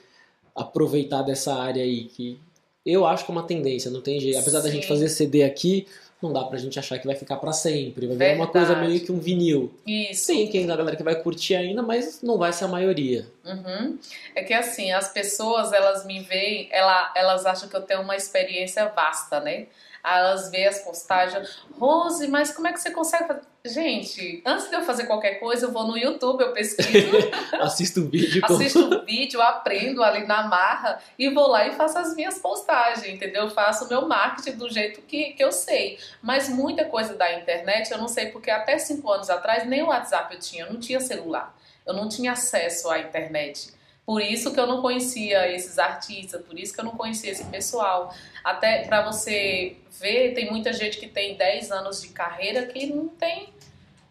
aproveitar 0.55 1.23
dessa 1.23 1.55
área 1.55 1.83
aí? 1.83 2.05
Que 2.05 2.39
eu 2.85 3.07
acho 3.07 3.25
que 3.25 3.31
é 3.31 3.35
uma 3.35 3.47
tendência, 3.47 3.91
não 3.91 4.01
tem 4.01 4.21
jeito. 4.21 4.39
Apesar 4.39 4.61
da 4.61 4.69
Sim. 4.69 4.77
gente 4.77 4.89
fazer 4.89 5.09
CD 5.09 5.43
aqui, 5.43 5.87
não 6.25 6.33
dá 6.33 6.45
pra 6.45 6.59
gente 6.59 6.79
achar 6.79 6.99
que 6.99 7.07
vai 7.07 7.15
ficar 7.15 7.37
pra 7.37 7.53
sempre. 7.53 8.07
Vai 8.07 8.17
virar 8.17 8.35
uma 8.35 8.47
coisa 8.47 8.75
meio 8.77 9.01
que 9.01 9.13
um 9.13 9.19
vinil. 9.19 9.73
Isso. 9.87 10.29
Tem 10.29 10.49
quem 10.49 10.65
a 10.71 10.77
galera 10.77 10.97
que 10.97 11.03
vai 11.03 11.15
curtir 11.23 11.55
ainda, 11.55 11.83
mas 11.83 12.23
não 12.23 12.39
vai 12.39 12.53
ser 12.53 12.65
a 12.65 12.69
maioria. 12.69 13.27
Uhum. 13.45 13.99
É 14.35 14.43
que 14.43 14.55
assim, 14.55 14.91
as 14.91 15.13
pessoas, 15.13 15.73
elas 15.73 16.05
me 16.07 16.21
veem, 16.21 16.69
ela, 16.73 17.13
elas 17.15 17.45
acham 17.47 17.69
que 17.69 17.77
eu 17.77 17.83
tenho 17.83 18.01
uma 18.01 18.17
experiência 18.17 18.87
vasta, 18.89 19.41
né? 19.41 19.67
Aí 20.05 20.21
Elas 20.21 20.51
veem 20.51 20.67
as 20.67 20.81
postagens, 20.81 21.65
Rose, 21.79 22.29
mas 22.29 22.53
como 22.53 22.69
é 22.69 22.73
que 22.75 22.79
você 22.79 22.91
consegue 22.91 23.27
fazer? 23.27 23.41
Gente, 23.67 24.43
antes 24.45 24.69
de 24.69 24.77
eu 24.77 24.83
fazer 24.83 25.07
qualquer 25.07 25.37
coisa, 25.37 25.65
eu 25.65 25.73
vou 25.73 25.87
no 25.87 25.97
YouTube, 25.97 26.43
eu 26.43 26.53
pesquiso, 26.53 27.09
Assisto 27.59 28.03
o 28.03 28.11
vídeo 28.11 28.43
com... 28.43 28.53
assisto 28.53 28.79
o 28.81 29.05
vídeo, 29.07 29.41
aprendo 29.41 30.03
ali 30.03 30.27
na 30.27 30.47
marra 30.47 31.01
e 31.19 31.31
vou 31.31 31.49
lá 31.49 31.67
e 31.67 31.73
faço 31.73 31.97
as 31.97 32.15
minhas 32.15 32.39
postagens, 32.39 33.09
entendeu? 33.09 33.45
Eu 33.45 33.51
faço 33.51 33.87
o 33.87 33.89
meu 33.89 34.07
marketing 34.07 34.59
do 34.59 34.69
jeito 34.69 35.01
que, 35.01 35.33
que 35.33 35.43
eu 35.43 35.51
sei. 35.51 35.99
Mas 36.21 36.51
muita 36.51 36.85
coisa 36.85 37.15
da 37.15 37.33
internet 37.33 37.91
eu 37.91 37.97
não 37.97 38.07
sei, 38.07 38.27
porque 38.27 38.51
até 38.51 38.77
cinco 38.77 39.11
anos 39.11 39.31
atrás 39.31 39.67
nem 39.67 39.83
o 39.83 39.87
WhatsApp 39.87 40.35
eu 40.35 40.41
tinha, 40.41 40.65
eu 40.67 40.73
não 40.75 40.79
tinha 40.79 41.01
celular. 41.01 41.57
Eu 41.87 41.95
não 41.95 42.07
tinha 42.07 42.33
acesso 42.33 42.91
à 42.91 42.99
internet. 42.99 43.73
Por 44.07 44.21
isso 44.21 44.53
que 44.53 44.61
eu 44.61 44.67
não 44.67 44.83
conhecia 44.83 45.51
esses 45.51 45.79
artistas, 45.79 46.45
por 46.45 46.59
isso 46.59 46.75
que 46.75 46.81
eu 46.81 46.85
não 46.85 46.93
conhecia 46.93 47.31
esse 47.31 47.45
pessoal. 47.45 48.15
Até 48.43 48.85
pra 48.85 49.03
você 49.03 49.77
ver, 49.99 50.35
tem 50.35 50.51
muita 50.51 50.73
gente 50.73 50.99
que 50.99 51.09
tem 51.09 51.37
10 51.37 51.71
anos 51.71 52.03
de 52.03 52.09
carreira 52.09 52.67
que 52.67 52.87
não 52.87 53.09
tem. 53.09 53.49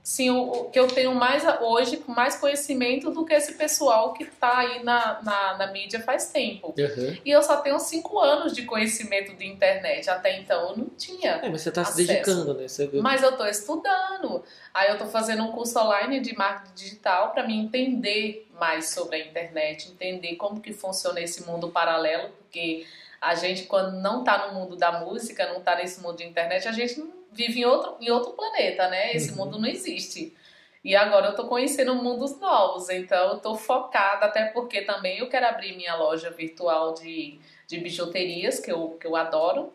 Sim, 0.03 0.31
o, 0.31 0.65
que 0.65 0.77
eu 0.77 0.85
tenho 0.85 1.15
mais 1.15 1.45
hoje, 1.61 1.95
com 1.95 2.11
mais 2.11 2.35
conhecimento 2.35 3.09
do 3.09 3.23
que 3.23 3.33
esse 3.33 3.53
pessoal 3.53 4.13
que 4.13 4.25
tá 4.25 4.57
aí 4.57 4.83
na, 4.83 5.21
na, 5.23 5.57
na 5.57 5.67
mídia 5.67 6.01
faz 6.01 6.29
tempo. 6.29 6.75
Uhum. 6.77 7.17
E 7.23 7.31
eu 7.31 7.41
só 7.41 7.55
tenho 7.61 7.79
5 7.79 8.19
anos 8.19 8.51
de 8.53 8.63
conhecimento 8.63 9.33
de 9.33 9.47
internet. 9.47 10.09
Até 10.09 10.37
então 10.37 10.71
eu 10.71 10.77
não 10.77 10.89
tinha. 10.89 11.39
É, 11.41 11.47
mas 11.47 11.61
você 11.61 11.71
tá 11.71 11.85
se 11.85 12.05
dedicando, 12.05 12.53
né? 12.53 12.67
Você... 12.67 12.89
Mas 13.01 13.23
eu 13.23 13.37
tô 13.37 13.45
estudando. 13.45 14.43
Aí 14.73 14.89
eu 14.89 14.97
tô 14.97 15.05
fazendo 15.05 15.41
um 15.41 15.53
curso 15.53 15.79
online 15.79 16.19
de 16.19 16.35
marketing 16.35 16.73
digital 16.75 17.31
para 17.31 17.47
me 17.47 17.57
entender 17.57 18.45
mais 18.59 18.89
sobre 18.89 19.15
a 19.15 19.19
internet, 19.19 19.89
entender 19.89 20.35
como 20.35 20.59
que 20.59 20.73
funciona 20.73 21.21
esse 21.21 21.45
mundo 21.45 21.69
paralelo, 21.69 22.29
porque 22.39 22.85
a 23.21 23.35
gente 23.35 23.63
quando 23.63 23.93
não 24.01 24.21
tá 24.21 24.47
no 24.47 24.59
mundo 24.59 24.75
da 24.75 24.99
música, 24.99 25.47
não 25.47 25.61
tá 25.61 25.77
nesse 25.77 26.01
mundo 26.01 26.17
de 26.17 26.25
internet, 26.25 26.67
a 26.67 26.73
gente 26.73 26.99
não 26.99 27.22
vive 27.33 27.61
em 27.61 27.65
outro, 27.65 27.95
em 27.99 28.09
outro 28.09 28.31
planeta, 28.33 28.87
né? 28.89 29.13
Esse 29.13 29.31
Uhum. 29.31 29.37
mundo 29.37 29.59
não 29.59 29.67
existe. 29.67 30.35
E 30.83 30.95
agora 30.95 31.27
eu 31.27 31.35
tô 31.35 31.47
conhecendo 31.47 31.95
mundos 31.95 32.37
novos, 32.39 32.89
então 32.89 33.29
eu 33.33 33.39
tô 33.39 33.55
focada, 33.55 34.25
até 34.25 34.45
porque 34.47 34.81
também 34.81 35.19
eu 35.19 35.29
quero 35.29 35.45
abrir 35.45 35.75
minha 35.77 35.95
loja 35.95 36.29
virtual 36.29 36.93
de, 36.93 37.39
de 37.67 37.77
bijuterias, 37.79 38.59
que 38.59 38.69
eu, 38.71 38.97
que 38.99 39.07
eu 39.07 39.15
adoro. 39.15 39.71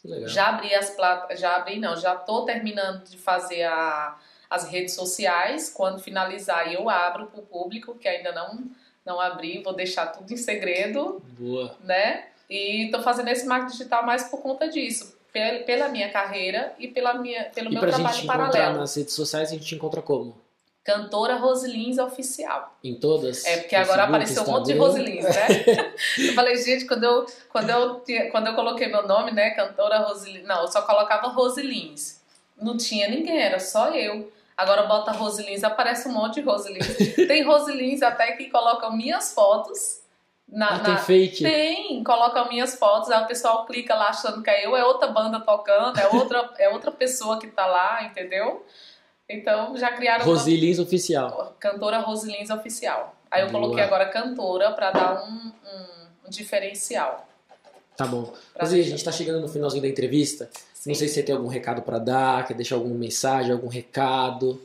Que 0.00 0.06
legal. 0.08 0.28
Já 0.28 0.48
abri 0.48 0.72
as 0.74 0.90
plata, 0.90 1.36
já 1.36 1.56
abri 1.56 1.78
não, 1.80 1.96
já 1.96 2.14
tô 2.14 2.44
terminando 2.44 3.04
de 3.04 3.18
fazer 3.18 3.64
a, 3.64 4.16
as 4.48 4.68
redes 4.70 4.94
sociais. 4.94 5.68
Quando 5.68 5.98
finalizar, 6.00 6.72
eu 6.72 6.88
abro 6.88 7.26
para 7.26 7.40
o 7.40 7.46
público, 7.46 7.94
que 7.96 8.08
ainda 8.08 8.32
não 8.32 8.70
não 9.04 9.18
abri, 9.18 9.62
vou 9.62 9.72
deixar 9.72 10.06
tudo 10.08 10.30
em 10.32 10.36
segredo, 10.36 11.22
Boa. 11.38 11.74
né? 11.80 12.28
E 12.48 12.90
tô 12.92 13.00
fazendo 13.02 13.28
esse 13.28 13.46
marketing 13.46 13.78
digital 13.78 14.04
mais 14.04 14.24
por 14.24 14.42
conta 14.42 14.68
disso, 14.68 15.18
pel- 15.32 15.64
pela 15.64 15.88
minha 15.88 16.10
carreira 16.10 16.72
e 16.78 16.88
pela 16.88 17.14
minha, 17.14 17.44
pelo 17.54 17.68
E 17.70 17.72
meu 17.72 17.80
trabalho 17.80 18.26
paralelo. 18.26 18.78
nas 18.78 18.94
redes 18.96 19.14
sociais, 19.14 19.50
a 19.50 19.52
gente 19.54 19.74
encontra 19.74 20.02
como? 20.02 20.36
Cantora 20.82 21.36
Rosilins 21.36 21.98
Oficial. 21.98 22.74
Em 22.82 22.94
todas? 22.94 23.44
É, 23.44 23.58
porque 23.58 23.76
agora 23.76 24.04
apareceu 24.04 24.42
um 24.42 24.46
monte 24.50 24.66
de? 24.66 24.78
Rosilins, 24.78 25.24
né? 25.24 25.94
eu 26.18 26.32
falei, 26.34 26.56
gente, 26.56 26.86
quando 26.86 27.04
eu, 27.04 27.26
quando, 27.50 27.68
eu, 27.70 28.02
quando 28.30 28.46
eu 28.46 28.54
coloquei 28.54 28.88
meu 28.88 29.06
nome, 29.06 29.30
né, 29.30 29.50
cantora 29.50 29.98
Rosilins, 29.98 30.46
não, 30.46 30.62
eu 30.62 30.68
só 30.68 30.82
colocava 30.82 31.28
Rosilins. 31.28 32.18
Não 32.60 32.76
tinha 32.76 33.08
ninguém, 33.08 33.38
era 33.40 33.58
só 33.60 33.94
eu. 33.94 34.32
Agora 34.56 34.82
bota 34.84 35.12
Rosilins, 35.12 35.62
aparece 35.64 36.08
um 36.08 36.12
monte 36.12 36.34
de 36.36 36.40
Rosilins. 36.42 36.86
Tem 37.28 37.42
Rosilins 37.44 38.02
até 38.02 38.32
que 38.32 38.50
colocam 38.50 38.94
minhas 38.96 39.32
fotos. 39.32 40.00
Na, 40.50 40.68
Ah, 40.70 40.78
na- 40.78 40.84
tem 40.84 40.96
fake? 40.98 41.42
Tem, 41.44 42.02
colocam 42.02 42.48
minhas 42.48 42.74
fotos, 42.74 43.08
aí 43.10 43.22
o 43.22 43.26
pessoal 43.26 43.64
clica 43.66 43.94
lá 43.94 44.08
achando 44.08 44.42
que 44.42 44.50
é 44.50 44.66
eu, 44.66 44.76
é 44.76 44.84
outra 44.84 45.06
banda 45.08 45.38
tocando, 45.40 45.98
é 45.98 46.08
outra, 46.08 46.50
é 46.58 46.68
outra 46.68 46.90
pessoa 46.90 47.38
que 47.38 47.46
tá 47.46 47.66
lá, 47.66 48.02
entendeu? 48.04 48.66
Então 49.28 49.76
já 49.76 49.92
criaram 49.92 50.24
uma- 50.24 50.34
Rosilins 50.34 50.78
Oficial. 50.80 51.54
cantora 51.60 51.98
Rosilins 51.98 52.50
Oficial. 52.50 53.14
Aí 53.30 53.42
eu 53.42 53.48
Boa. 53.50 53.60
coloquei 53.62 53.84
agora 53.84 54.06
cantora 54.06 54.72
pra 54.72 54.90
dar 54.90 55.22
um, 55.22 55.28
um- 55.28 56.06
um 56.26 56.30
diferencial. 56.30 57.28
Tá 57.96 58.06
bom. 58.06 58.32
Pra 58.52 58.64
Rosi, 58.64 58.80
a 58.80 58.82
gente. 58.82 59.04
tá 59.04 59.12
chegando 59.12 59.40
no 59.40 59.48
finalzinho 59.48 59.82
da 59.82 59.88
entrevista. 59.88 60.50
Sim. 60.74 60.90
Não 60.90 60.96
sei 60.96 61.06
se 61.06 61.14
você 61.14 61.22
tem 61.22 61.34
algum 61.34 61.46
recado 61.48 61.82
pra 61.82 61.98
dar, 61.98 62.44
quer 62.46 62.54
deixar 62.54 62.74
alguma 62.74 62.94
mensagem, 62.94 63.52
algum 63.52 63.68
recado. 63.68 64.60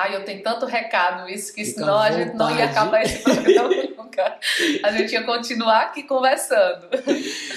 Ai, 0.00 0.14
eu 0.14 0.24
tenho 0.24 0.42
tanto 0.42 0.64
recado 0.64 1.28
isso 1.28 1.52
que 1.52 1.64
Fica 1.64 1.80
senão 1.80 1.98
a 1.98 2.10
gente 2.12 2.34
não 2.36 2.56
ia 2.56 2.66
acabar 2.66 3.02
esse 3.02 3.18
programa 3.22 3.74
nunca. 3.96 4.38
A 4.84 4.92
gente 4.92 5.12
ia 5.12 5.24
continuar 5.24 5.80
aqui 5.86 6.04
conversando. 6.04 6.88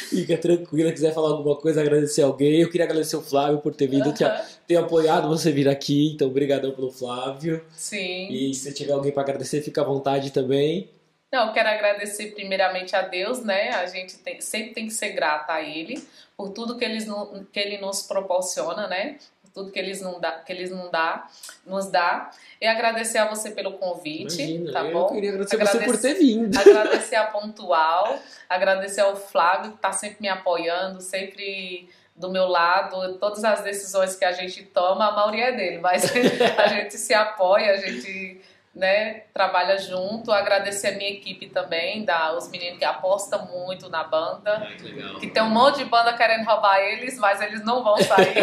Fica 0.09 0.37
tranquila, 0.37 0.91
quiser 0.91 1.13
falar 1.13 1.29
alguma 1.29 1.55
coisa, 1.55 1.81
agradecer 1.81 2.21
alguém. 2.23 2.61
Eu 2.61 2.69
queria 2.69 2.85
agradecer 2.85 3.15
o 3.15 3.21
Flávio 3.21 3.59
por 3.59 3.75
ter 3.75 3.87
vindo, 3.87 4.11
ter, 4.13 4.31
ter 4.67 4.75
apoiado 4.77 5.27
você 5.27 5.51
vir 5.51 5.67
aqui. 5.69 6.13
Então, 6.15 6.27
obrigadão 6.27 6.71
pelo 6.71 6.91
Flávio. 6.91 7.63
Sim. 7.71 8.27
E 8.31 8.53
se 8.55 8.73
tiver 8.73 8.93
alguém 8.93 9.11
pra 9.11 9.21
agradecer, 9.23 9.61
fica 9.61 9.81
à 9.81 9.85
vontade 9.85 10.31
também. 10.31 10.89
Não, 11.31 11.47
eu 11.47 11.53
quero 11.53 11.69
agradecer 11.69 12.31
primeiramente 12.33 12.95
a 12.95 13.03
Deus, 13.03 13.41
né? 13.43 13.69
A 13.69 13.85
gente 13.85 14.17
tem- 14.17 14.41
sempre 14.41 14.73
tem 14.73 14.87
que 14.87 14.93
ser 14.93 15.09
grata 15.09 15.53
a 15.53 15.61
Ele 15.61 16.01
por 16.35 16.49
tudo 16.49 16.75
que, 16.77 16.83
eles, 16.83 17.05
no- 17.05 17.45
que 17.53 17.59
Ele 17.59 17.77
nos 17.77 18.01
proporciona, 18.01 18.87
né? 18.87 19.17
Tudo 19.53 19.71
que 19.71 19.77
eles, 19.79 20.01
não 20.01 20.19
dá, 20.19 20.31
que 20.31 20.51
eles 20.53 20.71
não 20.71 20.89
dá, 20.89 21.27
nos 21.65 21.87
dá. 21.91 22.31
E 22.59 22.65
agradecer 22.65 23.17
a 23.17 23.27
você 23.27 23.51
pelo 23.51 23.73
convite, 23.73 24.41
Imagina, 24.41 24.71
tá 24.71 24.83
eu 24.85 24.93
bom? 24.93 25.07
queria 25.07 25.29
agradecer, 25.31 25.57
você 25.57 25.61
Agradecer- 25.77 25.85
por 25.91 26.01
ter 26.01 26.13
vindo. 26.13 26.57
agradecer 26.59 27.15
a 27.15 27.25
Pontual, 27.27 28.17
agradecer 28.49 29.01
ao 29.01 29.15
Flávio 29.15 29.71
que 29.71 29.77
está 29.77 29.91
sempre 29.91 30.17
me 30.21 30.29
apoiando, 30.29 31.01
sempre 31.01 31.89
do 32.15 32.29
meu 32.29 32.45
lado, 32.47 33.17
todas 33.17 33.43
as 33.43 33.61
decisões 33.61 34.15
que 34.15 34.23
a 34.23 34.31
gente 34.31 34.63
toma, 34.63 35.07
a 35.07 35.11
maioria 35.11 35.45
é 35.45 35.51
dele, 35.53 35.79
mas 35.79 36.03
a 36.57 36.67
gente 36.67 36.97
se 36.97 37.13
apoia, 37.13 37.71
a 37.73 37.77
gente 37.77 38.39
né, 38.73 39.23
trabalha 39.33 39.77
junto. 39.77 40.31
Agradecer 40.31 40.89
a 40.89 40.91
minha 40.97 41.09
equipe 41.09 41.47
também, 41.47 42.05
da, 42.05 42.35
os 42.35 42.49
meninos 42.49 42.79
que 42.79 42.85
apostam 42.85 43.45
muito 43.45 43.89
na 43.89 44.03
banda, 44.03 44.67
que 44.77 44.83
legal. 44.83 45.19
que 45.19 45.27
tem 45.27 45.43
um 45.43 45.49
monte 45.49 45.79
de 45.79 45.85
banda 45.85 46.13
querendo 46.13 46.45
roubar 46.45 46.79
eles, 46.79 47.17
mas 47.19 47.41
eles 47.41 47.63
não 47.63 47.83
vão 47.83 47.97
sair. 47.97 48.37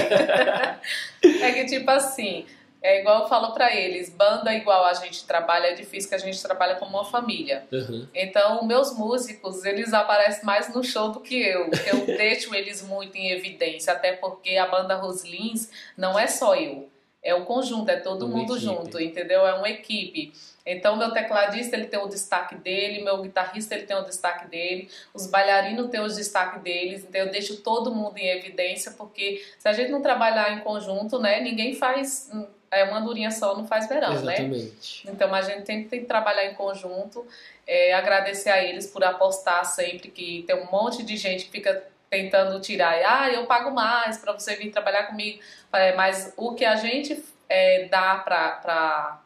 é 1.42 1.52
que 1.52 1.64
tipo 1.64 1.90
assim, 1.90 2.46
é 2.80 3.00
igual 3.00 3.22
eu 3.22 3.28
falo 3.28 3.52
pra 3.52 3.74
eles, 3.74 4.10
banda 4.10 4.54
igual 4.54 4.84
a 4.84 4.94
gente 4.94 5.26
trabalha 5.26 5.68
é 5.68 5.74
difícil 5.74 6.08
que 6.08 6.14
a 6.14 6.18
gente 6.18 6.40
trabalha 6.40 6.76
como 6.76 6.96
uma 6.96 7.04
família. 7.04 7.66
Uhum. 7.72 8.06
Então, 8.14 8.64
meus 8.64 8.96
músicos, 8.96 9.64
eles 9.64 9.92
aparecem 9.92 10.44
mais 10.44 10.72
no 10.72 10.84
show 10.84 11.10
do 11.10 11.20
que 11.20 11.40
eu. 11.40 11.70
Eu 11.86 12.06
deixo 12.16 12.54
eles 12.54 12.82
muito 12.82 13.16
em 13.16 13.30
evidência, 13.30 13.92
até 13.92 14.12
porque 14.12 14.56
a 14.56 14.66
banda 14.66 14.94
Roslins 14.94 15.70
não 15.96 16.18
é 16.18 16.26
só 16.26 16.54
eu. 16.54 16.88
É 17.28 17.34
o 17.34 17.44
conjunto, 17.44 17.90
é 17.90 17.96
todo 17.96 18.24
Uma 18.26 18.38
mundo 18.38 18.56
equipe. 18.56 18.72
junto, 18.72 19.00
entendeu? 19.00 19.46
É 19.46 19.52
uma 19.52 19.68
equipe. 19.68 20.32
Então, 20.64 20.96
meu 20.96 21.12
tecladista, 21.12 21.76
ele 21.76 21.86
tem 21.86 21.98
o 21.98 22.06
destaque 22.06 22.54
dele, 22.54 23.02
meu 23.02 23.20
guitarrista, 23.22 23.74
ele 23.74 23.84
tem 23.84 23.96
o 23.96 24.02
destaque 24.02 24.48
dele, 24.48 24.88
os 25.14 25.26
bailarinos 25.26 25.90
têm 25.90 26.00
o 26.00 26.06
destaque 26.06 26.58
deles, 26.58 27.04
então 27.04 27.20
eu 27.20 27.30
deixo 27.30 27.62
todo 27.62 27.94
mundo 27.94 28.18
em 28.18 28.28
evidência, 28.28 28.92
porque 28.92 29.42
se 29.58 29.68
a 29.68 29.72
gente 29.72 29.90
não 29.90 30.02
trabalhar 30.02 30.52
em 30.52 30.60
conjunto, 30.60 31.18
né, 31.18 31.40
ninguém 31.40 31.74
faz, 31.74 32.30
é 32.70 32.84
uma 32.84 33.00
durinha 33.00 33.30
só 33.30 33.56
não 33.56 33.66
faz 33.66 33.88
verão, 33.88 34.12
né? 34.22 34.34
Exatamente. 34.34 35.08
Então 35.08 35.34
a 35.34 35.40
gente 35.40 35.62
tem, 35.62 35.84
tem 35.84 36.00
que 36.00 36.06
trabalhar 36.06 36.44
em 36.44 36.54
conjunto, 36.54 37.26
é, 37.66 37.94
agradecer 37.94 38.50
a 38.50 38.62
eles 38.62 38.86
por 38.86 39.02
apostar 39.04 39.64
sempre, 39.64 40.10
que 40.10 40.44
tem 40.46 40.56
um 40.56 40.70
monte 40.70 41.02
de 41.02 41.16
gente 41.16 41.46
que 41.46 41.50
fica 41.50 41.82
tentando 42.10 42.60
tirar, 42.60 42.94
ah, 43.04 43.30
eu 43.30 43.44
pago 43.46 43.70
mais 43.70 44.18
para 44.18 44.32
você 44.32 44.56
vir 44.56 44.70
trabalhar 44.70 45.04
comigo, 45.04 45.40
É, 45.72 45.94
mas 45.94 46.32
o 46.36 46.54
que 46.54 46.64
a 46.64 46.76
gente 46.76 47.22
é, 47.48 47.86
dá 47.88 48.16
para 48.16 49.20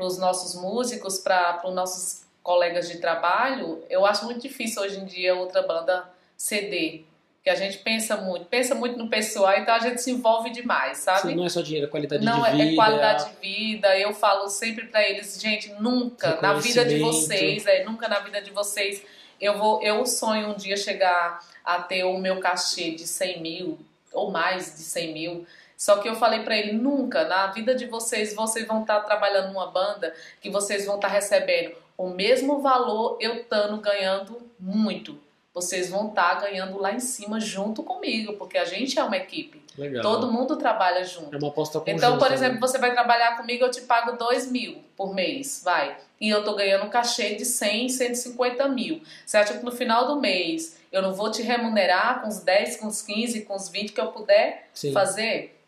os 0.00 0.18
nossos 0.18 0.54
músicos, 0.60 1.18
para 1.18 1.62
os 1.64 1.74
nossos 1.74 2.22
colegas 2.42 2.88
de 2.88 2.98
trabalho, 2.98 3.82
eu 3.88 4.04
acho 4.04 4.24
muito 4.26 4.40
difícil 4.42 4.82
hoje 4.82 4.98
em 4.98 5.04
dia 5.06 5.34
outra 5.34 5.62
banda 5.62 6.04
ceder. 6.36 7.04
Porque 7.36 7.50
a 7.50 7.54
gente 7.56 7.78
pensa 7.78 8.16
muito, 8.18 8.44
pensa 8.46 8.74
muito 8.74 8.96
no 8.98 9.08
pessoal, 9.08 9.52
então 9.58 9.74
a 9.74 9.78
gente 9.80 10.00
se 10.00 10.10
envolve 10.12 10.50
demais, 10.50 10.98
sabe? 10.98 11.22
Sim, 11.22 11.34
não 11.34 11.44
é 11.44 11.48
só 11.48 11.60
dinheiro, 11.60 11.86
é 11.86 11.90
qualidade 11.90 12.24
Não, 12.24 12.42
de 12.42 12.48
é- 12.48 12.52
vida. 12.52 12.70
é 12.70 12.74
qualidade 12.76 13.30
de 13.30 13.36
vida. 13.40 13.98
Eu 13.98 14.12
falo 14.14 14.48
sempre 14.48 14.86
pra 14.86 15.02
eles, 15.02 15.40
gente, 15.40 15.72
nunca 15.80 16.40
na 16.40 16.54
vida 16.54 16.84
de 16.84 16.98
vocês, 17.00 17.66
é, 17.66 17.82
nunca 17.84 18.06
na 18.08 18.20
vida 18.20 18.40
de 18.42 18.50
vocês 18.50 19.02
Eu 19.40 19.58
vou, 19.58 19.82
eu 19.82 20.06
sonho 20.06 20.50
um 20.50 20.54
dia 20.54 20.76
chegar 20.76 21.40
a 21.64 21.80
ter 21.80 22.04
o 22.04 22.18
meu 22.18 22.40
cachê 22.40 22.90
de 22.90 23.06
100 23.06 23.40
mil 23.40 23.78
ou 24.12 24.30
mais 24.30 24.76
de 24.76 24.82
100 24.82 25.12
mil. 25.12 25.46
Só 25.76 25.96
que 25.96 26.08
eu 26.08 26.14
falei 26.14 26.44
para 26.44 26.56
ele, 26.56 26.72
nunca 26.72 27.24
na 27.24 27.48
vida 27.48 27.74
de 27.74 27.86
vocês, 27.86 28.34
vocês 28.34 28.66
vão 28.66 28.82
estar 28.82 29.00
tá 29.00 29.06
trabalhando 29.06 29.52
numa 29.52 29.66
banda 29.66 30.14
que 30.40 30.48
vocês 30.48 30.86
vão 30.86 30.96
estar 30.96 31.08
tá 31.08 31.14
recebendo 31.14 31.74
o 31.96 32.08
mesmo 32.08 32.60
valor 32.60 33.16
eu 33.20 33.36
estando 33.36 33.76
ganhando 33.78 34.40
muito. 34.58 35.18
Vocês 35.54 35.90
vão 35.90 36.08
estar 36.08 36.36
tá 36.36 36.46
ganhando 36.46 36.80
lá 36.80 36.92
em 36.92 37.00
cima 37.00 37.38
junto 37.38 37.82
comigo, 37.82 38.32
porque 38.34 38.56
a 38.56 38.64
gente 38.64 38.98
é 38.98 39.04
uma 39.04 39.16
equipe. 39.16 39.62
Legal. 39.76 40.02
Todo 40.02 40.32
mundo 40.32 40.56
trabalha 40.56 41.04
junto. 41.04 41.34
É 41.34 41.38
uma 41.38 41.48
aposta 41.48 41.78
conjunta. 41.78 41.96
Então, 41.96 42.18
por 42.18 42.28
né? 42.28 42.34
exemplo, 42.34 42.60
você 42.60 42.78
vai 42.78 42.92
trabalhar 42.92 43.36
comigo, 43.36 43.64
eu 43.64 43.70
te 43.70 43.82
pago 43.82 44.16
2 44.16 44.50
mil 44.50 44.82
por 44.96 45.14
mês, 45.14 45.60
vai. 45.64 45.96
E 46.20 46.28
eu 46.28 46.42
tô 46.42 46.54
ganhando 46.54 46.86
um 46.86 46.90
cachê 46.90 47.34
de 47.34 47.44
100, 47.44 47.90
150 47.90 48.68
mil. 48.68 49.02
Você 49.24 49.36
acha 49.36 49.54
que 49.56 49.64
no 49.64 49.72
final 49.72 50.06
do 50.06 50.20
mês 50.20 50.76
eu 50.92 51.00
não 51.00 51.14
vou 51.14 51.30
te 51.30 51.42
remunerar 51.42 52.20
com 52.20 52.28
os 52.28 52.40
10, 52.40 52.76
com 52.76 52.86
os 52.86 53.00
15, 53.02 53.42
com 53.42 53.56
os 53.56 53.68
20 53.68 53.92
que 53.92 54.00
eu 54.00 54.08
puder 54.08 54.68
Sim. 54.74 54.92
fazer? 54.92 55.58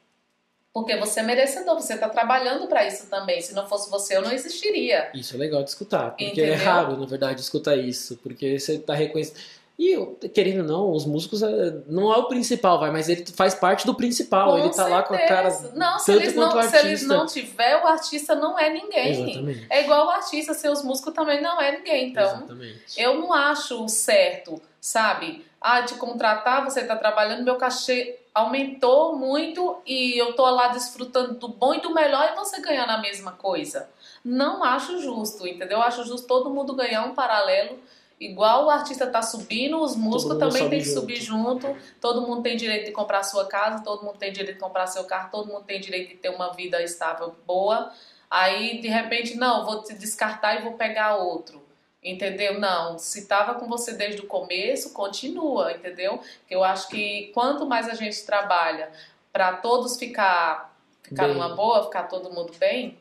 Porque 0.73 0.97
você 0.97 1.21
é 1.21 1.23
merecedor, 1.23 1.81
você 1.81 1.95
está 1.95 2.09
trabalhando 2.09 2.67
para 2.67 2.87
isso 2.87 3.07
também. 3.09 3.41
Se 3.41 3.55
não 3.55 3.67
fosse 3.67 3.89
você, 3.91 4.17
eu 4.17 4.23
não 4.23 4.33
existiria. 4.33 5.11
Isso 5.15 5.35
é 5.35 5.39
legal 5.39 5.63
de 5.63 5.71
escutar, 5.71 6.11
porque 6.11 6.25
Entendeu? 6.25 6.53
é 6.53 6.57
raro, 6.57 6.97
na 6.97 7.07
verdade, 7.07 7.41
escutar 7.41 7.77
isso, 7.77 8.19
porque 8.23 8.59
você 8.59 8.79
tá 8.79 8.93
reconhecendo. 8.93 9.39
E, 9.77 9.91
eu, 9.91 10.17
querendo 10.33 10.61
ou 10.61 10.67
não, 10.69 10.93
os 10.93 11.05
músicos 11.05 11.43
é, 11.43 11.83
não 11.89 12.13
é 12.13 12.17
o 12.17 12.29
principal, 12.29 12.79
vai, 12.79 12.93
mas 12.93 13.09
ele 13.09 13.27
faz 13.27 13.57
parte 13.57 13.85
do 13.85 13.95
principal. 13.95 14.53
Com 14.53 14.59
ele 14.59 14.71
tá 14.71 14.87
lá 14.87 15.03
com 15.03 15.15
a 15.15 15.19
certeza. 15.19 15.69
cara. 15.69 15.77
Não, 15.77 15.99
se 15.99 16.13
eles 16.13 16.35
não, 16.35 16.63
se 16.63 16.77
eles 16.77 17.03
não 17.03 17.27
tiver, 17.27 17.83
o 17.83 17.87
artista 17.87 18.37
não 18.37 18.57
é 18.57 18.71
ninguém. 18.71 19.25
Exatamente. 19.25 19.67
É 19.69 19.83
igual 19.83 20.07
o 20.07 20.11
artista, 20.11 20.55
seus 20.55 20.85
músicos 20.85 21.13
também 21.13 21.43
não 21.43 21.61
é 21.61 21.77
ninguém. 21.77 22.11
Então, 22.11 22.25
Exatamente. 22.25 23.01
eu 23.03 23.19
não 23.19 23.33
acho 23.33 23.89
certo, 23.89 24.63
sabe? 24.81 25.45
Ah, 25.61 25.83
te 25.83 25.95
contratar, 25.95 26.63
você 26.63 26.85
tá 26.85 26.95
trabalhando, 26.95 27.43
meu 27.43 27.57
cachê 27.57 28.21
aumentou 28.35 29.17
muito 29.17 29.81
e 29.87 30.19
eu 30.19 30.35
tô 30.35 30.45
lá 30.51 30.69
desfrutando 30.69 31.35
do 31.35 31.49
bom 31.49 31.73
e 31.73 31.81
do 31.81 31.95
melhor 31.95 32.31
e 32.33 32.37
você 32.37 32.61
ganhando 32.61 32.91
a 32.91 32.99
mesma 32.99 33.33
coisa. 33.33 33.89
Não 34.25 34.65
acho 34.65 35.01
justo, 35.01 35.47
entendeu? 35.47 35.81
Acho 35.81 36.05
justo 36.05 36.27
todo 36.27 36.51
mundo 36.51 36.75
ganhar 36.75 37.05
um 37.05 37.15
paralelo. 37.15 37.79
Igual 38.19 38.67
o 38.67 38.71
artista 38.71 39.07
tá 39.07 39.21
subindo, 39.21 39.81
os 39.83 39.97
músicos 39.97 40.39
também 40.39 40.69
tem 40.71 40.79
que 40.79 40.85
junto. 40.85 41.01
subir 41.01 41.21
junto. 41.21 41.77
Todo 42.01 42.23
mundo 42.23 42.43
tem 42.43 42.57
direito 42.57 42.87
de 42.87 42.93
comprar 42.93 43.23
sua 43.25 43.47
casa, 43.47 43.83
todo 43.83 44.05
mundo 44.05 44.19
tem 44.19 44.33
direito 44.33 44.55
de 44.55 44.61
comprar 44.61 44.87
seu 44.87 45.05
carro, 45.05 45.31
todo 45.31 45.53
mundo 45.53 45.65
tem 45.65 45.81
direito 45.81 46.11
de 46.11 46.17
ter 46.17 46.29
uma 46.29 46.53
vida 46.53 46.83
estável, 46.83 47.35
boa. 47.47 47.93
Aí, 48.31 48.81
de 48.81 48.89
repente, 48.89 49.37
não, 49.37 49.65
vou 49.65 49.83
te 49.83 49.95
descartar 49.95 50.59
e 50.59 50.63
vou 50.63 50.75
pegar 50.75 51.17
outro. 51.17 51.63
Entendeu? 52.03 52.61
Não, 52.61 52.99
se 52.99 53.27
tava 53.27 53.55
com 53.55 53.67
você 53.67 53.95
desde 53.95 54.21
o 54.21 54.27
começo, 54.27 54.93
continua, 54.93 55.73
entendeu? 55.73 56.21
Eu 56.51 56.63
acho 56.63 56.89
que 56.89 57.31
quanto 57.33 57.67
mais 57.67 57.89
a 57.89 57.95
gente 57.95 58.25
trabalha 58.27 58.91
para 59.33 59.55
todos 59.55 59.99
ficar, 59.99 60.77
ficar 61.03 61.27
Bem. 61.27 61.35
numa 61.35 61.49
boa, 61.57 61.85
ficar 61.85 62.05
todo 62.05 62.31
mundo 62.31 62.53
bem, 62.59 62.99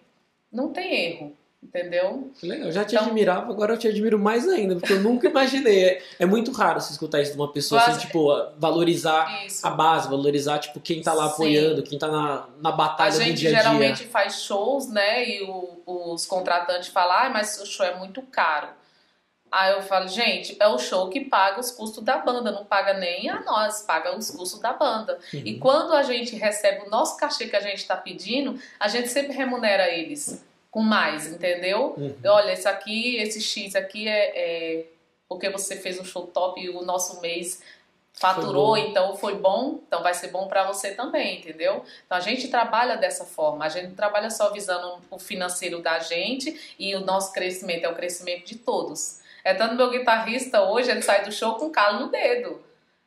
não 0.51 0.71
tem 0.71 1.05
erro, 1.05 1.37
entendeu? 1.63 2.31
Que 2.39 2.47
legal. 2.47 2.67
Eu 2.67 2.71
já 2.71 2.83
te 2.85 2.95
Então- 2.95 3.05
admirava, 3.07 3.51
agora 3.51 3.73
eu 3.73 3.77
te 3.77 3.87
admiro 3.87 4.19
mais 4.19 4.47
ainda, 4.47 4.75
porque 4.75 4.93
eu 4.93 4.99
nunca 5.01 5.27
imaginei. 5.27 5.83
É, 5.85 6.01
é 6.19 6.25
muito 6.25 6.51
raro 6.51 6.79
se 6.81 6.91
escutar 6.91 7.21
isso 7.21 7.31
de 7.31 7.37
uma 7.37 7.51
pessoa 7.51 7.81
assim, 7.81 7.99
tipo, 8.05 8.27
valorizar 8.57 9.45
Isso. 9.45 9.65
a 9.65 9.69
base, 9.69 10.07
valorizar, 10.09 10.59
tipo, 10.59 10.79
quem 10.79 11.01
tá 11.01 11.13
lá 11.13 11.27
Sim. 11.27 11.33
apoiando, 11.33 11.83
quem 11.83 11.97
tá 11.97 12.07
na, 12.07 12.45
na 12.61 12.69
A 12.69 12.71
batalha 12.73 13.11
do 13.11 13.17
gente 13.23 13.37
dia 13.39 13.49
a 13.49 13.53
dia. 13.53 13.61
geralmente 13.63 14.05
faz 14.05 14.41
shows, 14.41 14.87
né? 14.89 15.27
E 15.27 15.43
o- 15.43 15.81
os 16.13 16.25
contratantes 16.25 16.89
falam, 16.89 17.17
ah, 17.17 17.29
mas 17.29 17.59
o 17.61 17.65
show 17.65 17.85
é 17.85 17.95
muito 17.95 18.21
caro. 18.23 18.67
Aí 19.51 19.71
eu 19.73 19.83
falo, 19.83 20.07
gente, 20.07 20.57
é 20.59 20.67
o 20.67 20.79
show 20.79 21.09
que 21.09 21.19
paga 21.25 21.59
os 21.59 21.69
custos 21.69 22.03
da 22.03 22.17
banda, 22.17 22.51
não 22.51 22.65
paga 22.65 22.95
nem 22.95 23.29
a 23.29 23.39
nós, 23.41 23.83
paga 23.83 24.17
os 24.17 24.31
custos 24.31 24.59
da 24.59 24.73
banda. 24.73 25.19
Uhum. 25.31 25.41
E 25.45 25.59
quando 25.59 25.93
a 25.93 26.01
gente 26.01 26.35
recebe 26.35 26.87
o 26.87 26.89
nosso 26.89 27.15
cachê 27.17 27.45
que 27.45 27.55
a 27.55 27.59
gente 27.59 27.77
está 27.77 27.95
pedindo, 27.95 28.59
a 28.79 28.87
gente 28.87 29.09
sempre 29.09 29.31
remunera 29.33 29.91
eles 29.91 30.43
com 30.73 30.81
mais, 30.81 31.27
entendeu? 31.27 31.93
Uhum. 31.95 32.15
Olha, 32.25 32.51
esse 32.51 32.67
aqui, 32.67 33.17
esse 33.17 33.39
X 33.39 33.75
aqui 33.75 34.07
é, 34.07 34.31
é 34.35 34.85
porque 35.29 35.47
você 35.47 35.75
fez 35.75 35.99
um 35.99 36.03
show 36.03 36.25
top 36.25 36.59
e 36.59 36.67
o 36.67 36.81
nosso 36.83 37.21
mês 37.21 37.61
faturou, 38.11 38.69
Foi 38.69 38.81
então 38.81 39.15
foi 39.15 39.35
bom, 39.35 39.79
então 39.87 40.01
vai 40.01 40.13
ser 40.15 40.29
bom 40.29 40.47
para 40.47 40.65
você 40.65 40.91
também, 40.95 41.39
entendeu? 41.39 41.83
Então 42.05 42.17
a 42.17 42.21
gente 42.21 42.47
trabalha 42.47 42.95
dessa 42.95 43.23
forma, 43.23 43.65
a 43.65 43.69
gente 43.69 43.89
não 43.89 43.95
trabalha 43.95 44.31
só 44.31 44.51
visando 44.51 44.99
o 45.11 45.19
financeiro 45.19 45.79
da 45.79 45.99
gente 45.99 46.75
e 46.79 46.95
o 46.95 47.01
nosso 47.01 47.31
crescimento 47.33 47.85
é 47.85 47.89
o 47.89 47.95
crescimento 47.95 48.45
de 48.45 48.55
todos. 48.55 49.19
É 49.43 49.53
tanto 49.53 49.75
meu 49.75 49.91
guitarrista 49.91 50.63
hoje, 50.63 50.89
ele 50.89 51.03
sai 51.03 51.23
do 51.23 51.31
show 51.31 51.55
com 51.55 51.69
calo 51.69 51.99
no 51.99 52.09
dedo. 52.09 52.63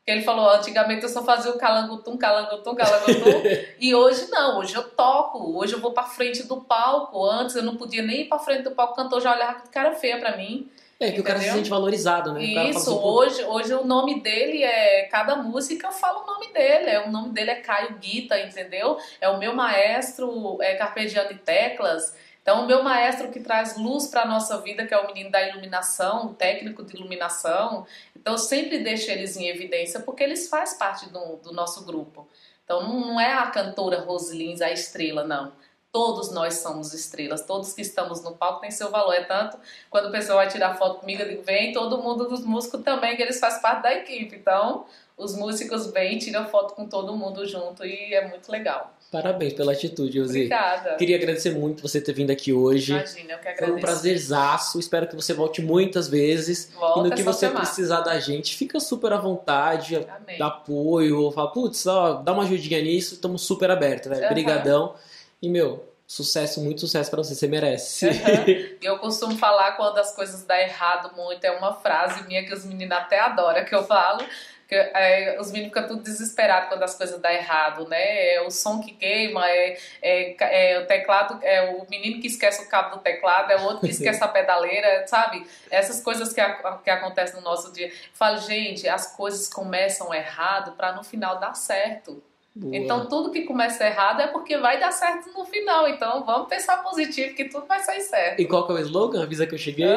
Ele 0.07 0.23
falou, 0.23 0.49
antigamente 0.51 1.03
eu 1.03 1.09
só 1.09 1.25
fazia 1.25 1.51
o 1.51 1.59
calangutum, 1.59 2.17
calangutum, 2.17 2.77
calangutum. 2.77 3.43
e 3.81 3.93
hoje 3.93 4.31
não, 4.31 4.61
hoje 4.61 4.73
eu 4.75 4.85
toco, 4.85 5.59
hoje 5.59 5.73
eu 5.73 5.81
vou 5.81 5.91
pra 5.91 6.05
frente 6.05 6.45
do 6.45 6.61
palco. 6.61 7.25
Antes 7.25 7.57
eu 7.57 7.63
não 7.65 7.77
podia 7.77 8.03
nem 8.03 8.21
ir 8.21 8.25
pra 8.27 8.39
frente 8.39 8.63
do 8.63 8.71
palco, 8.71 8.93
o 8.93 8.97
cantor 8.97 9.21
já 9.21 9.35
olhava 9.35 9.61
com 9.61 9.69
cara 9.69 9.93
feia 9.95 10.19
pra 10.19 10.37
mim. 10.37 10.71
É 10.99 11.11
que 11.11 11.21
o 11.21 11.25
cara 11.25 11.39
se 11.39 11.45
Entendeu? 11.45 11.59
sente 11.59 11.71
valorizado, 11.71 12.33
né? 12.33 12.43
Isso, 12.43 12.79
assim, 12.79 12.99
hoje, 13.03 13.45
hoje 13.45 13.75
o 13.75 13.85
nome 13.85 14.21
dele 14.21 14.63
é. 14.63 15.03
Cada 15.11 15.37
música 15.37 15.89
eu 15.89 15.93
falo 15.93 16.23
o 16.23 16.27
nome 16.27 16.53
dele. 16.53 16.89
É, 16.89 17.07
o 17.07 17.11
nome 17.11 17.31
dele 17.31 17.51
é 17.51 17.57
Caio 17.57 17.99
Guita, 17.99 18.39
entendeu? 18.41 18.97
É 19.21 19.29
o 19.29 19.39
meu 19.39 19.55
maestro, 19.55 20.57
é 20.63 20.75
Carpegiano 20.77 21.29
de 21.29 21.41
Teclas. 21.41 22.15
Então, 22.41 22.63
o 22.63 22.67
meu 22.67 22.83
maestro 22.83 23.29
que 23.29 23.41
traz 23.41 23.77
luz 23.77 24.07
para 24.07 24.23
a 24.23 24.25
nossa 24.25 24.59
vida, 24.63 24.87
que 24.87 24.95
é 24.95 24.99
o 24.99 25.07
menino 25.09 25.33
da 25.33 25.43
iluminação, 25.43 26.27
o 26.27 26.35
técnico 26.35 26.85
de 26.85 26.95
iluminação. 26.95 27.85
Então, 28.27 28.37
sempre 28.37 28.79
deixo 28.81 29.09
eles 29.09 29.37
em 29.37 29.47
evidência 29.47 30.01
porque 30.01 30.21
eles 30.21 30.49
fazem 30.49 30.77
parte 30.77 31.09
do, 31.11 31.37
do 31.37 31.53
nosso 31.53 31.85
grupo. 31.85 32.27
Então, 32.65 32.83
não, 32.83 33.21
é 33.21 33.33
a 33.33 33.47
cantora 33.53 34.01
Roslins 34.01 34.61
a 34.61 34.73
estrela, 34.73 35.23
não. 35.23 35.53
Todos 35.97 36.31
nós 36.31 36.59
somos 36.59 36.93
estrelas, 36.93 37.47
todos 37.47 37.73
que 37.73 37.81
estamos 37.81 38.23
no 38.23 38.33
palco 38.33 38.61
têm 38.61 38.71
seu 38.71 38.91
valor. 38.91 39.15
É 39.15 39.25
tanto 39.25 39.57
quando 39.89 40.09
o 40.09 40.13
pessoal 40.13 40.37
vai 40.37 40.47
tirar 40.47 40.75
foto 40.75 41.01
comigo, 41.01 41.23
eu 41.23 41.29
digo, 41.31 41.43
vem 41.43 41.73
todo 41.73 42.03
mundo 42.03 42.29
dos 42.29 42.45
músicos 42.45 42.83
também, 42.83 43.17
que 43.17 43.23
eles 43.23 43.41
fazem 43.41 43.63
parte 43.63 43.85
da 43.85 43.95
equipe. 43.95 44.37
Então, 44.37 44.85
os 45.17 45.35
músicos 45.35 45.87
vêm, 45.87 46.19
tiram 46.19 46.47
foto 46.49 46.75
com 46.75 46.87
todo 46.87 47.17
mundo 47.17 47.47
junto 47.47 47.83
e 47.83 48.13
é 48.13 48.29
muito 48.29 48.53
legal. 48.53 48.93
Parabéns 49.11 49.55
pela 49.55 49.73
atitude, 49.73 50.19
Josi. 50.19 50.41
Obrigada. 50.41 50.97
Queria 50.97 51.17
agradecer 51.17 51.55
muito 51.55 51.81
você 51.81 51.99
ter 51.99 52.13
vindo 52.13 52.31
aqui 52.31 52.53
hoje. 52.53 52.93
Imagina, 52.93 53.33
eu 53.33 53.39
que 53.39 53.45
Foi 53.45 53.53
agradeço. 53.53 53.79
um 53.79 53.81
prazerzaço. 53.81 54.79
Espero 54.79 55.09
que 55.09 55.17
você 55.17 55.33
volte 55.33 55.63
muitas 55.63 56.09
vezes. 56.09 56.71
Volta, 56.75 57.01
e 57.01 57.03
no 57.05 57.17
que 57.17 57.23
você 57.23 57.47
chamar. 57.47 57.61
precisar 57.61 58.01
da 58.03 58.21
gente, 58.21 58.55
fica 58.55 58.79
super 58.79 59.15
à 59.15 59.17
vontade, 59.17 59.97
Amém. 59.97 60.37
dá 60.39 60.49
apoio, 60.49 61.31
fala, 61.31 61.51
putz, 61.51 61.87
ó, 61.87 62.15
dá 62.15 62.35
uma 62.35 62.43
ajudinha 62.43 62.83
nisso, 62.83 63.15
estamos 63.15 63.41
super 63.41 63.71
abertos, 63.71 64.11
velho. 64.11 64.29
Brigadão. 64.29 64.95
E, 65.43 65.49
meu, 65.49 65.93
sucesso, 66.07 66.61
muito 66.63 66.81
sucesso 66.81 67.11
pra 67.11 67.23
você, 67.23 67.35
você 67.35 67.47
merece. 67.47 68.07
E 68.47 68.79
eu 68.85 68.99
costumo 68.99 69.37
falar 69.37 69.73
quando 69.73 69.99
as 69.99 70.15
coisas 70.15 70.45
dão 70.45 70.57
errado 70.57 71.15
muito, 71.17 71.45
é 71.45 71.51
uma 71.51 71.75
frase 71.75 72.23
minha 72.25 72.45
que 72.45 72.55
os 72.55 72.65
meninos 72.65 72.97
até 72.97 73.19
adoram 73.21 73.65
que 73.65 73.75
eu 73.75 73.85
falo. 73.85 74.25
Que, 74.69 74.75
é, 74.75 75.37
os 75.39 75.53
meninos 75.53 75.69
ficam 75.73 75.87
tudo 75.87 76.03
desesperados 76.03 76.69
quando 76.69 76.83
as 76.83 76.97
coisas 76.97 77.21
dão 77.21 77.31
errado, 77.31 77.87
né? 77.87 78.35
É 78.35 78.41
o 78.43 78.51
som 78.51 78.81
que 78.81 78.93
queima, 78.95 79.49
é, 79.49 79.79
é, 80.03 80.73
é 80.73 80.81
o 80.81 80.87
teclado, 80.87 81.39
é 81.45 81.71
o 81.71 81.89
menino 81.89 82.21
que 82.21 82.27
esquece 82.27 82.65
o 82.65 82.69
cabo 82.69 82.97
do 82.97 83.01
teclado, 83.03 83.53
é 83.53 83.57
o 83.59 83.63
outro 83.63 83.83
que 83.83 83.91
esquece 83.91 84.25
a 84.25 84.27
pedaleira, 84.27 85.07
sabe? 85.07 85.47
Essas 85.71 86.01
coisas 86.01 86.33
que, 86.33 86.41
a- 86.41 86.81
que 86.83 86.91
acontecem 86.91 87.37
no 87.37 87.43
nosso 87.43 87.73
dia. 87.73 87.87
Eu 87.87 87.93
falo, 88.13 88.39
gente, 88.39 88.89
as 88.89 89.15
coisas 89.15 89.47
começam 89.49 90.13
errado 90.13 90.73
para 90.73 90.91
no 90.95 91.05
final 91.05 91.39
dar 91.39 91.55
certo. 91.55 92.21
Boa. 92.59 92.75
Então, 92.75 93.07
tudo 93.07 93.31
que 93.31 93.43
começa 93.43 93.87
errado 93.87 94.23
é 94.23 94.29
porque 94.29 94.57
vai 94.57 94.81
dar 94.81 94.91
certo 94.91 95.29
no 95.37 95.45
final. 95.45 95.87
Então, 95.89 96.25
vamos 96.25 96.49
pensar 96.49 96.79
positivo 96.79 97.35
que 97.35 97.45
tudo 97.45 97.67
vai 97.67 97.81
sair 97.81 98.01
certo. 98.01 98.41
E 98.41 98.47
qual 98.47 98.67
que 98.67 98.73
é 98.73 98.77
o 98.77 98.79
slogan? 98.79 99.23
Avisa 99.23 99.47
que 99.47 99.55
eu 99.55 99.59
cheguei. 99.59 99.87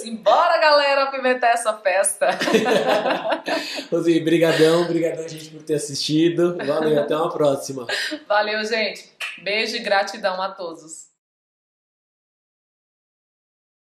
Simbora, 0.00 0.60
galera, 0.60 1.02
apimentar 1.02 1.48
essa 1.48 1.72
festa. 1.78 2.28
Rosi, 3.90 4.20
brigadão, 4.20 4.86
brigadão, 4.86 5.28
gente, 5.28 5.50
por 5.50 5.64
ter 5.64 5.74
assistido. 5.74 6.56
Valeu, 6.64 7.00
até 7.00 7.16
uma 7.16 7.32
próxima. 7.32 7.84
Valeu, 8.28 8.64
gente. 8.64 9.10
Beijo 9.42 9.74
e 9.74 9.80
gratidão 9.80 10.40
a 10.40 10.50
todos. 10.50 11.07